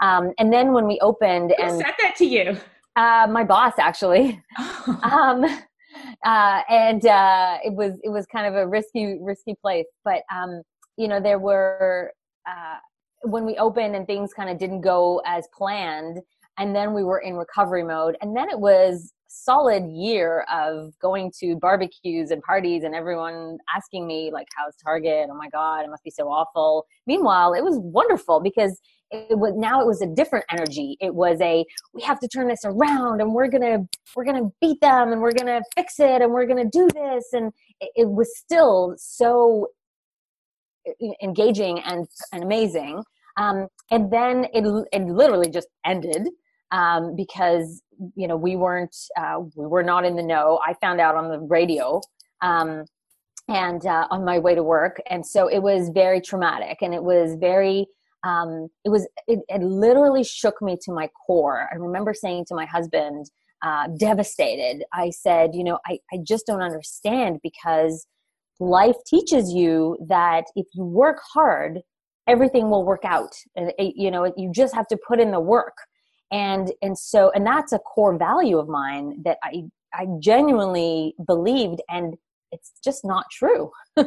Um, 0.00 0.32
and 0.38 0.52
then 0.52 0.74
when 0.74 0.86
we 0.86 0.98
opened 1.00 1.54
Who 1.56 1.62
and 1.62 1.78
said 1.78 1.94
that 1.98 2.14
to 2.16 2.26
you? 2.26 2.58
Uh, 2.94 3.26
my 3.30 3.44
boss 3.44 3.74
actually. 3.78 4.42
Oh. 4.88 5.00
um, 5.02 5.60
uh, 6.24 6.60
and 6.68 7.04
uh, 7.06 7.58
it 7.64 7.74
was 7.74 7.92
it 8.02 8.10
was 8.10 8.26
kind 8.26 8.46
of 8.46 8.54
a 8.54 8.66
risky 8.66 9.18
risky 9.20 9.54
place. 9.60 9.86
But 10.04 10.22
um, 10.34 10.62
you 10.96 11.08
know, 11.08 11.20
there 11.20 11.38
were 11.38 12.12
uh, 12.48 12.76
when 13.22 13.44
we 13.44 13.56
opened 13.56 13.96
and 13.96 14.06
things 14.06 14.32
kind 14.32 14.50
of 14.50 14.58
didn't 14.58 14.82
go 14.82 15.22
as 15.26 15.48
planned, 15.56 16.18
and 16.58 16.74
then 16.74 16.94
we 16.94 17.04
were 17.04 17.18
in 17.18 17.34
recovery 17.34 17.84
mode, 17.84 18.16
and 18.20 18.36
then 18.36 18.48
it 18.48 18.58
was 18.58 19.12
solid 19.28 19.84
year 19.90 20.46
of 20.52 20.98
going 21.00 21.32
to 21.40 21.56
barbecues 21.56 22.30
and 22.30 22.42
parties 22.42 22.84
and 22.84 22.94
everyone 22.94 23.58
asking 23.74 24.06
me 24.06 24.30
like 24.32 24.46
how's 24.56 24.74
target 24.76 25.28
oh 25.30 25.36
my 25.36 25.48
god 25.48 25.84
it 25.84 25.90
must 25.90 26.04
be 26.04 26.10
so 26.10 26.28
awful 26.28 26.86
meanwhile 27.06 27.52
it 27.52 27.62
was 27.62 27.76
wonderful 27.78 28.40
because 28.40 28.80
it 29.10 29.38
was 29.38 29.54
now 29.56 29.80
it 29.80 29.86
was 29.86 30.02
a 30.02 30.06
different 30.06 30.44
energy. 30.50 30.96
It 31.00 31.14
was 31.14 31.40
a 31.40 31.64
we 31.92 32.02
have 32.02 32.18
to 32.20 32.28
turn 32.28 32.48
this 32.48 32.64
around 32.64 33.20
and 33.20 33.32
we're 33.32 33.48
gonna 33.48 33.78
we're 34.14 34.24
gonna 34.24 34.50
beat 34.60 34.80
them 34.80 35.12
and 35.12 35.20
we're 35.20 35.32
gonna 35.32 35.60
fix 35.74 36.00
it 36.00 36.22
and 36.22 36.32
we're 36.32 36.46
gonna 36.46 36.68
do 36.70 36.88
this. 36.92 37.26
And 37.32 37.52
it, 37.80 37.90
it 37.96 38.08
was 38.08 38.36
still 38.36 38.94
so 38.96 39.68
engaging 41.22 41.80
and, 41.80 42.06
and 42.32 42.42
amazing. 42.42 43.02
Um, 43.36 43.68
and 43.90 44.10
then 44.10 44.46
it, 44.54 44.64
it 44.92 45.02
literally 45.02 45.50
just 45.50 45.68
ended 45.84 46.28
um, 46.72 47.14
because 47.16 47.82
you 48.14 48.26
know 48.26 48.36
we 48.36 48.56
weren't 48.56 48.96
uh, 49.18 49.40
we 49.54 49.66
were 49.66 49.82
not 49.82 50.04
in 50.04 50.16
the 50.16 50.22
know. 50.22 50.58
I 50.66 50.74
found 50.74 51.00
out 51.00 51.14
on 51.14 51.28
the 51.28 51.38
radio 51.38 52.00
um, 52.42 52.84
and 53.48 53.84
uh, 53.86 54.08
on 54.10 54.24
my 54.24 54.38
way 54.38 54.54
to 54.54 54.62
work. 54.62 55.00
And 55.08 55.24
so 55.24 55.48
it 55.48 55.60
was 55.60 55.90
very 55.90 56.20
traumatic 56.20 56.78
and 56.82 56.92
it 56.92 57.02
was 57.02 57.36
very 57.38 57.86
um, 58.24 58.68
it 58.84 58.88
was 58.88 59.06
it, 59.26 59.40
it, 59.48 59.62
literally 59.62 60.24
shook 60.24 60.60
me 60.62 60.76
to 60.82 60.92
my 60.92 61.08
core 61.26 61.68
i 61.72 61.76
remember 61.76 62.14
saying 62.14 62.44
to 62.46 62.54
my 62.54 62.66
husband 62.66 63.26
uh, 63.62 63.88
devastated 63.98 64.84
i 64.92 65.10
said 65.10 65.50
you 65.54 65.64
know 65.64 65.78
I, 65.86 65.98
I 66.12 66.18
just 66.24 66.46
don't 66.46 66.62
understand 66.62 67.40
because 67.42 68.06
life 68.60 68.96
teaches 69.06 69.52
you 69.52 69.96
that 70.08 70.44
if 70.54 70.66
you 70.74 70.84
work 70.84 71.18
hard, 71.32 71.80
everything 72.26 72.70
will 72.70 72.84
work 72.84 73.04
out. 73.04 73.34
You 73.78 74.10
know, 74.10 74.32
you 74.36 74.50
just 74.52 74.74
have 74.74 74.88
to 74.88 74.98
put 75.06 75.20
in 75.20 75.30
the 75.30 75.40
work. 75.40 75.74
And 76.32 76.72
and 76.82 76.98
so 76.98 77.30
and 77.34 77.46
that's 77.46 77.72
a 77.72 77.78
core 77.78 78.18
value 78.18 78.58
of 78.58 78.68
mine 78.68 79.22
that 79.24 79.38
I 79.44 79.64
I 79.94 80.06
genuinely 80.18 81.14
believed 81.24 81.80
and 81.88 82.16
it's 82.52 82.72
just 82.82 83.04
not 83.04 83.24
true. 83.30 83.70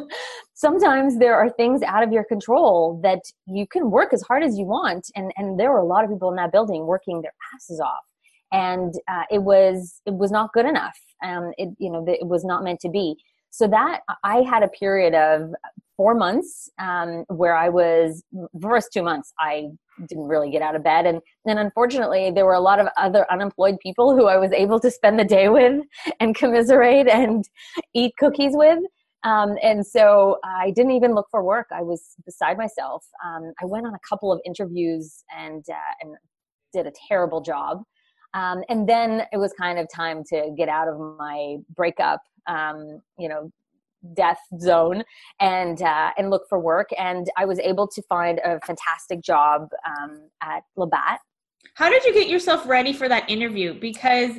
Sometimes 0.54 1.18
there 1.18 1.34
are 1.34 1.50
things 1.50 1.82
out 1.82 2.02
of 2.02 2.12
your 2.12 2.24
control 2.24 3.00
that 3.02 3.20
you 3.46 3.66
can 3.66 3.90
work 3.90 4.12
as 4.12 4.22
hard 4.22 4.42
as 4.42 4.58
you 4.58 4.64
want 4.64 5.06
and 5.16 5.32
and 5.36 5.58
there 5.58 5.70
were 5.70 5.78
a 5.78 5.86
lot 5.86 6.04
of 6.04 6.10
people 6.10 6.30
in 6.30 6.36
that 6.36 6.52
building 6.52 6.86
working 6.86 7.22
their 7.22 7.34
asses 7.54 7.80
off. 7.80 8.04
And 8.52 8.94
uh, 9.08 9.24
it 9.30 9.42
was 9.42 10.00
it 10.06 10.14
was 10.14 10.30
not 10.30 10.52
good 10.52 10.66
enough. 10.66 10.98
Um 11.24 11.52
it 11.58 11.70
you 11.78 11.90
know 11.90 12.04
it 12.06 12.26
was 12.26 12.44
not 12.44 12.64
meant 12.64 12.80
to 12.80 12.88
be. 12.88 13.16
So 13.52 13.66
that 13.68 14.00
i 14.22 14.42
had 14.42 14.62
a 14.62 14.68
period 14.68 15.14
of 15.14 15.52
four 15.96 16.14
months 16.14 16.70
um, 16.78 17.24
where 17.28 17.54
i 17.54 17.68
was 17.68 18.22
first 18.62 18.88
two 18.90 19.02
months 19.02 19.34
i 19.38 19.68
didn't 20.08 20.28
really 20.28 20.50
get 20.50 20.62
out 20.62 20.76
of 20.76 20.82
bed. 20.82 21.06
And 21.06 21.20
then 21.44 21.58
unfortunately 21.58 22.30
there 22.30 22.46
were 22.46 22.54
a 22.54 22.60
lot 22.60 22.80
of 22.80 22.88
other 22.96 23.26
unemployed 23.30 23.76
people 23.80 24.16
who 24.16 24.26
i 24.26 24.36
was 24.36 24.52
able 24.52 24.80
to 24.80 24.90
spend 24.90 25.18
the 25.18 25.24
day 25.24 25.48
with 25.48 25.82
and 26.20 26.34
commiserate 26.34 27.08
and 27.08 27.44
eat 27.94 28.12
cookies 28.18 28.52
with. 28.54 28.80
Um, 29.22 29.56
and 29.62 29.86
so 29.86 30.38
i 30.44 30.70
didn't 30.70 30.92
even 30.92 31.14
look 31.14 31.26
for 31.30 31.42
work. 31.42 31.66
I 31.72 31.82
was 31.82 32.14
beside 32.24 32.56
myself. 32.56 33.06
Um, 33.24 33.52
i 33.60 33.64
went 33.64 33.86
on 33.86 33.94
a 33.94 34.00
couple 34.08 34.32
of 34.32 34.40
interviews 34.44 35.24
and 35.36 35.64
uh, 35.70 35.92
and 36.00 36.16
did 36.72 36.86
a 36.86 36.92
terrible 37.08 37.40
job. 37.40 37.82
Um, 38.34 38.62
and 38.68 38.88
then 38.88 39.22
it 39.32 39.38
was 39.38 39.52
kind 39.54 39.78
of 39.78 39.88
time 39.92 40.22
to 40.28 40.54
get 40.56 40.68
out 40.68 40.86
of 40.86 40.98
my 41.18 41.56
breakup, 41.74 42.22
um, 42.46 43.00
you 43.18 43.28
know, 43.28 43.50
death 44.14 44.40
zone 44.58 45.02
and 45.40 45.82
uh, 45.82 46.10
and 46.16 46.30
look 46.30 46.48
for 46.48 46.58
work. 46.58 46.90
And 46.98 47.30
I 47.36 47.44
was 47.44 47.58
able 47.58 47.86
to 47.88 48.02
find 48.02 48.40
a 48.44 48.60
fantastic 48.66 49.22
job 49.22 49.68
um, 49.86 50.28
at 50.42 50.62
Labatt. 50.76 51.20
How 51.74 51.88
did 51.88 52.04
you 52.04 52.12
get 52.12 52.28
yourself 52.28 52.66
ready 52.66 52.92
for 52.92 53.08
that 53.08 53.28
interview? 53.28 53.78
Because 53.78 54.32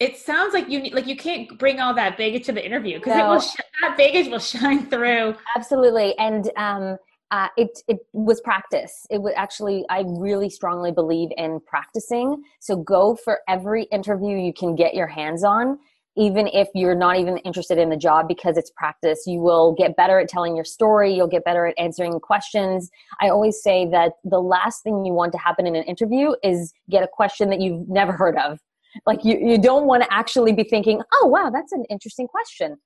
it 0.00 0.16
sounds 0.16 0.54
like 0.54 0.68
you 0.68 0.80
need, 0.80 0.94
like 0.94 1.06
you 1.06 1.16
can't 1.16 1.58
bring 1.58 1.80
all 1.80 1.94
that 1.94 2.18
baggage 2.18 2.46
to 2.46 2.52
the 2.52 2.64
interview 2.64 2.98
because 2.98 3.16
no. 3.16 3.26
it 3.26 3.28
will 3.28 3.40
sh- 3.40 3.56
that 3.82 3.96
baggage 3.96 4.28
will 4.28 4.38
shine 4.40 4.86
through. 4.88 5.34
Absolutely, 5.56 6.16
and 6.18 6.50
um, 6.56 6.96
uh, 7.30 7.48
it 7.56 7.80
it 7.88 7.98
was 8.12 8.40
practice. 8.40 9.06
It 9.10 9.20
was 9.22 9.32
actually 9.36 9.84
I 9.88 10.04
really 10.06 10.50
strongly 10.50 10.92
believe 10.92 11.30
in 11.36 11.60
practicing. 11.66 12.42
So 12.60 12.76
go 12.76 13.16
for 13.16 13.40
every 13.48 13.84
interview 13.84 14.36
you 14.36 14.52
can 14.52 14.74
get 14.74 14.94
your 14.94 15.06
hands 15.06 15.44
on, 15.44 15.78
even 16.16 16.46
if 16.48 16.68
you're 16.74 16.94
not 16.94 17.18
even 17.18 17.38
interested 17.38 17.78
in 17.78 17.90
the 17.90 17.96
job, 17.96 18.28
because 18.28 18.56
it's 18.56 18.70
practice. 18.70 19.24
You 19.26 19.40
will 19.40 19.72
get 19.72 19.96
better 19.96 20.20
at 20.20 20.28
telling 20.28 20.54
your 20.54 20.64
story. 20.64 21.12
You'll 21.14 21.26
get 21.26 21.44
better 21.44 21.66
at 21.66 21.74
answering 21.78 22.20
questions. 22.20 22.90
I 23.20 23.28
always 23.28 23.62
say 23.62 23.88
that 23.90 24.12
the 24.22 24.40
last 24.40 24.82
thing 24.82 25.04
you 25.04 25.12
want 25.12 25.32
to 25.32 25.38
happen 25.38 25.66
in 25.66 25.74
an 25.74 25.84
interview 25.84 26.34
is 26.42 26.72
get 26.88 27.02
a 27.02 27.08
question 27.08 27.50
that 27.50 27.60
you've 27.60 27.88
never 27.88 28.12
heard 28.12 28.36
of. 28.36 28.60
Like 29.06 29.24
you, 29.24 29.38
you 29.38 29.58
don't 29.58 29.86
want 29.86 30.04
to 30.04 30.12
actually 30.12 30.52
be 30.52 30.62
thinking, 30.62 31.02
oh 31.14 31.26
wow, 31.26 31.50
that's 31.50 31.72
an 31.72 31.84
interesting 31.90 32.28
question. 32.28 32.76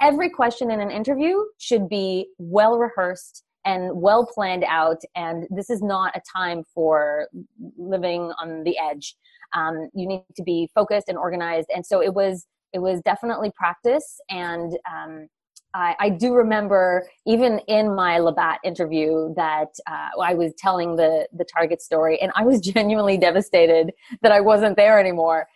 Every 0.00 0.30
question 0.30 0.70
in 0.70 0.80
an 0.80 0.90
interview 0.90 1.38
should 1.58 1.88
be 1.88 2.28
well 2.38 2.78
rehearsed 2.78 3.42
and 3.64 4.00
well 4.00 4.24
planned 4.24 4.64
out. 4.64 4.98
And 5.16 5.46
this 5.50 5.70
is 5.70 5.82
not 5.82 6.16
a 6.16 6.22
time 6.36 6.62
for 6.72 7.28
living 7.76 8.32
on 8.40 8.62
the 8.62 8.78
edge. 8.78 9.16
Um, 9.54 9.88
you 9.92 10.06
need 10.06 10.22
to 10.36 10.42
be 10.42 10.70
focused 10.74 11.08
and 11.08 11.18
organized. 11.18 11.68
And 11.74 11.84
so 11.84 12.00
it 12.00 12.14
was 12.14 12.46
it 12.76 12.82
was 12.82 13.00
definitely 13.00 13.50
practice. 13.56 14.20
And 14.28 14.76
um, 14.86 15.28
I, 15.72 15.96
I, 15.98 16.08
do 16.10 16.34
remember 16.34 17.08
even 17.26 17.58
in 17.68 17.94
my 17.94 18.18
Labatt 18.18 18.60
interview 18.64 19.32
that 19.34 19.70
uh, 19.90 20.10
I 20.22 20.34
was 20.34 20.52
telling 20.58 20.96
the 20.96 21.26
the 21.32 21.44
Target 21.44 21.80
story, 21.80 22.20
and 22.20 22.30
I 22.36 22.44
was 22.44 22.60
genuinely 22.74 23.16
devastated 23.16 23.92
that 24.20 24.30
I 24.30 24.40
wasn't 24.40 24.76
there 24.76 25.00
anymore. 25.00 25.46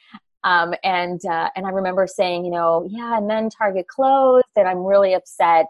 Um, 0.45 0.73
and 0.83 1.21
uh, 1.27 1.51
and 1.57 1.67
I 1.67 1.71
remember 1.71 2.07
saying, 2.07 2.47
you 2.47 2.51
know, 2.51 2.89
yeah, 2.89 3.19
and 3.19 3.29
then 3.29 3.51
Target 3.51 3.87
closed, 3.87 4.47
and 4.57 4.67
I'm 4.67 4.79
really 4.79 5.13
upset 5.13 5.67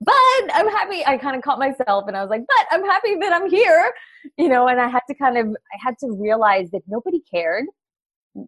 but 0.00 0.14
I'm 0.54 0.68
happy. 0.68 1.04
I 1.04 1.16
kind 1.16 1.34
of 1.34 1.42
caught 1.42 1.58
myself 1.58 2.04
and 2.06 2.16
I 2.16 2.22
was 2.22 2.30
like, 2.30 2.44
but 2.46 2.66
I'm 2.70 2.84
happy 2.84 3.16
that 3.16 3.32
I'm 3.32 3.50
here, 3.50 3.92
you 4.36 4.48
know, 4.48 4.68
and 4.68 4.80
I 4.80 4.88
had 4.88 5.00
to 5.08 5.14
kind 5.14 5.36
of, 5.36 5.48
I 5.48 5.78
had 5.82 5.98
to 6.00 6.12
realize 6.12 6.70
that 6.70 6.82
nobody 6.86 7.20
cared. 7.20 7.64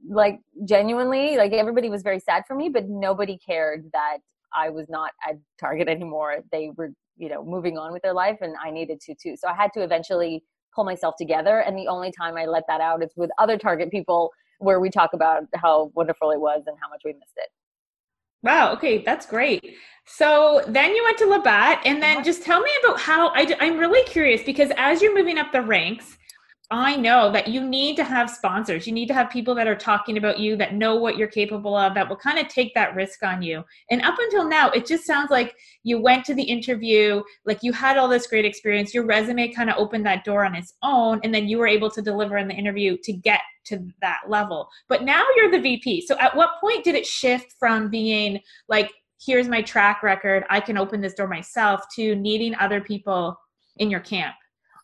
Like, 0.09 0.41
genuinely, 0.65 1.37
like 1.37 1.53
everybody 1.53 1.89
was 1.89 2.03
very 2.03 2.21
sad 2.21 2.45
for 2.47 2.55
me, 2.55 2.69
but 2.69 2.89
nobody 2.89 3.39
cared 3.39 3.91
that 3.93 4.19
I 4.55 4.71
was 4.71 4.89
not 4.89 5.13
at 5.29 5.37
Target 5.59 5.89
anymore. 5.89 6.39
They 6.53 6.71
were, 6.77 6.93
you 7.17 7.29
know, 7.29 7.45
moving 7.45 7.79
on 7.79 7.93
with 7.93 8.03
their 8.03 8.15
life 8.15 8.39
and 8.41 8.55
I 8.63 8.71
needed 8.71 9.01
to 9.03 9.15
too. 9.15 9.37
So 9.37 9.49
I 9.49 9.55
had 9.55 9.73
to 9.75 9.83
eventually 9.83 10.43
pull 10.75 10.85
myself 10.85 11.15
together. 11.17 11.61
And 11.61 11.77
the 11.77 11.89
only 11.89 12.13
time 12.13 12.37
I 12.37 12.47
let 12.47 12.65
that 12.69 12.81
out 12.81 13.03
is 13.03 13.11
with 13.17 13.31
other 13.39 13.59
Target 13.59 13.91
people 13.91 14.31
where 14.59 14.81
we 14.81 14.91
talk 14.91 15.11
about 15.15 15.45
how 15.57 15.91
wonderful 15.95 16.31
it 16.31 16.41
was 16.41 16.63
and 16.67 16.77
how 16.81 16.89
much 16.89 17.01
we 17.05 17.13
missed 17.13 17.37
it. 17.37 17.49
Wow. 18.43 18.73
Okay, 18.73 18.99
that's 18.99 19.27
great. 19.27 19.77
So 20.07 20.63
then 20.67 20.95
you 20.95 21.05
went 21.05 21.19
to 21.19 21.27
Labatt, 21.27 21.83
and 21.85 22.03
then 22.03 22.17
uh-huh. 22.17 22.25
just 22.25 22.43
tell 22.43 22.61
me 22.61 22.71
about 22.85 22.99
how 22.99 23.29
I, 23.29 23.55
I'm 23.61 23.79
really 23.79 24.03
curious 24.05 24.43
because 24.43 24.71
as 24.77 25.03
you're 25.03 25.15
moving 25.15 25.39
up 25.39 25.53
the 25.53 25.61
ranks, 25.61 26.17
I 26.73 26.95
know 26.95 27.33
that 27.33 27.49
you 27.49 27.69
need 27.69 27.97
to 27.97 28.05
have 28.05 28.31
sponsors. 28.31 28.87
You 28.87 28.93
need 28.93 29.09
to 29.09 29.15
have 29.15 29.29
people 29.29 29.57
that 29.57 29.67
are 29.67 29.75
talking 29.75 30.17
about 30.19 30.39
you, 30.39 30.55
that 30.57 30.75
know 30.75 30.95
what 30.95 31.17
you're 31.17 31.27
capable 31.27 31.75
of, 31.77 31.95
that 31.95 32.09
will 32.09 32.17
kind 32.17 32.39
of 32.39 32.47
take 32.47 32.73
that 32.75 32.95
risk 32.95 33.25
on 33.25 33.43
you. 33.43 33.65
And 33.91 34.03
up 34.03 34.15
until 34.21 34.49
now, 34.49 34.71
it 34.71 34.87
just 34.87 35.05
sounds 35.05 35.33
like 35.33 35.57
you 35.83 36.01
went 36.01 36.25
to 36.27 36.35
the 36.35 36.45
interview, 36.45 37.23
like 37.45 37.59
you 37.63 37.73
had 37.73 37.97
all 37.97 38.07
this 38.07 38.29
great 38.29 38.45
experience. 38.45 38.95
Your 38.95 39.05
resume 39.05 39.53
kind 39.53 39.69
of 39.69 39.79
opened 39.79 40.07
that 40.07 40.25
door 40.25 40.45
on 40.45 40.55
its 40.55 40.75
own, 40.85 41.21
and 41.25 41.35
then 41.35 41.49
you 41.49 41.59
were 41.59 41.67
able 41.67 41.91
to 41.91 42.03
deliver 42.03 42.39
in 42.39 42.47
the 42.47 42.55
interview 42.55 42.97
to 43.03 43.13
get 43.13 43.41
to 43.65 43.89
that 44.01 44.21
level. 44.29 44.69
But 44.89 45.03
now 45.03 45.25
you're 45.37 45.51
the 45.51 45.61
VP. 45.61 46.07
So 46.07 46.17
at 46.19 46.37
what 46.37 46.61
point 46.61 46.85
did 46.85 46.95
it 46.95 47.05
shift 47.05 47.53
from 47.59 47.91
being 47.91 48.39
like, 48.69 48.93
here's 49.21 49.49
my 49.49 49.61
track 49.61 50.05
record, 50.05 50.45
I 50.51 50.61
can 50.61 50.79
open 50.79 51.01
this 51.01 51.15
door 51.15 51.27
myself, 51.27 51.83
to 51.97 52.15
needing 52.15 52.55
other 52.61 52.81
people 52.81 53.37
in 53.79 53.91
your 53.91 54.01
camp? 54.01 54.37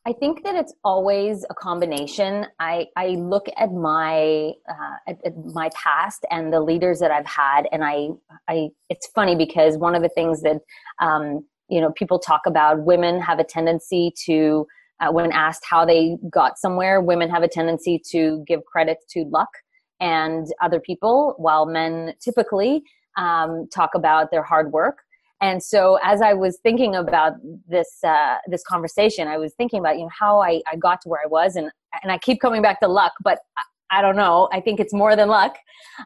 I 0.07 0.13
think 0.13 0.45
that 0.45 0.55
it's 0.55 0.73
always 0.85 1.45
a 1.51 1.55
combination. 1.55 2.47
I, 2.61 2.87
I 2.95 3.09
look 3.09 3.49
at 3.57 3.73
my 3.73 4.53
uh, 4.69 4.97
at, 5.09 5.17
at, 5.25 5.33
my 5.47 5.69
past 5.75 6.25
and 6.31 6.53
the 6.53 6.61
leaders 6.61 7.01
that 7.01 7.11
I've 7.11 7.27
had, 7.27 7.67
and 7.73 7.83
I 7.83 8.11
I 8.49 8.69
it's 8.89 9.09
funny 9.09 9.35
because 9.35 9.77
one 9.79 9.97
of 9.97 10.03
the 10.03 10.09
things 10.09 10.43
that 10.43 10.59
um, 11.03 11.45
you 11.69 11.81
know 11.81 11.91
people 11.91 12.21
talk 12.21 12.43
about 12.47 12.85
women 12.85 13.21
have 13.21 13.41
a 13.41 13.45
tendency 13.45 14.13
to 14.27 14.69
uh, 15.01 15.11
when 15.11 15.33
asked 15.33 15.65
how 15.69 15.85
they 15.85 16.17
got 16.31 16.57
somewhere, 16.57 17.01
women 17.01 17.29
have 17.29 17.43
a 17.43 17.49
tendency 17.49 18.01
to 18.13 18.45
give 18.47 18.65
credit 18.65 18.99
to 19.11 19.25
luck 19.25 19.51
and 19.99 20.47
other 20.63 20.79
people, 20.79 21.35
while 21.37 21.67
men 21.67 22.15
typically 22.21 22.85
um, 23.19 23.67
talk 23.75 23.97
about 23.97 24.31
their 24.31 24.45
hard 24.45 24.71
work. 24.71 24.99
And 25.41 25.63
so, 25.63 25.99
as 26.03 26.23
I 26.23 26.33
was 26.33 26.59
thinking 26.63 26.95
about 26.95 27.35
this 27.69 27.99
uh, 28.03 28.37
this 28.49 28.63
conversation, 28.65 29.29
I 29.29 29.37
was 29.37 29.53
thinking 29.55 29.81
about 29.81 29.97
you 29.97 30.05
know 30.05 30.11
how 30.19 30.41
I, 30.41 30.63
I 30.71 30.77
got 30.77 31.01
to 31.03 31.09
where 31.09 31.21
I 31.23 31.29
was, 31.29 31.57
and 31.57 31.71
and 32.03 32.11
I 32.11 32.19
keep 32.19 32.41
coming 32.41 32.63
back 32.63 32.81
to 32.81 32.89
luck, 32.89 33.13
but 33.23 33.39
I, 33.59 33.99
I 33.99 34.03
don't 34.03 34.17
know. 34.17 34.49
I 34.53 34.61
think 34.61 34.81
it's 34.81 34.95
more 34.95 35.15
than 35.15 35.29
luck, 35.29 35.57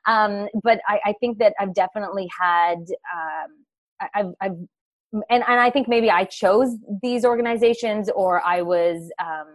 um, 0.06 0.48
but 0.62 0.80
I, 0.86 1.00
I, 1.06 1.14
think 1.20 1.38
that 1.38 1.54
I've 1.58 1.74
definitely 1.74 2.28
had 2.38 2.78
um, 2.78 3.64
I, 4.00 4.08
I've, 4.14 4.34
I've 4.40 4.56
and 5.12 5.44
and 5.46 5.60
I 5.60 5.70
think 5.70 5.88
maybe 5.88 6.10
I 6.10 6.24
chose 6.24 6.76
these 7.02 7.24
organizations, 7.24 8.10
or 8.10 8.44
I 8.44 8.62
was 8.62 9.10
um, 9.22 9.46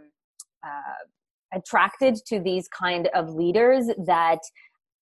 uh, 0.65 1.57
attracted 1.57 2.15
to 2.27 2.39
these 2.39 2.67
kind 2.67 3.09
of 3.13 3.29
leaders 3.29 3.87
that 4.05 4.39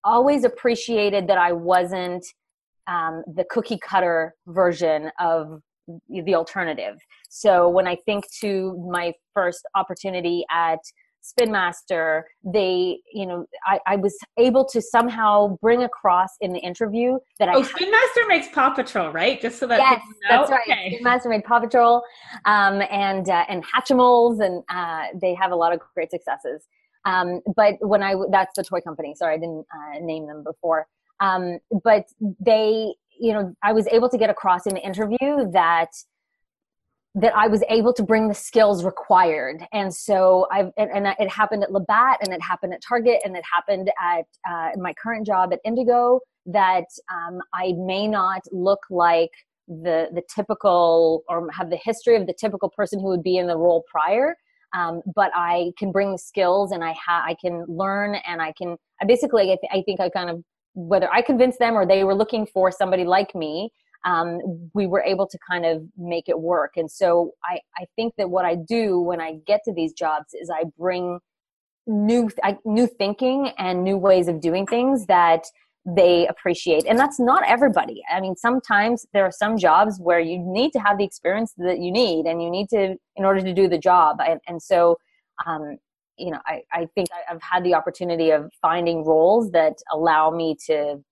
always 0.04 0.44
appreciated 0.44 1.26
that 1.28 1.38
I 1.38 1.52
wasn't 1.52 2.24
um, 2.86 3.22
the 3.34 3.44
cookie 3.50 3.78
cutter 3.78 4.34
version 4.46 5.10
of 5.18 5.60
the 6.08 6.34
alternative. 6.34 6.96
So 7.28 7.68
when 7.68 7.86
I 7.86 7.96
think 8.06 8.24
to 8.40 8.76
my 8.90 9.12
first 9.34 9.66
opportunity 9.74 10.44
at 10.50 10.78
Spin 11.20 11.50
Master, 11.50 12.26
they, 12.44 12.98
you 13.12 13.24
know, 13.24 13.46
I, 13.66 13.78
I 13.86 13.96
was 13.96 14.14
able 14.38 14.66
to 14.66 14.82
somehow 14.82 15.56
bring 15.62 15.82
across 15.82 16.28
in 16.42 16.52
the 16.52 16.58
interview 16.58 17.18
that 17.38 17.48
I. 17.48 17.54
Oh, 17.54 17.62
Spin 17.62 17.90
Master 17.90 18.20
makes 18.28 18.48
Paw 18.48 18.74
Patrol, 18.74 19.10
right? 19.10 19.40
Just 19.40 19.58
so 19.58 19.66
that 19.66 19.78
yes, 19.78 20.02
that's 20.28 20.50
right. 20.50 20.60
Okay. 20.68 20.90
Spin 20.90 21.02
Master 21.02 21.30
made 21.30 21.44
Paw 21.44 21.60
Patrol, 21.60 22.02
um, 22.44 22.82
and 22.90 23.30
uh, 23.30 23.46
and 23.48 23.64
Hatchimals, 23.64 24.44
and 24.44 24.62
uh, 24.68 25.16
they 25.18 25.34
have 25.34 25.50
a 25.50 25.56
lot 25.56 25.72
of 25.72 25.80
great 25.94 26.10
successes. 26.10 26.66
Um, 27.06 27.40
but 27.56 27.76
when 27.80 28.02
I 28.02 28.16
that's 28.30 28.54
the 28.54 28.62
toy 28.62 28.80
company. 28.80 29.14
Sorry, 29.14 29.34
I 29.34 29.38
didn't 29.38 29.64
uh, 29.74 30.00
name 30.00 30.26
them 30.26 30.44
before. 30.44 30.86
Um, 31.20 31.58
but 31.82 32.06
they, 32.40 32.94
you 33.18 33.32
know, 33.32 33.54
I 33.62 33.72
was 33.72 33.86
able 33.88 34.08
to 34.08 34.18
get 34.18 34.30
across 34.30 34.66
in 34.66 34.74
the 34.74 34.84
interview 34.84 35.50
that 35.52 35.90
that 37.16 37.32
I 37.36 37.46
was 37.46 37.62
able 37.68 37.92
to 37.94 38.02
bring 38.02 38.26
the 38.26 38.34
skills 38.34 38.84
required. 38.84 39.64
And 39.72 39.94
so 39.94 40.48
I've, 40.50 40.72
and, 40.76 40.90
and, 40.92 41.14
it 41.20 41.30
happened 41.30 41.62
at 41.62 41.70
Labatt 41.70 42.18
and 42.20 42.34
it 42.34 42.42
happened 42.42 42.74
at 42.74 42.82
Target 42.82 43.20
and 43.24 43.36
it 43.36 43.44
happened 43.54 43.88
at 44.02 44.24
uh, 44.50 44.70
my 44.76 44.92
current 44.94 45.24
job 45.24 45.52
at 45.52 45.60
Indigo 45.64 46.18
that 46.46 46.86
um, 47.12 47.38
I 47.54 47.72
may 47.76 48.08
not 48.08 48.42
look 48.50 48.80
like 48.90 49.30
the 49.68 50.08
the 50.12 50.22
typical 50.34 51.22
or 51.28 51.50
have 51.50 51.70
the 51.70 51.78
history 51.82 52.16
of 52.16 52.26
the 52.26 52.34
typical 52.34 52.68
person 52.68 53.00
who 53.00 53.06
would 53.06 53.22
be 53.22 53.38
in 53.38 53.46
the 53.46 53.56
role 53.56 53.82
prior 53.90 54.36
um, 54.74 55.02
but 55.14 55.30
I 55.34 55.72
can 55.78 55.92
bring 55.92 56.12
the 56.12 56.18
skills 56.18 56.72
and 56.72 56.84
I 56.84 56.92
ha- 56.92 57.24
I 57.24 57.34
can 57.40 57.64
learn 57.66 58.16
and 58.26 58.42
I 58.42 58.52
can 58.52 58.76
I 59.00 59.06
basically 59.06 59.44
I, 59.44 59.56
th- 59.56 59.72
I 59.72 59.82
think 59.86 60.00
I 60.00 60.10
kind 60.10 60.28
of 60.28 60.44
whether 60.74 61.10
I 61.12 61.22
convinced 61.22 61.58
them 61.58 61.74
or 61.74 61.86
they 61.86 62.04
were 62.04 62.14
looking 62.14 62.46
for 62.46 62.70
somebody 62.70 63.04
like 63.04 63.34
me 63.34 63.70
um, 64.04 64.70
we 64.74 64.86
were 64.86 65.02
able 65.02 65.26
to 65.26 65.38
kind 65.48 65.64
of 65.64 65.82
make 65.96 66.28
it 66.28 66.38
work. 66.38 66.72
And 66.76 66.90
so 66.90 67.32
I 67.44 67.60
I 67.76 67.86
think 67.96 68.14
that 68.18 68.30
what 68.30 68.44
I 68.44 68.54
do 68.54 69.00
when 69.00 69.20
I 69.20 69.38
get 69.46 69.62
to 69.64 69.72
these 69.72 69.92
jobs 69.92 70.34
is 70.34 70.50
I 70.50 70.64
bring 70.78 71.20
new 71.86 72.30
I, 72.42 72.58
new 72.64 72.86
thinking 72.86 73.50
and 73.58 73.82
new 73.82 73.96
ways 73.96 74.28
of 74.28 74.40
doing 74.40 74.66
things 74.66 75.06
that 75.06 75.44
they 75.86 76.26
appreciate. 76.28 76.86
And 76.86 76.98
that's 76.98 77.20
not 77.20 77.44
everybody. 77.46 78.02
I 78.10 78.20
mean 78.20 78.36
sometimes 78.36 79.06
there 79.12 79.24
are 79.24 79.32
some 79.32 79.58
jobs 79.58 79.98
where 80.00 80.20
you 80.20 80.38
need 80.38 80.72
to 80.72 80.78
have 80.80 80.98
the 80.98 81.04
experience 81.04 81.52
that 81.58 81.78
you 81.78 81.90
need 81.90 82.26
and 82.26 82.42
you 82.42 82.50
need 82.50 82.68
to 82.70 82.96
in 83.16 83.24
order 83.24 83.40
to 83.40 83.54
do 83.54 83.68
the 83.68 83.78
job. 83.78 84.18
And, 84.26 84.40
and 84.46 84.62
so 84.62 84.98
um, 85.46 85.78
you 86.18 86.30
know 86.30 86.40
I, 86.46 86.62
I 86.72 86.86
think 86.94 87.08
i've 87.28 87.42
had 87.42 87.64
the 87.64 87.74
opportunity 87.74 88.30
of 88.30 88.50
finding 88.60 89.04
roles 89.04 89.50
that 89.52 89.74
allow 89.90 90.30
me 90.30 90.56
to 90.66 91.02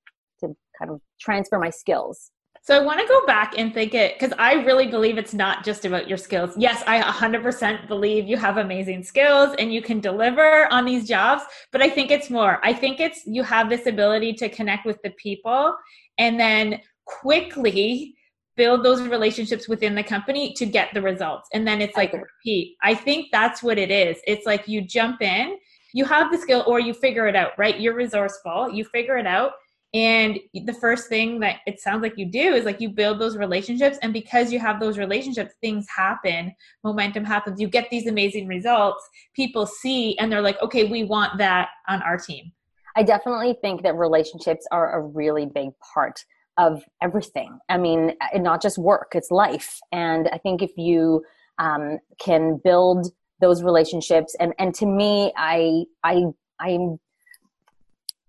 to 0.41 0.57
kind 0.79 0.91
of 0.91 1.01
transfer 1.21 1.59
my 1.59 1.71
skills 1.71 2.31
so 2.65 2.77
I 2.77 2.85
want 2.85 3.01
to 3.01 3.07
go 3.09 3.27
back 3.27 3.59
and 3.59 3.75
think 3.75 3.93
it 3.93 4.15
because 4.15 4.33
I 4.39 4.53
really 4.63 4.87
believe 4.87 5.19
it's 5.19 5.35
not 5.35 5.65
just 5.65 5.85
about 5.85 6.09
your 6.09 6.17
skills. 6.17 6.55
Yes, 6.57 6.85
I 6.87 7.03
100% 7.03 7.89
believe 7.89 8.29
you 8.29 8.37
have 8.37 8.57
amazing 8.57 9.03
skills 9.03 9.57
and 9.59 9.75
you 9.75 9.83
can 9.83 9.99
deliver 9.99 10.73
on 10.73 10.85
these 10.85 11.09
jobs, 11.09 11.43
but 11.73 11.83
I 11.83 11.91
think 11.91 12.13
it's 12.13 12.31
more. 12.31 12.61
I 12.63 12.73
think 12.73 13.01
it's 13.01 13.27
you 13.27 13.43
have 13.43 13.69
this 13.69 13.87
ability 13.87 14.35
to 14.35 14.49
connect 14.49 14.87
with 14.87 15.03
the 15.03 15.11
people 15.11 15.75
and 16.19 16.39
then 16.39 16.81
quickly 17.05 18.15
build 18.57 18.85
those 18.85 19.03
relationships 19.03 19.69
within 19.69 19.95
the 19.95 20.03
company 20.03 20.53
to 20.55 20.67
get 20.67 20.93
the 20.93 21.03
results. 21.03 21.49
And 21.53 21.67
then 21.67 21.81
it's 21.81 21.97
like 21.97 22.13
repeat. 22.13 22.77
I 22.83 22.95
think 22.95 23.29
that's 23.33 23.63
what 23.63 23.79
it 23.79 23.91
is. 23.91 24.19
It's 24.27 24.47
like 24.47 24.69
you 24.69 24.83
jump 24.83 25.23
in, 25.23 25.57
you 25.95 26.05
have 26.05 26.31
the 26.31 26.39
skill 26.39 26.65
or 26.67 26.81
you 26.81 26.95
figure 26.95 27.27
it 27.27 27.37
out, 27.37 27.53
right? 27.59 27.79
You're 27.81 27.95
resourceful, 27.95 28.71
you 28.73 28.85
figure 28.85 29.17
it 29.17 29.27
out 29.27 29.53
and 29.95 30.39
the 30.55 30.73
first 30.73 31.09
thing 31.09 31.39
that 31.41 31.57
it 31.67 31.79
sounds 31.79 32.03
like 32.03 32.15
you 32.17 32.25
do 32.25 32.55
is 32.55 32.65
like 32.65 32.81
you 32.81 32.89
build 32.89 33.19
those 33.19 33.37
relationships. 33.37 33.99
And 34.01 34.13
because 34.13 34.51
you 34.51 34.59
have 34.59 34.81
those 34.81 34.97
relationships, 34.97 35.55
things 35.61 35.87
happen, 35.95 36.55
momentum 36.83 37.25
happens. 37.25 37.61
You 37.61 37.69
get 37.69 37.91
these 37.91 38.07
amazing 38.07 38.47
results. 38.47 39.07
People 39.37 39.67
see 39.67 40.17
and 40.19 40.33
they're 40.33 40.41
like, 40.41 40.61
okay, 40.63 40.85
we 40.85 41.05
want 41.05 41.37
that 41.39 41.69
on 41.89 42.01
our 42.03 42.17
team. 42.17 42.53
I 42.97 43.03
definitely 43.03 43.57
think 43.61 43.83
that 43.83 43.95
relationships 43.97 44.67
are 44.71 44.99
a 44.99 45.03
really 45.03 45.47
big 45.47 45.71
part 45.95 46.25
of 46.59 46.83
everything. 47.03 47.59
I 47.69 47.79
mean, 47.79 48.13
not 48.35 48.63
just 48.63 48.79
work, 48.79 49.13
it's 49.15 49.31
life. 49.31 49.79
And 49.91 50.29
I 50.33 50.39
think 50.39 50.63
if 50.63 50.73
you 50.77 51.25
um, 51.59 51.99
can 52.21 52.61
build 52.63 53.13
those 53.41 53.63
relationships, 53.63 54.37
and, 54.39 54.53
and 54.59 54.75
to 54.77 54.87
me, 54.87 55.33
I, 55.37 55.85
I, 56.05 56.25
I'm 56.61 56.99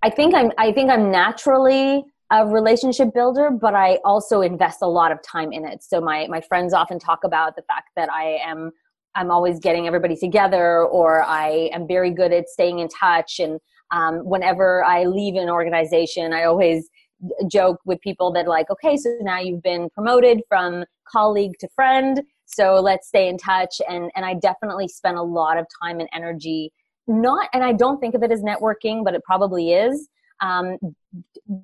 I 0.03 0.09
think 0.09 0.35
I'm 0.35 0.51
I 0.57 0.73
think 0.73 0.91
I'm 0.91 1.09
naturally 1.11 2.03
a 2.29 2.45
relationship 2.45 3.13
builder, 3.13 3.49
but 3.49 3.73
I 3.73 3.99
also 4.03 4.41
invest 4.41 4.79
a 4.81 4.87
lot 4.87 5.13
of 5.13 5.19
time 5.23 5.53
in 5.53 5.65
it. 5.65 5.81
So 5.81 6.01
my 6.01 6.27
my 6.27 6.41
friends 6.41 6.73
often 6.73 6.99
talk 6.99 7.23
about 7.23 7.55
the 7.55 7.61
fact 7.63 7.89
that 7.95 8.11
I 8.11 8.39
am 8.45 8.71
I'm 9.15 9.31
always 9.31 9.59
getting 9.59 9.87
everybody 9.87 10.17
together, 10.17 10.83
or 10.83 11.23
I 11.23 11.69
am 11.71 11.87
very 11.87 12.11
good 12.11 12.33
at 12.33 12.49
staying 12.49 12.79
in 12.79 12.89
touch. 12.89 13.39
And 13.39 13.61
um, 13.91 14.25
whenever 14.25 14.83
I 14.83 15.05
leave 15.05 15.35
an 15.35 15.49
organization, 15.49 16.33
I 16.33 16.43
always 16.43 16.89
joke 17.47 17.79
with 17.85 18.01
people 18.01 18.31
that 18.33 18.47
like, 18.47 18.69
okay, 18.69 18.97
so 18.97 19.15
now 19.21 19.39
you've 19.39 19.63
been 19.63 19.89
promoted 19.89 20.41
from 20.47 20.83
colleague 21.07 21.53
to 21.59 21.67
friend, 21.75 22.21
so 22.45 22.75
let's 22.75 23.07
stay 23.07 23.27
in 23.27 23.37
touch. 23.37 23.81
And 23.89 24.11
and 24.15 24.25
I 24.25 24.35
definitely 24.35 24.87
spend 24.87 25.17
a 25.17 25.23
lot 25.23 25.57
of 25.57 25.65
time 25.81 25.99
and 25.99 26.09
energy 26.13 26.71
not 27.07 27.49
and 27.53 27.63
i 27.63 27.73
don't 27.73 27.99
think 27.99 28.15
of 28.15 28.23
it 28.23 28.31
as 28.31 28.41
networking 28.41 29.03
but 29.03 29.13
it 29.13 29.23
probably 29.23 29.73
is 29.73 30.07
um, 30.39 30.77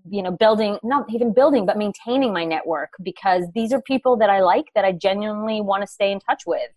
you 0.10 0.22
know 0.22 0.32
building 0.32 0.78
not 0.84 1.06
even 1.14 1.34
building 1.34 1.66
but 1.66 1.78
maintaining 1.78 2.34
my 2.34 2.46
network 2.46 2.90
because 3.04 3.46
these 3.56 3.74
are 3.74 3.82
people 3.82 4.18
that 4.18 4.30
i 4.30 4.42
like 4.42 4.66
that 4.76 4.86
i 4.86 4.92
genuinely 4.92 5.62
want 5.62 5.82
to 5.82 5.88
stay 5.88 6.12
in 6.12 6.20
touch 6.20 6.44
with 6.46 6.70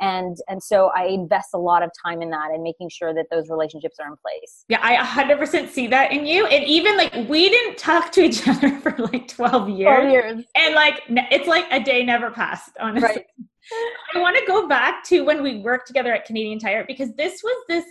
and 0.00 0.36
and 0.48 0.62
so 0.62 0.90
i 0.96 1.04
invest 1.04 1.48
a 1.54 1.58
lot 1.58 1.82
of 1.82 1.90
time 2.02 2.22
in 2.22 2.30
that 2.30 2.50
and 2.52 2.62
making 2.62 2.88
sure 2.88 3.14
that 3.14 3.26
those 3.30 3.48
relationships 3.48 3.96
are 4.00 4.06
in 4.06 4.16
place 4.16 4.64
yeah 4.68 4.78
i 4.82 4.96
100% 4.96 5.68
see 5.68 5.86
that 5.86 6.12
in 6.12 6.26
you 6.26 6.46
and 6.46 6.64
even 6.64 6.96
like 6.96 7.14
we 7.28 7.48
didn't 7.48 7.76
talk 7.76 8.12
to 8.12 8.22
each 8.22 8.46
other 8.48 8.70
for 8.80 8.94
like 9.12 9.28
12 9.28 9.68
years, 9.70 9.96
12 9.96 10.10
years. 10.10 10.44
and 10.54 10.74
like 10.74 11.02
it's 11.08 11.48
like 11.48 11.66
a 11.70 11.80
day 11.80 12.04
never 12.04 12.30
passed 12.30 12.70
honestly 12.80 13.08
right. 13.08 13.26
i 14.14 14.20
want 14.20 14.36
to 14.36 14.44
go 14.46 14.66
back 14.66 15.04
to 15.04 15.24
when 15.24 15.42
we 15.42 15.58
worked 15.58 15.86
together 15.86 16.12
at 16.12 16.24
canadian 16.24 16.58
tire 16.58 16.84
because 16.86 17.12
this 17.14 17.42
was 17.42 17.64
this 17.68 17.84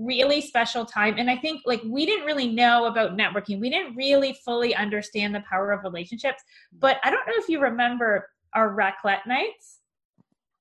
really 0.00 0.40
special 0.40 0.84
time. 0.84 1.16
And 1.18 1.30
I 1.30 1.36
think 1.36 1.62
like 1.66 1.82
we 1.84 2.06
didn't 2.06 2.24
really 2.24 2.48
know 2.48 2.86
about 2.86 3.16
networking. 3.16 3.60
We 3.60 3.70
didn't 3.70 3.94
really 3.94 4.38
fully 4.44 4.74
understand 4.74 5.34
the 5.34 5.44
power 5.48 5.72
of 5.72 5.84
relationships. 5.84 6.42
Mm. 6.74 6.80
But 6.80 6.96
I 7.04 7.10
don't 7.10 7.26
know 7.26 7.34
if 7.36 7.48
you 7.48 7.60
remember 7.60 8.28
our 8.54 8.74
raclette 8.74 9.26
nights. 9.26 9.79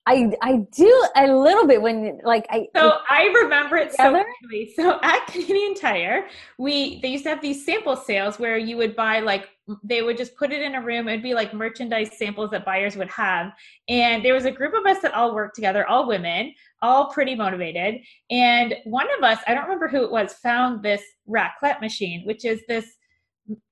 I 0.10 0.32
I 0.42 0.58
do 0.76 1.08
a 1.16 1.28
little 1.28 1.68
bit 1.68 1.82
when 1.82 2.20
like 2.24 2.48
I 2.50 2.68
So 2.76 2.98
I 3.10 3.26
remember 3.44 3.78
it 3.78 3.92
together? 3.92 4.26
so 4.26 4.48
clearly. 4.48 4.74
So 4.76 5.00
at 5.04 5.28
Canadian 5.28 5.76
Tire, 5.76 6.28
we 6.58 7.00
they 7.02 7.10
used 7.10 7.26
to 7.26 7.30
have 7.30 7.42
these 7.42 7.64
sample 7.64 7.96
sales 7.96 8.40
where 8.40 8.58
you 8.58 8.76
would 8.78 8.96
buy 8.96 9.20
like 9.20 9.50
they 9.84 10.02
would 10.02 10.18
just 10.18 10.36
put 10.36 10.52
it 10.52 10.64
in 10.64 10.74
a 10.74 10.82
room. 10.82 11.08
It'd 11.08 11.22
be 11.22 11.36
like 11.36 11.54
merchandise 11.54 12.18
samples 12.18 12.50
that 12.52 12.66
buyers 12.66 12.96
would 12.96 13.10
have. 13.10 13.52
And 13.88 14.26
there 14.26 14.34
was 14.34 14.46
a 14.46 14.52
group 14.52 14.74
of 14.74 14.86
us 14.88 15.00
that 15.04 15.14
all 15.14 15.36
worked 15.36 15.54
together, 15.54 15.88
all 15.88 16.08
women, 16.08 16.54
all 16.82 17.12
pretty 17.12 17.36
motivated. 17.36 18.02
And 18.32 18.76
one 18.86 19.08
of 19.16 19.24
us, 19.24 19.38
I 19.48 19.54
don't 19.54 19.66
remember 19.66 19.88
who 19.88 20.04
it 20.04 20.12
was, 20.12 20.34
found 20.34 20.82
this 20.82 21.04
raclette 21.30 21.82
machine, 21.82 22.26
which 22.26 22.46
is 22.46 22.62
this 22.68 22.96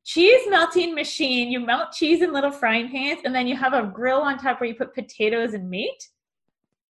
cheese 0.06 0.42
melting 0.50 0.94
machine. 0.94 1.50
You 1.50 1.62
melt 1.62 1.94
cheese 1.94 2.22
in 2.22 2.32
little 2.32 2.52
frying 2.52 2.92
pans, 2.92 3.22
and 3.26 3.34
then 3.34 3.48
you 3.48 3.56
have 3.56 3.74
a 3.74 3.88
grill 3.88 4.22
on 4.22 4.38
top 4.38 4.60
where 4.62 4.70
you 4.70 4.76
put 4.76 4.94
potatoes 4.94 5.56
and 5.56 5.68
meat. 5.68 5.98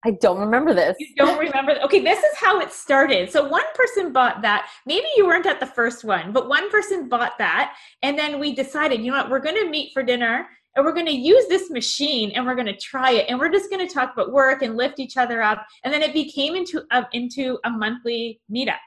I 0.06 0.12
don't 0.12 0.40
remember 0.40 0.74
this. 0.74 0.96
You 1.00 1.08
don't 1.16 1.40
remember? 1.40 1.76
Okay, 1.84 2.02
this 2.04 2.20
is 2.20 2.38
how 2.38 2.60
it 2.60 2.72
started. 2.72 3.32
So 3.32 3.48
one 3.48 3.66
person 3.74 4.14
bought 4.14 4.42
that. 4.44 4.70
Maybe 4.86 5.08
you 5.16 5.26
weren't 5.26 5.48
at 5.48 5.60
the 5.60 5.66
first 5.66 6.06
one, 6.06 6.32
but 6.32 6.48
one 6.48 6.70
person 6.70 7.10
bought 7.10 7.38
that. 7.40 7.76
And 8.04 8.18
then 8.18 8.40
we 8.40 8.54
decided, 8.54 9.02
you 9.02 9.12
know 9.12 9.18
what, 9.18 9.30
we're 9.30 9.40
going 9.40 9.56
to 9.56 9.70
meet 9.70 9.92
for 9.94 10.04
dinner 10.04 10.48
and 10.76 10.86
we're 10.86 10.94
going 10.94 11.08
to 11.08 11.12
use 11.12 11.48
this 11.48 11.72
machine 11.72 12.32
and 12.32 12.46
we're 12.46 12.56
going 12.56 12.68
to 12.68 12.78
try 12.78 13.12
it. 13.12 13.26
And 13.28 13.40
we're 13.40 13.52
just 13.52 13.72
going 13.72 13.86
to 13.86 13.92
talk 13.92 14.14
about 14.14 14.32
work 14.32 14.62
and 14.62 14.78
lift 14.78 15.00
each 15.00 15.18
other 15.18 15.42
up. 15.42 15.66
And 15.84 15.92
then 15.92 16.04
it 16.04 16.14
became 16.14 16.56
into 16.56 16.84
a, 16.92 17.06
into 17.14 17.58
a 17.66 17.70
monthly 17.72 18.40
meetup. 18.52 18.78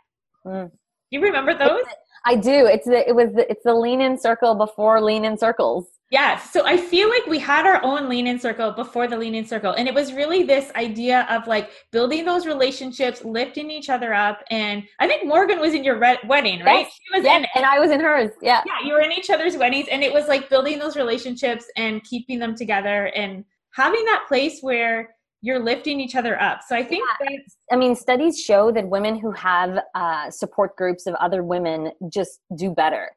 Mm. 0.46 0.70
You 1.11 1.20
remember 1.20 1.58
those? 1.58 1.82
I 2.24 2.36
do. 2.36 2.66
It's 2.66 2.86
the, 2.86 3.08
it 3.08 3.14
was 3.14 3.32
the, 3.34 3.50
it's 3.50 3.64
the 3.64 3.74
lean 3.74 4.00
in 4.00 4.16
circle 4.16 4.54
before 4.54 5.00
lean 5.00 5.24
in 5.24 5.36
circles. 5.36 5.88
Yes. 6.11 6.50
So 6.50 6.66
I 6.66 6.76
feel 6.76 7.08
like 7.08 7.24
we 7.26 7.38
had 7.38 7.66
our 7.66 7.80
own 7.84 8.08
lean 8.08 8.26
in 8.26 8.40
circle 8.40 8.72
before 8.72 9.06
the 9.06 9.16
lean 9.16 9.36
in 9.36 9.46
circle. 9.46 9.72
And 9.72 9.86
it 9.86 9.94
was 9.94 10.12
really 10.12 10.42
this 10.42 10.72
idea 10.74 11.24
of 11.30 11.46
like 11.46 11.70
building 11.92 12.24
those 12.24 12.46
relationships, 12.46 13.24
lifting 13.24 13.70
each 13.70 13.88
other 13.88 14.12
up. 14.12 14.42
And 14.50 14.82
I 14.98 15.06
think 15.06 15.24
Morgan 15.24 15.61
was 15.61 15.72
in 15.72 15.84
your 15.84 16.00
re- 16.00 16.18
wedding, 16.26 16.64
right? 16.64 16.80
Yes. 16.80 16.92
She 16.92 17.16
was 17.16 17.24
yes. 17.24 17.38
in 17.38 17.44
it. 17.44 17.50
And 17.54 17.64
I 17.64 17.78
was 17.78 17.92
in 17.92 18.00
hers. 18.00 18.32
Yeah. 18.42 18.62
Yeah. 18.66 18.84
You 18.84 18.94
were 18.94 19.00
in 19.00 19.12
each 19.12 19.30
other's 19.30 19.56
weddings. 19.56 19.86
And 19.88 20.02
it 20.02 20.12
was 20.12 20.26
like 20.26 20.48
building 20.48 20.80
those 20.80 20.96
relationships 20.96 21.66
and 21.76 22.02
keeping 22.02 22.40
them 22.40 22.56
together 22.56 23.06
and 23.14 23.44
having 23.72 24.04
that 24.06 24.24
place 24.26 24.58
where 24.62 25.14
you're 25.42 25.61
lifting 25.61 26.00
each 26.00 26.16
other 26.16 26.40
up. 26.42 26.62
So 26.66 26.74
I 26.74 26.82
think 26.82 27.04
yeah. 27.20 27.36
I 27.70 27.76
mean, 27.76 27.94
studies 27.94 28.38
show 28.38 28.72
that 28.72 28.86
women 28.88 29.16
who 29.16 29.30
have 29.30 29.78
uh, 29.94 30.28
support 30.28 30.76
groups 30.76 31.06
of 31.06 31.14
other 31.14 31.44
women 31.44 31.92
just 32.12 32.40
do 32.56 32.70
better 32.70 33.11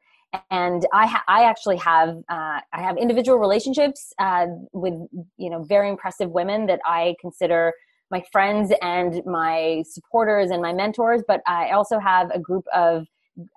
and 0.50 0.86
I, 0.92 1.06
ha- 1.06 1.24
I 1.28 1.44
actually 1.44 1.76
have 1.78 2.10
uh, 2.28 2.60
I 2.72 2.82
have 2.82 2.96
individual 2.96 3.38
relationships 3.38 4.12
uh, 4.18 4.46
with 4.72 4.94
you 5.36 5.50
know 5.50 5.62
very 5.62 5.88
impressive 5.88 6.30
women 6.30 6.66
that 6.66 6.80
I 6.84 7.14
consider 7.20 7.72
my 8.10 8.22
friends 8.32 8.72
and 8.82 9.22
my 9.24 9.82
supporters 9.88 10.50
and 10.50 10.62
my 10.62 10.72
mentors. 10.72 11.22
But 11.26 11.40
I 11.46 11.70
also 11.70 11.98
have 11.98 12.30
a 12.32 12.38
group 12.38 12.64
of 12.74 13.06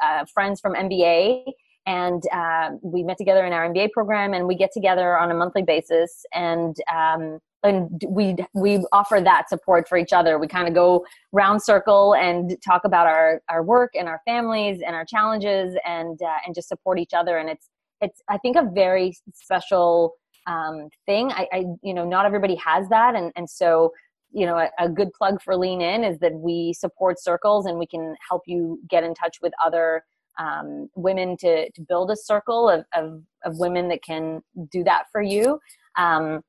uh, 0.03 0.25
friends 0.33 0.59
from 0.59 0.73
MBA, 0.73 1.43
and 1.87 2.21
uh, 2.33 2.71
we 2.83 3.01
met 3.01 3.17
together 3.17 3.45
in 3.45 3.53
our 3.53 3.67
MBA 3.67 3.91
program, 3.91 4.33
and 4.33 4.45
we 4.45 4.55
get 4.55 4.71
together 4.73 5.17
on 5.17 5.31
a 5.31 5.33
monthly 5.33 5.63
basis, 5.63 6.25
and 6.33 6.75
um, 6.93 7.39
and 7.63 8.03
we 8.07 8.35
we 8.53 8.85
offer 8.91 9.21
that 9.21 9.49
support 9.49 9.87
for 9.87 9.97
each 9.97 10.11
other. 10.11 10.37
We 10.37 10.47
kind 10.47 10.67
of 10.67 10.75
go 10.75 11.05
round 11.31 11.63
circle 11.63 12.13
and 12.13 12.57
talk 12.63 12.83
about 12.83 13.07
our 13.07 13.41
our 13.49 13.63
work 13.63 13.91
and 13.95 14.07
our 14.07 14.21
families 14.25 14.81
and 14.85 14.95
our 14.95 15.05
challenges 15.05 15.75
and 15.85 16.21
uh, 16.21 16.37
and 16.45 16.53
just 16.53 16.67
support 16.67 16.99
each 16.99 17.13
other. 17.13 17.37
And 17.37 17.49
it's 17.49 17.69
it's 17.99 18.21
i 18.29 18.37
think 18.37 18.57
a 18.57 18.69
very 18.75 19.17
special 19.33 20.13
um, 20.45 20.89
thing. 21.05 21.31
I, 21.31 21.47
I 21.53 21.63
you 21.81 21.93
know 21.93 22.05
not 22.05 22.25
everybody 22.25 22.55
has 22.55 22.89
that. 22.89 23.15
And 23.15 23.31
and 23.37 23.49
so 23.49 23.93
you 24.33 24.45
know 24.45 24.57
a, 24.57 24.69
a, 24.77 24.89
good 24.89 25.13
plug 25.13 25.41
for 25.41 25.55
lean 25.55 25.81
in 25.81 26.03
is 26.03 26.19
that 26.19 26.33
we 26.33 26.73
support 26.73 27.17
circles 27.17 27.65
and 27.65 27.79
we 27.79 27.87
can 27.87 28.13
help 28.29 28.41
you 28.45 28.77
get 28.89 29.05
in 29.05 29.13
touch 29.13 29.37
with 29.41 29.53
other 29.65 30.03
um, 30.37 30.89
women 30.95 31.37
to, 31.37 31.69
to 31.71 31.81
build 31.81 32.11
a 32.11 32.15
circle 32.15 32.69
of, 32.69 32.85
of, 32.93 33.21
of 33.45 33.57
women 33.57 33.89
that 33.89 34.03
can 34.03 34.41
do 34.71 34.83
that 34.83 35.05
for 35.11 35.21
you. 35.21 35.59
Um, 35.97 36.41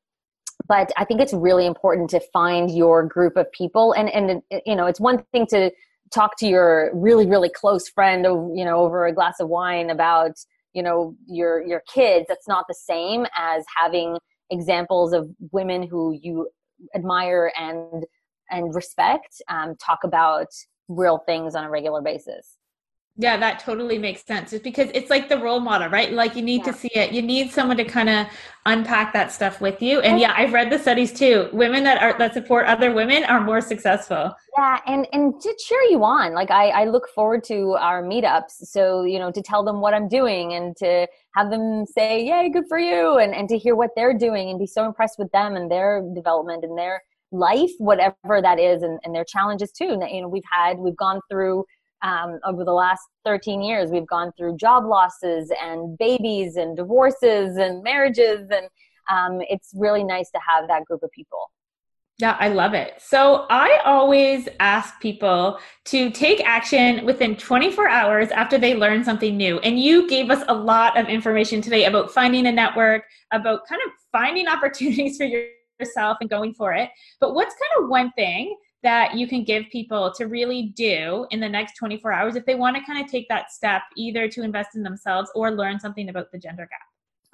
but 0.66 0.93
I 0.97 1.05
think 1.05 1.20
it's 1.20 1.32
really 1.32 1.66
important 1.66 2.11
to 2.11 2.20
find 2.32 2.70
your 2.70 3.05
group 3.07 3.36
of 3.36 3.51
people, 3.53 3.93
and 3.93 4.11
and 4.11 4.43
you 4.66 4.74
know, 4.74 4.86
it's 4.86 5.01
one 5.01 5.24
thing 5.32 5.47
to 5.47 5.70
talk 6.12 6.36
to 6.39 6.47
your 6.47 6.91
really 6.95 7.26
really 7.26 7.49
close 7.49 7.89
friend, 7.89 8.24
you 8.24 8.64
know, 8.64 8.80
over 8.80 9.07
a 9.07 9.14
glass 9.14 9.41
of 9.41 9.49
wine 9.49 9.89
about 9.89 10.32
you 10.74 10.82
know 10.82 11.14
your 11.26 11.64
your 11.64 11.82
kids. 11.93 12.26
That's 12.28 12.49
not 12.49 12.66
the 12.68 12.74
same 12.74 13.26
as 13.36 13.64
having 13.80 14.18
examples 14.51 15.12
of 15.12 15.30
women 15.53 15.82
who 15.82 16.18
you 16.20 16.49
admire 16.95 17.53
and 17.59 18.05
and 18.51 18.74
respect 18.74 19.41
um, 19.49 19.76
talk 19.76 20.01
about 20.05 20.49
real 20.89 21.18
things 21.18 21.55
on 21.55 21.64
a 21.64 21.70
regular 21.70 22.03
basis 22.03 22.58
yeah, 23.21 23.37
that 23.37 23.59
totally 23.59 23.99
makes 23.99 24.25
sense. 24.25 24.53
It's 24.53 24.62
because 24.62 24.91
it's 24.95 25.11
like 25.11 25.29
the 25.29 25.39
role 25.39 25.59
model, 25.59 25.89
right? 25.89 26.12
Like 26.12 26.37
you 26.37 26.43
need 26.43 26.64
yeah. 26.64 26.73
to 26.73 26.79
see 26.79 26.91
it. 26.95 27.11
You 27.11 27.21
need 27.21 27.51
someone 27.51 27.77
to 27.79 27.85
kind 27.85 28.09
of 28.09 28.29
unpack 28.64 29.12
that 29.12 29.33
stuff 29.33 29.61
with 29.61 29.83
you. 29.83 29.99
And 30.01 30.21
yeah, 30.21 30.35
I've 30.37 30.53
read 30.53 30.71
the 30.71 30.79
studies 30.79 31.12
too. 31.12 31.49
Women 31.53 31.83
that 31.83 32.01
are 32.01 32.16
that 32.19 32.33
support 32.33 32.66
other 32.66 32.95
women 32.95 33.25
are 33.25 33.41
more 33.41 33.61
successful. 33.61 34.33
Yeah, 34.57 34.79
and 34.87 35.09
and 35.12 35.41
to 35.41 35.55
cheer 35.59 35.83
you 35.91 36.05
on. 36.05 36.33
Like 36.33 36.53
I, 36.53 36.69
I 36.69 36.85
look 36.85 37.09
forward 37.09 37.43
to 37.45 37.73
our 37.73 38.05
meetups. 38.05 38.53
So, 38.62 39.03
you 39.03 39.19
know, 39.19 39.33
to 39.33 39.43
tell 39.43 39.64
them 39.64 39.81
what 39.81 39.95
I'm 39.95 40.09
doing 40.09 40.53
and 40.53 40.77
to 40.77 41.09
have 41.35 41.51
them 41.51 41.87
say, 41.87 42.25
Yay, 42.25 42.51
good 42.51 42.69
for 42.69 42.79
you 42.79 43.19
and, 43.19 43.35
and 43.35 43.49
to 43.49 43.59
hear 43.59 43.75
what 43.75 43.91
they're 43.97 44.16
doing 44.16 44.49
and 44.49 44.61
be 44.61 44.66
so 44.66 44.87
impressed 44.87 45.19
with 45.19 45.33
them 45.33 45.57
and 45.57 45.69
their 45.69 46.09
development 46.14 46.62
and 46.62 46.79
their 46.79 47.03
life, 47.33 47.73
whatever 47.79 48.41
that 48.41 48.61
is, 48.61 48.83
and, 48.83 49.01
and 49.05 49.12
their 49.12 49.25
challenges 49.25 49.73
too. 49.73 49.89
And 49.89 50.03
you 50.09 50.23
know, 50.23 50.29
we've 50.29 50.43
had 50.53 50.79
we've 50.79 50.97
gone 50.97 51.21
through 51.29 51.64
um, 52.03 52.39
over 52.45 52.65
the 52.65 52.73
last 52.73 53.03
13 53.25 53.63
years 53.63 53.91
we've 53.91 54.07
gone 54.07 54.33
through 54.37 54.57
job 54.57 54.85
losses 54.85 55.53
and 55.63 55.97
babies 55.99 56.57
and 56.57 56.77
divorces 56.77 57.57
and 57.57 57.83
marriages 57.83 58.49
and 58.51 58.69
um, 59.11 59.41
it's 59.49 59.71
really 59.75 60.05
nice 60.05 60.31
to 60.31 60.39
have 60.47 60.69
that 60.69 60.85
group 60.85 61.03
of 61.03 61.11
people 61.13 61.51
yeah, 62.21 62.37
I 62.41 62.49
love 62.49 62.75
it. 62.75 62.95
So 62.99 63.47
I 63.49 63.81
always 63.85 64.49
ask 64.59 65.01
people 65.01 65.61
to 65.85 66.11
take 66.11 66.45
action 66.45 67.07
within 67.07 67.37
24 67.37 67.89
hours 67.89 68.31
after 68.31 68.59
they 68.59 68.75
learn 68.75 69.05
something 69.05 69.37
new. 69.37 69.61
And 69.61 69.79
you 69.79 70.09
gave 70.09 70.29
us 70.29 70.43
a 70.49 70.55
lot 70.55 70.99
of 70.99 71.07
information 71.07 71.61
today 71.61 71.85
about 71.85 72.11
finding 72.11 72.49
a 72.49 72.53
network, 72.53 73.05
about 73.33 73.61
kind 73.69 73.81
of 73.87 73.93
finding 74.11 74.49
opportunities 74.49 75.17
for 75.17 75.29
yourself 75.79 76.19
and 76.21 76.29
going 76.29 76.55
for 76.55 76.75
it. 76.75 76.91
But 77.21 77.35
what's 77.35 77.55
kind 77.55 77.85
of 77.85 77.89
one 77.89 78.11
thing 78.17 78.57
that 78.83 79.14
you 79.14 79.26
can 79.26 79.45
give 79.45 79.64
people 79.70 80.12
to 80.16 80.26
really 80.26 80.72
do 80.76 81.26
in 81.31 81.41
the 81.41 81.49
next 81.49 81.76
24 81.76 82.12
hours 82.12 82.37
if 82.37 82.47
they 82.47 82.55
want 82.55 82.76
to 82.76 82.83
kind 82.85 83.05
of 83.05 83.11
take 83.11 83.29
that 83.29 83.51
step 83.51 83.83
either 83.97 84.29
to 84.29 84.43
invest 84.43 84.76
in 84.76 84.83
themselves 84.83 85.31
or 85.35 85.51
learn 85.51 85.81
something 85.81 86.09
about 86.09 86.31
the 86.31 86.39
gender 86.39 86.68
gap? 86.70 86.81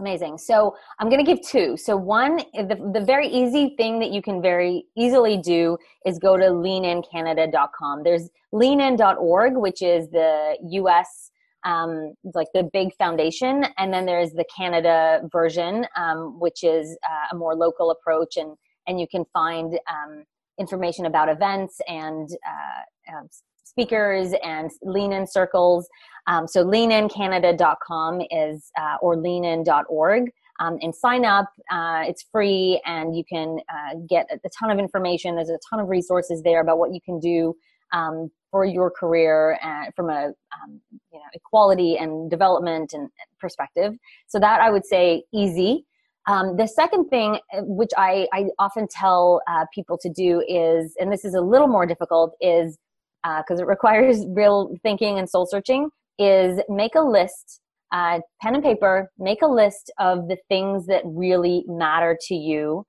Amazing. 0.00 0.38
So 0.38 0.74
I'm 0.98 1.08
going 1.08 1.24
to 1.24 1.34
give 1.34 1.46
two. 1.46 1.76
So 1.76 1.96
one, 1.96 2.38
the, 2.52 2.90
the 2.92 3.04
very 3.04 3.28
easy 3.28 3.74
thing 3.76 4.00
that 4.00 4.10
you 4.10 4.22
can 4.22 4.42
very 4.42 4.86
easily 4.96 5.36
do 5.36 5.78
is 6.04 6.18
go 6.18 6.36
to 6.36 6.46
leanincanada.com. 6.46 8.02
There's 8.02 8.28
leanin.org, 8.50 9.56
which 9.56 9.82
is 9.82 10.10
the 10.10 10.58
U.S. 10.70 11.30
Um, 11.64 12.14
like 12.34 12.48
the 12.54 12.68
big 12.72 12.94
foundation, 12.96 13.66
and 13.78 13.94
then 13.94 14.04
there's 14.04 14.32
the 14.32 14.44
Canada 14.54 15.22
version, 15.32 15.86
um, 15.96 16.38
which 16.38 16.62
is 16.62 16.98
uh, 17.08 17.28
a 17.32 17.36
more 17.36 17.54
local 17.54 17.90
approach, 17.90 18.36
and 18.36 18.54
and 18.86 19.00
you 19.00 19.06
can 19.08 19.24
find 19.32 19.78
um, 19.88 20.24
information 20.58 21.06
about 21.06 21.28
events 21.28 21.80
and 21.88 22.28
uh, 22.46 23.16
um, 23.16 23.28
speakers 23.64 24.32
and 24.44 24.70
lean 24.82 25.12
in 25.12 25.26
circles. 25.26 25.88
Um, 26.26 26.46
so 26.46 26.64
leanincanada.com 26.64 28.22
is 28.30 28.70
uh, 28.80 28.96
or 29.00 29.16
leanin.org. 29.16 30.30
Um, 30.60 30.78
and 30.82 30.94
sign 30.94 31.24
up. 31.24 31.50
Uh, 31.68 32.04
it's 32.06 32.26
free, 32.30 32.80
and 32.86 33.16
you 33.16 33.24
can 33.24 33.58
uh, 33.68 33.96
get 34.08 34.28
a 34.30 34.48
ton 34.56 34.70
of 34.70 34.78
information. 34.78 35.34
There's 35.34 35.48
a 35.48 35.58
ton 35.68 35.80
of 35.80 35.88
resources 35.88 36.42
there 36.42 36.60
about 36.60 36.78
what 36.78 36.94
you 36.94 37.00
can 37.04 37.18
do 37.18 37.56
um, 37.92 38.30
for 38.52 38.64
your 38.64 38.88
career 38.88 39.58
uh, 39.64 39.86
from 39.96 40.10
a 40.10 40.26
um, 40.26 40.80
you 40.90 41.18
know 41.18 41.24
equality 41.32 41.96
and 41.96 42.30
development 42.30 42.92
and 42.92 43.08
perspective. 43.40 43.94
So 44.28 44.38
that 44.38 44.60
I 44.60 44.70
would 44.70 44.86
say 44.86 45.24
easy. 45.32 45.86
Um, 46.26 46.56
the 46.56 46.66
second 46.66 47.08
thing, 47.08 47.38
uh, 47.52 47.62
which 47.62 47.90
I, 47.96 48.26
I 48.32 48.46
often 48.58 48.88
tell 48.88 49.42
uh, 49.46 49.66
people 49.74 49.98
to 49.98 50.08
do, 50.08 50.42
is, 50.48 50.94
and 50.98 51.12
this 51.12 51.24
is 51.24 51.34
a 51.34 51.40
little 51.40 51.68
more 51.68 51.86
difficult, 51.86 52.34
is 52.40 52.78
because 53.22 53.60
uh, 53.60 53.64
it 53.64 53.66
requires 53.66 54.24
real 54.28 54.74
thinking 54.82 55.18
and 55.18 55.28
soul 55.28 55.46
searching, 55.46 55.90
is 56.18 56.60
make 56.68 56.94
a 56.94 57.02
list, 57.02 57.60
uh, 57.92 58.20
pen 58.40 58.54
and 58.54 58.64
paper, 58.64 59.10
make 59.18 59.42
a 59.42 59.46
list 59.46 59.92
of 59.98 60.28
the 60.28 60.36
things 60.48 60.86
that 60.86 61.02
really 61.04 61.64
matter 61.66 62.16
to 62.28 62.34
you 62.34 62.86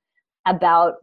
about 0.48 0.94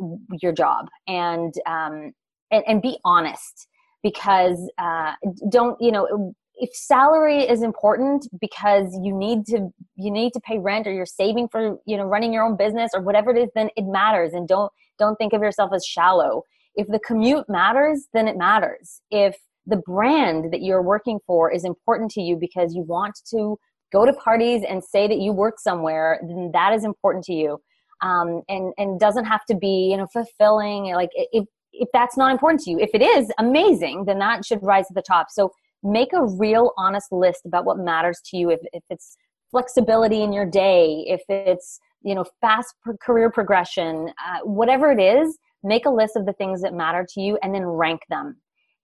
your 0.40 0.52
job, 0.52 0.86
and 1.08 1.52
um, 1.66 2.12
and, 2.50 2.62
and 2.66 2.82
be 2.82 2.98
honest 3.04 3.66
because 4.02 4.70
uh, 4.78 5.12
don't 5.48 5.80
you 5.80 5.92
know 5.92 6.34
if 6.62 6.70
salary 6.74 7.40
is 7.40 7.60
important 7.60 8.28
because 8.40 8.96
you 9.02 9.12
need 9.12 9.44
to 9.46 9.68
you 9.96 10.12
need 10.12 10.32
to 10.32 10.40
pay 10.40 10.60
rent 10.60 10.86
or 10.86 10.92
you're 10.92 11.04
saving 11.04 11.48
for 11.48 11.76
you 11.86 11.96
know 11.96 12.04
running 12.04 12.32
your 12.32 12.44
own 12.44 12.56
business 12.56 12.92
or 12.94 13.02
whatever 13.02 13.32
it 13.32 13.38
is 13.38 13.48
then 13.56 13.68
it 13.76 13.84
matters. 13.84 14.32
And 14.32 14.46
don't 14.46 14.72
don't 14.96 15.16
think 15.16 15.32
of 15.32 15.42
yourself 15.42 15.72
as 15.74 15.84
shallow. 15.84 16.44
If 16.76 16.86
the 16.86 17.00
commute 17.00 17.48
matters 17.48 18.06
then 18.14 18.28
it 18.28 18.36
matters. 18.38 19.02
If 19.10 19.36
the 19.66 19.76
brand 19.76 20.52
that 20.52 20.62
you're 20.62 20.82
working 20.82 21.18
for 21.26 21.52
is 21.52 21.64
important 21.64 22.12
to 22.12 22.22
you 22.22 22.36
because 22.36 22.74
you 22.74 22.82
want 22.82 23.18
to 23.30 23.58
go 23.92 24.06
to 24.06 24.12
parties 24.12 24.62
and 24.66 24.82
say 24.84 25.08
that 25.08 25.18
you 25.18 25.32
work 25.32 25.58
somewhere 25.58 26.20
then 26.22 26.50
that 26.52 26.72
is 26.72 26.84
important 26.84 27.24
to 27.24 27.34
you. 27.34 27.60
Um, 28.02 28.42
and 28.48 28.72
and 28.78 29.00
doesn't 29.00 29.24
have 29.24 29.44
to 29.46 29.56
be 29.56 29.88
you 29.90 29.96
know 29.96 30.06
fulfilling 30.12 30.94
like 30.94 31.10
if 31.14 31.44
if 31.72 31.88
that's 31.92 32.16
not 32.16 32.30
important 32.30 32.62
to 32.62 32.70
you. 32.70 32.78
If 32.78 32.90
it 32.94 33.02
is 33.02 33.32
amazing 33.38 34.04
then 34.04 34.20
that 34.20 34.44
should 34.44 34.62
rise 34.62 34.86
to 34.86 34.94
the 34.94 35.02
top. 35.02 35.26
So 35.30 35.50
make 35.82 36.12
a 36.12 36.24
real 36.24 36.72
honest 36.76 37.10
list 37.12 37.42
about 37.44 37.64
what 37.64 37.78
matters 37.78 38.20
to 38.26 38.36
you. 38.36 38.50
If, 38.50 38.60
if 38.72 38.82
it's 38.90 39.16
flexibility 39.50 40.22
in 40.22 40.32
your 40.32 40.46
day 40.46 41.04
if 41.06 41.20
it's 41.28 41.78
you 42.02 42.14
know 42.14 42.24
fast 42.40 42.74
career 43.02 43.30
progression 43.30 44.08
uh, 44.26 44.38
whatever 44.44 44.90
it 44.90 44.98
is 44.98 45.38
make 45.62 45.84
a 45.84 45.90
list 45.90 46.16
of 46.16 46.24
the 46.24 46.32
things 46.32 46.62
that 46.62 46.72
matter 46.72 47.06
to 47.08 47.20
you 47.20 47.38
and 47.42 47.54
then 47.54 47.64
rank 47.64 48.00
them. 48.08 48.36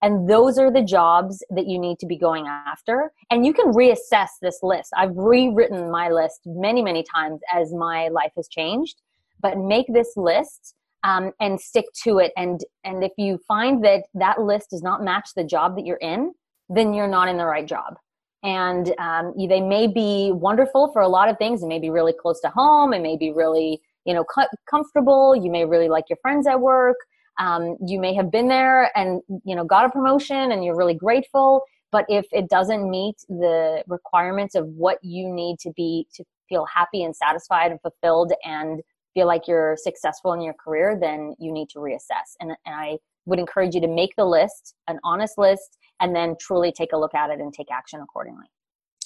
And 0.03 0.29
those 0.29 0.59
are 0.59 0.71
the 0.71 0.83
jobs 0.83 1.43
that 1.51 1.67
you 1.67 1.79
need 1.79 1.99
to 1.99 2.07
be 2.07 2.17
going 2.17 2.47
after. 2.47 3.11
And 3.33 3.45
you 3.45 3.53
can 3.53 3.73
reassess 3.73 4.29
this 4.41 4.61
list. 4.63 4.91
I've 4.97 5.17
rewritten 5.17 5.91
my 5.91 6.11
list 6.11 6.41
many 6.45 6.83
many 6.83 7.03
times 7.03 7.41
as 7.53 7.73
my 7.73 8.09
life 8.09 8.33
has 8.37 8.47
changed 8.47 9.01
but 9.41 9.59
make 9.59 9.87
this 9.89 10.13
list 10.17 10.75
um, 11.05 11.33
and 11.41 11.61
stick 11.61 11.87
to 12.05 12.19
it. 12.19 12.33
And 12.37 12.61
and 12.85 13.05
if 13.05 13.13
you 13.17 13.39
find 13.47 13.85
that 13.85 14.05
that 14.15 14.41
list 14.41 14.71
does 14.71 14.83
not 14.83 15.03
match 15.03 15.31
the 15.37 15.45
job 15.45 15.77
that 15.77 15.87
you're 15.87 15.97
in 15.97 16.33
then 16.69 16.95
you're 16.95 17.09
not 17.09 17.29
in 17.29 17.37
the 17.37 17.47
right 17.47 17.67
job. 17.67 17.95
And 18.43 18.95
um, 18.99 19.35
they 19.37 19.61
may 19.61 19.89
be 19.89 20.31
wonderful 20.33 20.93
for 20.93 21.03
a 21.03 21.09
lot 21.09 21.29
of 21.29 21.39
things. 21.39 21.63
It 21.63 21.67
may 21.67 21.81
be 21.81 21.91
really 21.91 22.13
close 22.13 22.41
to 22.41 22.49
home. 22.49 22.93
It 22.93 23.03
may 23.03 23.17
be 23.17 23.33
really, 23.33 23.81
you 24.05 24.15
know, 24.15 24.25
co- 24.25 24.47
comfortable. 24.71 25.35
You 25.35 25.51
may 25.51 25.65
really 25.65 25.89
like 25.89 26.05
your 26.09 26.19
friends 26.23 26.47
at 26.47 26.61
work. 26.61 26.97
Um, 27.41 27.77
you 27.85 28.01
may 28.01 28.15
have 28.15 28.31
been 28.31 28.49
there 28.49 28.97
and, 28.97 29.23
you 29.45 29.57
know, 29.57 29.65
got 29.65 29.85
a 29.85 29.91
promotion 29.91 30.53
and 30.53 30.65
you're 30.65 30.77
really 30.77 30.95
grateful. 30.95 31.63
But 31.91 32.05
if 32.09 32.27
it 32.33 32.49
doesn't 32.49 32.89
meet 32.89 33.17
the 33.29 33.83
requirements 33.87 34.55
of 34.55 34.67
what 34.69 34.99
you 35.03 35.33
need 35.33 35.59
to 35.61 35.73
be 35.77 36.07
to 36.15 36.25
feel 36.49 36.67
happy 36.67 37.03
and 37.03 37.15
satisfied 37.15 37.71
and 37.71 37.81
fulfilled 37.81 38.33
and 38.45 38.81
feel 39.15 39.27
like 39.27 39.49
you're 39.49 39.77
successful 39.77 40.33
in 40.33 40.41
your 40.41 40.55
career, 40.55 40.99
then 41.01 41.35
you 41.39 41.51
need 41.51 41.69
to 41.71 41.79
reassess. 41.79 42.37
And, 42.41 42.53
and 42.67 42.75
I 42.75 42.99
would 43.29 43.39
encourage 43.39 43.75
you 43.75 43.81
to 43.81 43.89
make 43.89 44.11
the 44.17 44.25
list, 44.25 44.75
an 44.89 44.99
honest 45.05 45.39
list, 45.39 45.79
and 46.01 46.15
then 46.15 46.35
truly 46.41 46.73
take 46.73 46.93
a 46.93 46.97
look 46.97 47.15
at 47.15 47.31
it 47.31 47.41
and 47.41 47.53
take 47.53 47.71
action 47.71 48.01
accordingly. 48.01 48.47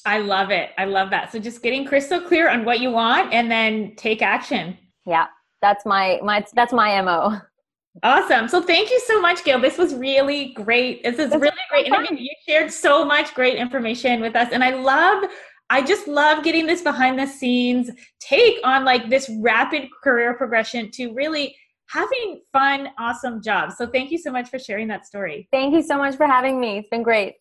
I 0.05 0.19
love 0.19 0.51
it. 0.51 0.71
I 0.79 0.85
love 0.85 1.11
that. 1.11 1.31
So 1.31 1.39
just 1.39 1.63
getting 1.63 1.85
crystal 1.85 2.21
clear 2.21 2.49
on 2.49 2.65
what 2.65 2.81
you 2.81 2.91
want 2.91 3.33
and 3.33 3.51
then 3.51 3.95
take 3.97 4.23
action. 4.23 4.77
Yeah. 5.07 5.27
That's 5.61 5.87
my 5.87 6.19
my 6.25 6.45
that's 6.55 6.73
my 6.73 7.01
MO. 7.03 7.41
Awesome. 8.03 8.49
So 8.49 8.63
thank 8.63 8.91
you 8.91 9.01
so 9.07 9.21
much, 9.21 9.45
Gail. 9.45 9.61
This 9.61 9.79
was 9.79 9.95
really 9.95 10.55
great. 10.55 11.05
This 11.05 11.19
is 11.19 11.31
this 11.31 11.41
really 11.41 11.53
great 11.71 11.87
interview. 11.87 12.17
You 12.17 12.31
shared 12.49 12.73
so 12.73 13.05
much 13.05 13.35
great 13.35 13.57
information 13.57 14.21
with 14.21 14.35
us. 14.35 14.49
And 14.51 14.65
I 14.65 14.75
love 14.75 15.25
I 15.71 15.83
just 15.83 16.09
love 16.09 16.45
getting 16.45 16.67
this 16.67 16.83
behind 16.83 17.19
the 17.19 17.27
scenes 17.27 17.91
take 18.21 18.59
on 18.65 18.85
like 18.85 19.09
this 19.09 19.31
rapid 19.41 19.89
career 20.03 20.35
progression 20.35 20.91
to 20.93 21.13
really 21.15 21.57
having 21.93 22.41
fun, 22.53 22.89
awesome 22.99 23.43
jobs. 23.43 23.77
So 23.77 23.87
thank 23.87 24.11
you 24.11 24.19
so 24.19 24.33
much 24.33 24.49
for 24.49 24.59
sharing 24.59 24.89
that 24.89 25.07
story. 25.07 25.49
Thank 25.53 25.75
you 25.75 25.83
so 25.83 25.99
much 25.99 26.17
for 26.17 26.27
having 26.27 26.59
me. 26.59 26.79
It's 26.79 26.89
been 26.89 27.03
great. 27.03 27.35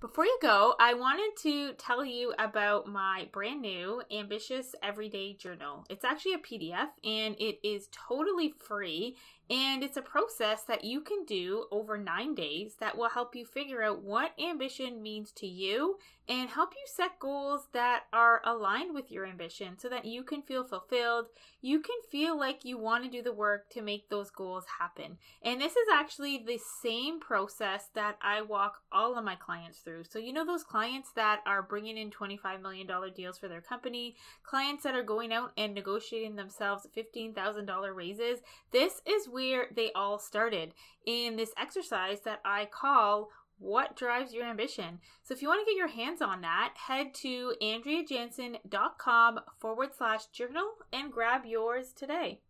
Before 0.00 0.26
you 0.26 0.38
go, 0.42 0.74
I 0.78 0.92
wanted 0.92 1.30
to 1.42 1.72
tell 1.74 2.04
you 2.04 2.34
about 2.38 2.86
my 2.86 3.26
brand 3.32 3.62
new 3.62 4.02
Ambitious 4.10 4.74
Everyday 4.82 5.34
Journal. 5.34 5.86
It's 5.88 6.04
actually 6.04 6.34
a 6.34 6.38
PDF 6.38 6.88
and 7.04 7.34
it 7.38 7.58
is 7.66 7.88
totally 7.90 8.52
free 8.58 9.16
And 9.50 9.84
it's 9.84 9.98
a 9.98 10.02
process 10.02 10.62
that 10.62 10.84
you 10.84 11.02
can 11.02 11.24
do 11.26 11.66
over 11.70 11.98
nine 11.98 12.34
days 12.34 12.76
that 12.80 12.96
will 12.96 13.10
help 13.10 13.34
you 13.34 13.44
figure 13.44 13.82
out 13.82 14.02
what 14.02 14.32
ambition 14.40 15.02
means 15.02 15.32
to 15.32 15.46
you 15.46 15.98
and 16.26 16.48
help 16.48 16.72
you 16.72 16.82
set 16.86 17.18
goals 17.18 17.68
that 17.72 18.04
are 18.12 18.40
aligned 18.46 18.94
with 18.94 19.10
your 19.10 19.26
ambition 19.26 19.78
so 19.78 19.90
that 19.90 20.06
you 20.06 20.22
can 20.22 20.40
feel 20.40 20.64
fulfilled. 20.64 21.26
You 21.60 21.80
can 21.80 21.96
feel 22.10 22.38
like 22.38 22.64
you 22.64 22.78
want 22.78 23.04
to 23.04 23.10
do 23.10 23.22
the 23.22 23.32
work 23.32 23.68
to 23.70 23.82
make 23.82 24.08
those 24.08 24.30
goals 24.30 24.64
happen. 24.78 25.18
And 25.42 25.60
this 25.60 25.72
is 25.72 25.88
actually 25.92 26.38
the 26.38 26.58
same 26.82 27.20
process 27.20 27.88
that 27.94 28.16
I 28.22 28.40
walk 28.40 28.78
all 28.90 29.18
of 29.18 29.24
my 29.24 29.34
clients 29.34 29.80
through. 29.80 30.04
So, 30.08 30.18
you 30.18 30.32
know, 30.32 30.46
those 30.46 30.64
clients 30.64 31.10
that 31.14 31.40
are 31.46 31.62
bringing 31.62 31.98
in 31.98 32.10
$25 32.10 32.62
million 32.62 32.88
deals 33.14 33.36
for 33.36 33.48
their 33.48 33.60
company, 33.60 34.16
clients 34.44 34.82
that 34.84 34.94
are 34.94 35.02
going 35.02 35.30
out 35.30 35.52
and 35.58 35.74
negotiating 35.74 36.36
themselves 36.36 36.86
$15,000 36.96 37.94
raises, 37.94 38.38
this 38.72 39.02
is 39.06 39.28
where 39.34 39.66
they 39.74 39.90
all 39.94 40.18
started 40.18 40.72
in 41.04 41.34
this 41.36 41.50
exercise 41.58 42.20
that 42.20 42.40
I 42.44 42.66
call 42.66 43.30
what 43.58 43.96
drives 43.96 44.32
your 44.32 44.44
ambition. 44.44 45.00
So 45.22 45.34
if 45.34 45.42
you 45.42 45.48
want 45.48 45.66
to 45.66 45.70
get 45.70 45.76
your 45.76 45.88
hands 45.88 46.22
on 46.22 46.40
that, 46.42 46.74
head 46.86 47.14
to 47.22 47.54
andreajansen.com 47.60 49.40
forward 49.60 49.90
slash 49.96 50.26
journal 50.26 50.68
and 50.92 51.12
grab 51.12 51.44
yours 51.44 51.92
today. 51.92 52.40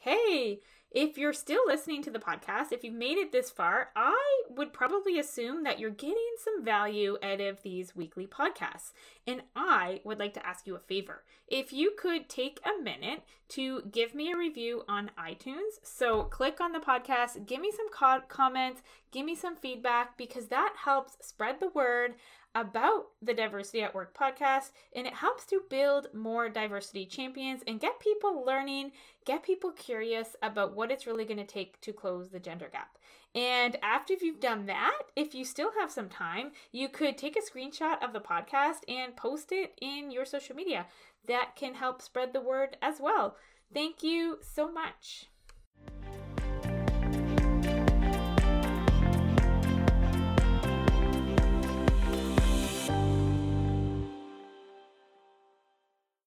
Hey, 0.00 0.60
if 0.90 1.18
you're 1.18 1.32
still 1.32 1.62
listening 1.66 2.02
to 2.04 2.10
the 2.10 2.18
podcast, 2.18 2.72
if 2.72 2.82
you've 2.82 2.94
made 2.94 3.18
it 3.18 3.32
this 3.32 3.50
far, 3.50 3.90
I 3.94 4.42
would 4.48 4.72
probably 4.72 5.18
assume 5.18 5.64
that 5.64 5.78
you're 5.78 5.90
getting 5.90 6.16
some 6.42 6.64
value 6.64 7.18
out 7.22 7.40
of 7.40 7.62
these 7.62 7.96
weekly 7.96 8.26
podcasts. 8.26 8.92
And 9.26 9.42
I 9.54 10.00
would 10.04 10.18
like 10.18 10.34
to 10.34 10.46
ask 10.46 10.66
you 10.66 10.76
a 10.76 10.80
favor. 10.80 11.24
If 11.48 11.72
you 11.72 11.92
could 11.98 12.28
take 12.28 12.60
a 12.64 12.82
minute 12.82 13.22
to 13.50 13.82
give 13.92 14.14
me 14.14 14.32
a 14.32 14.36
review 14.36 14.84
on 14.88 15.10
iTunes, 15.18 15.80
so 15.82 16.24
click 16.24 16.60
on 16.60 16.72
the 16.72 16.78
podcast, 16.78 17.46
give 17.46 17.60
me 17.60 17.72
some 17.76 17.90
co- 17.90 18.26
comments, 18.28 18.82
give 19.12 19.26
me 19.26 19.34
some 19.34 19.56
feedback, 19.56 20.16
because 20.16 20.46
that 20.48 20.74
helps 20.84 21.16
spread 21.20 21.60
the 21.60 21.68
word 21.68 22.14
about 22.56 23.08
the 23.20 23.34
Diversity 23.34 23.82
at 23.82 23.94
Work 23.94 24.16
podcast, 24.16 24.70
and 24.94 25.06
it 25.06 25.12
helps 25.12 25.44
to 25.46 25.60
build 25.68 26.08
more 26.14 26.48
diversity 26.48 27.04
champions 27.04 27.62
and 27.66 27.78
get 27.78 28.00
people 28.00 28.44
learning, 28.46 28.92
get 29.26 29.42
people 29.42 29.72
curious 29.72 30.34
about 30.42 30.74
what 30.74 30.90
it's 30.90 31.06
really 31.06 31.26
going 31.26 31.36
to 31.36 31.44
take 31.44 31.78
to 31.82 31.92
close 31.92 32.30
the 32.30 32.40
gender 32.40 32.70
gap. 32.72 32.96
And 33.34 33.76
after 33.82 34.14
you've 34.14 34.40
done 34.40 34.64
that, 34.66 35.02
if 35.14 35.34
you 35.34 35.44
still 35.44 35.72
have 35.78 35.90
some 35.90 36.08
time, 36.08 36.52
you 36.72 36.88
could 36.88 37.18
take 37.18 37.36
a 37.36 37.40
screenshot 37.40 38.02
of 38.02 38.14
the 38.14 38.20
podcast 38.20 38.88
and 38.88 39.14
post 39.14 39.52
it 39.52 39.74
in 39.82 40.10
your 40.10 40.24
social 40.24 40.56
media. 40.56 40.86
That 41.26 41.56
can 41.56 41.74
help 41.74 42.00
spread 42.00 42.32
the 42.32 42.40
word 42.40 42.78
as 42.80 43.00
well. 43.00 43.36
Thank 43.74 44.02
you 44.02 44.38
so 44.40 44.72
much. 44.72 45.26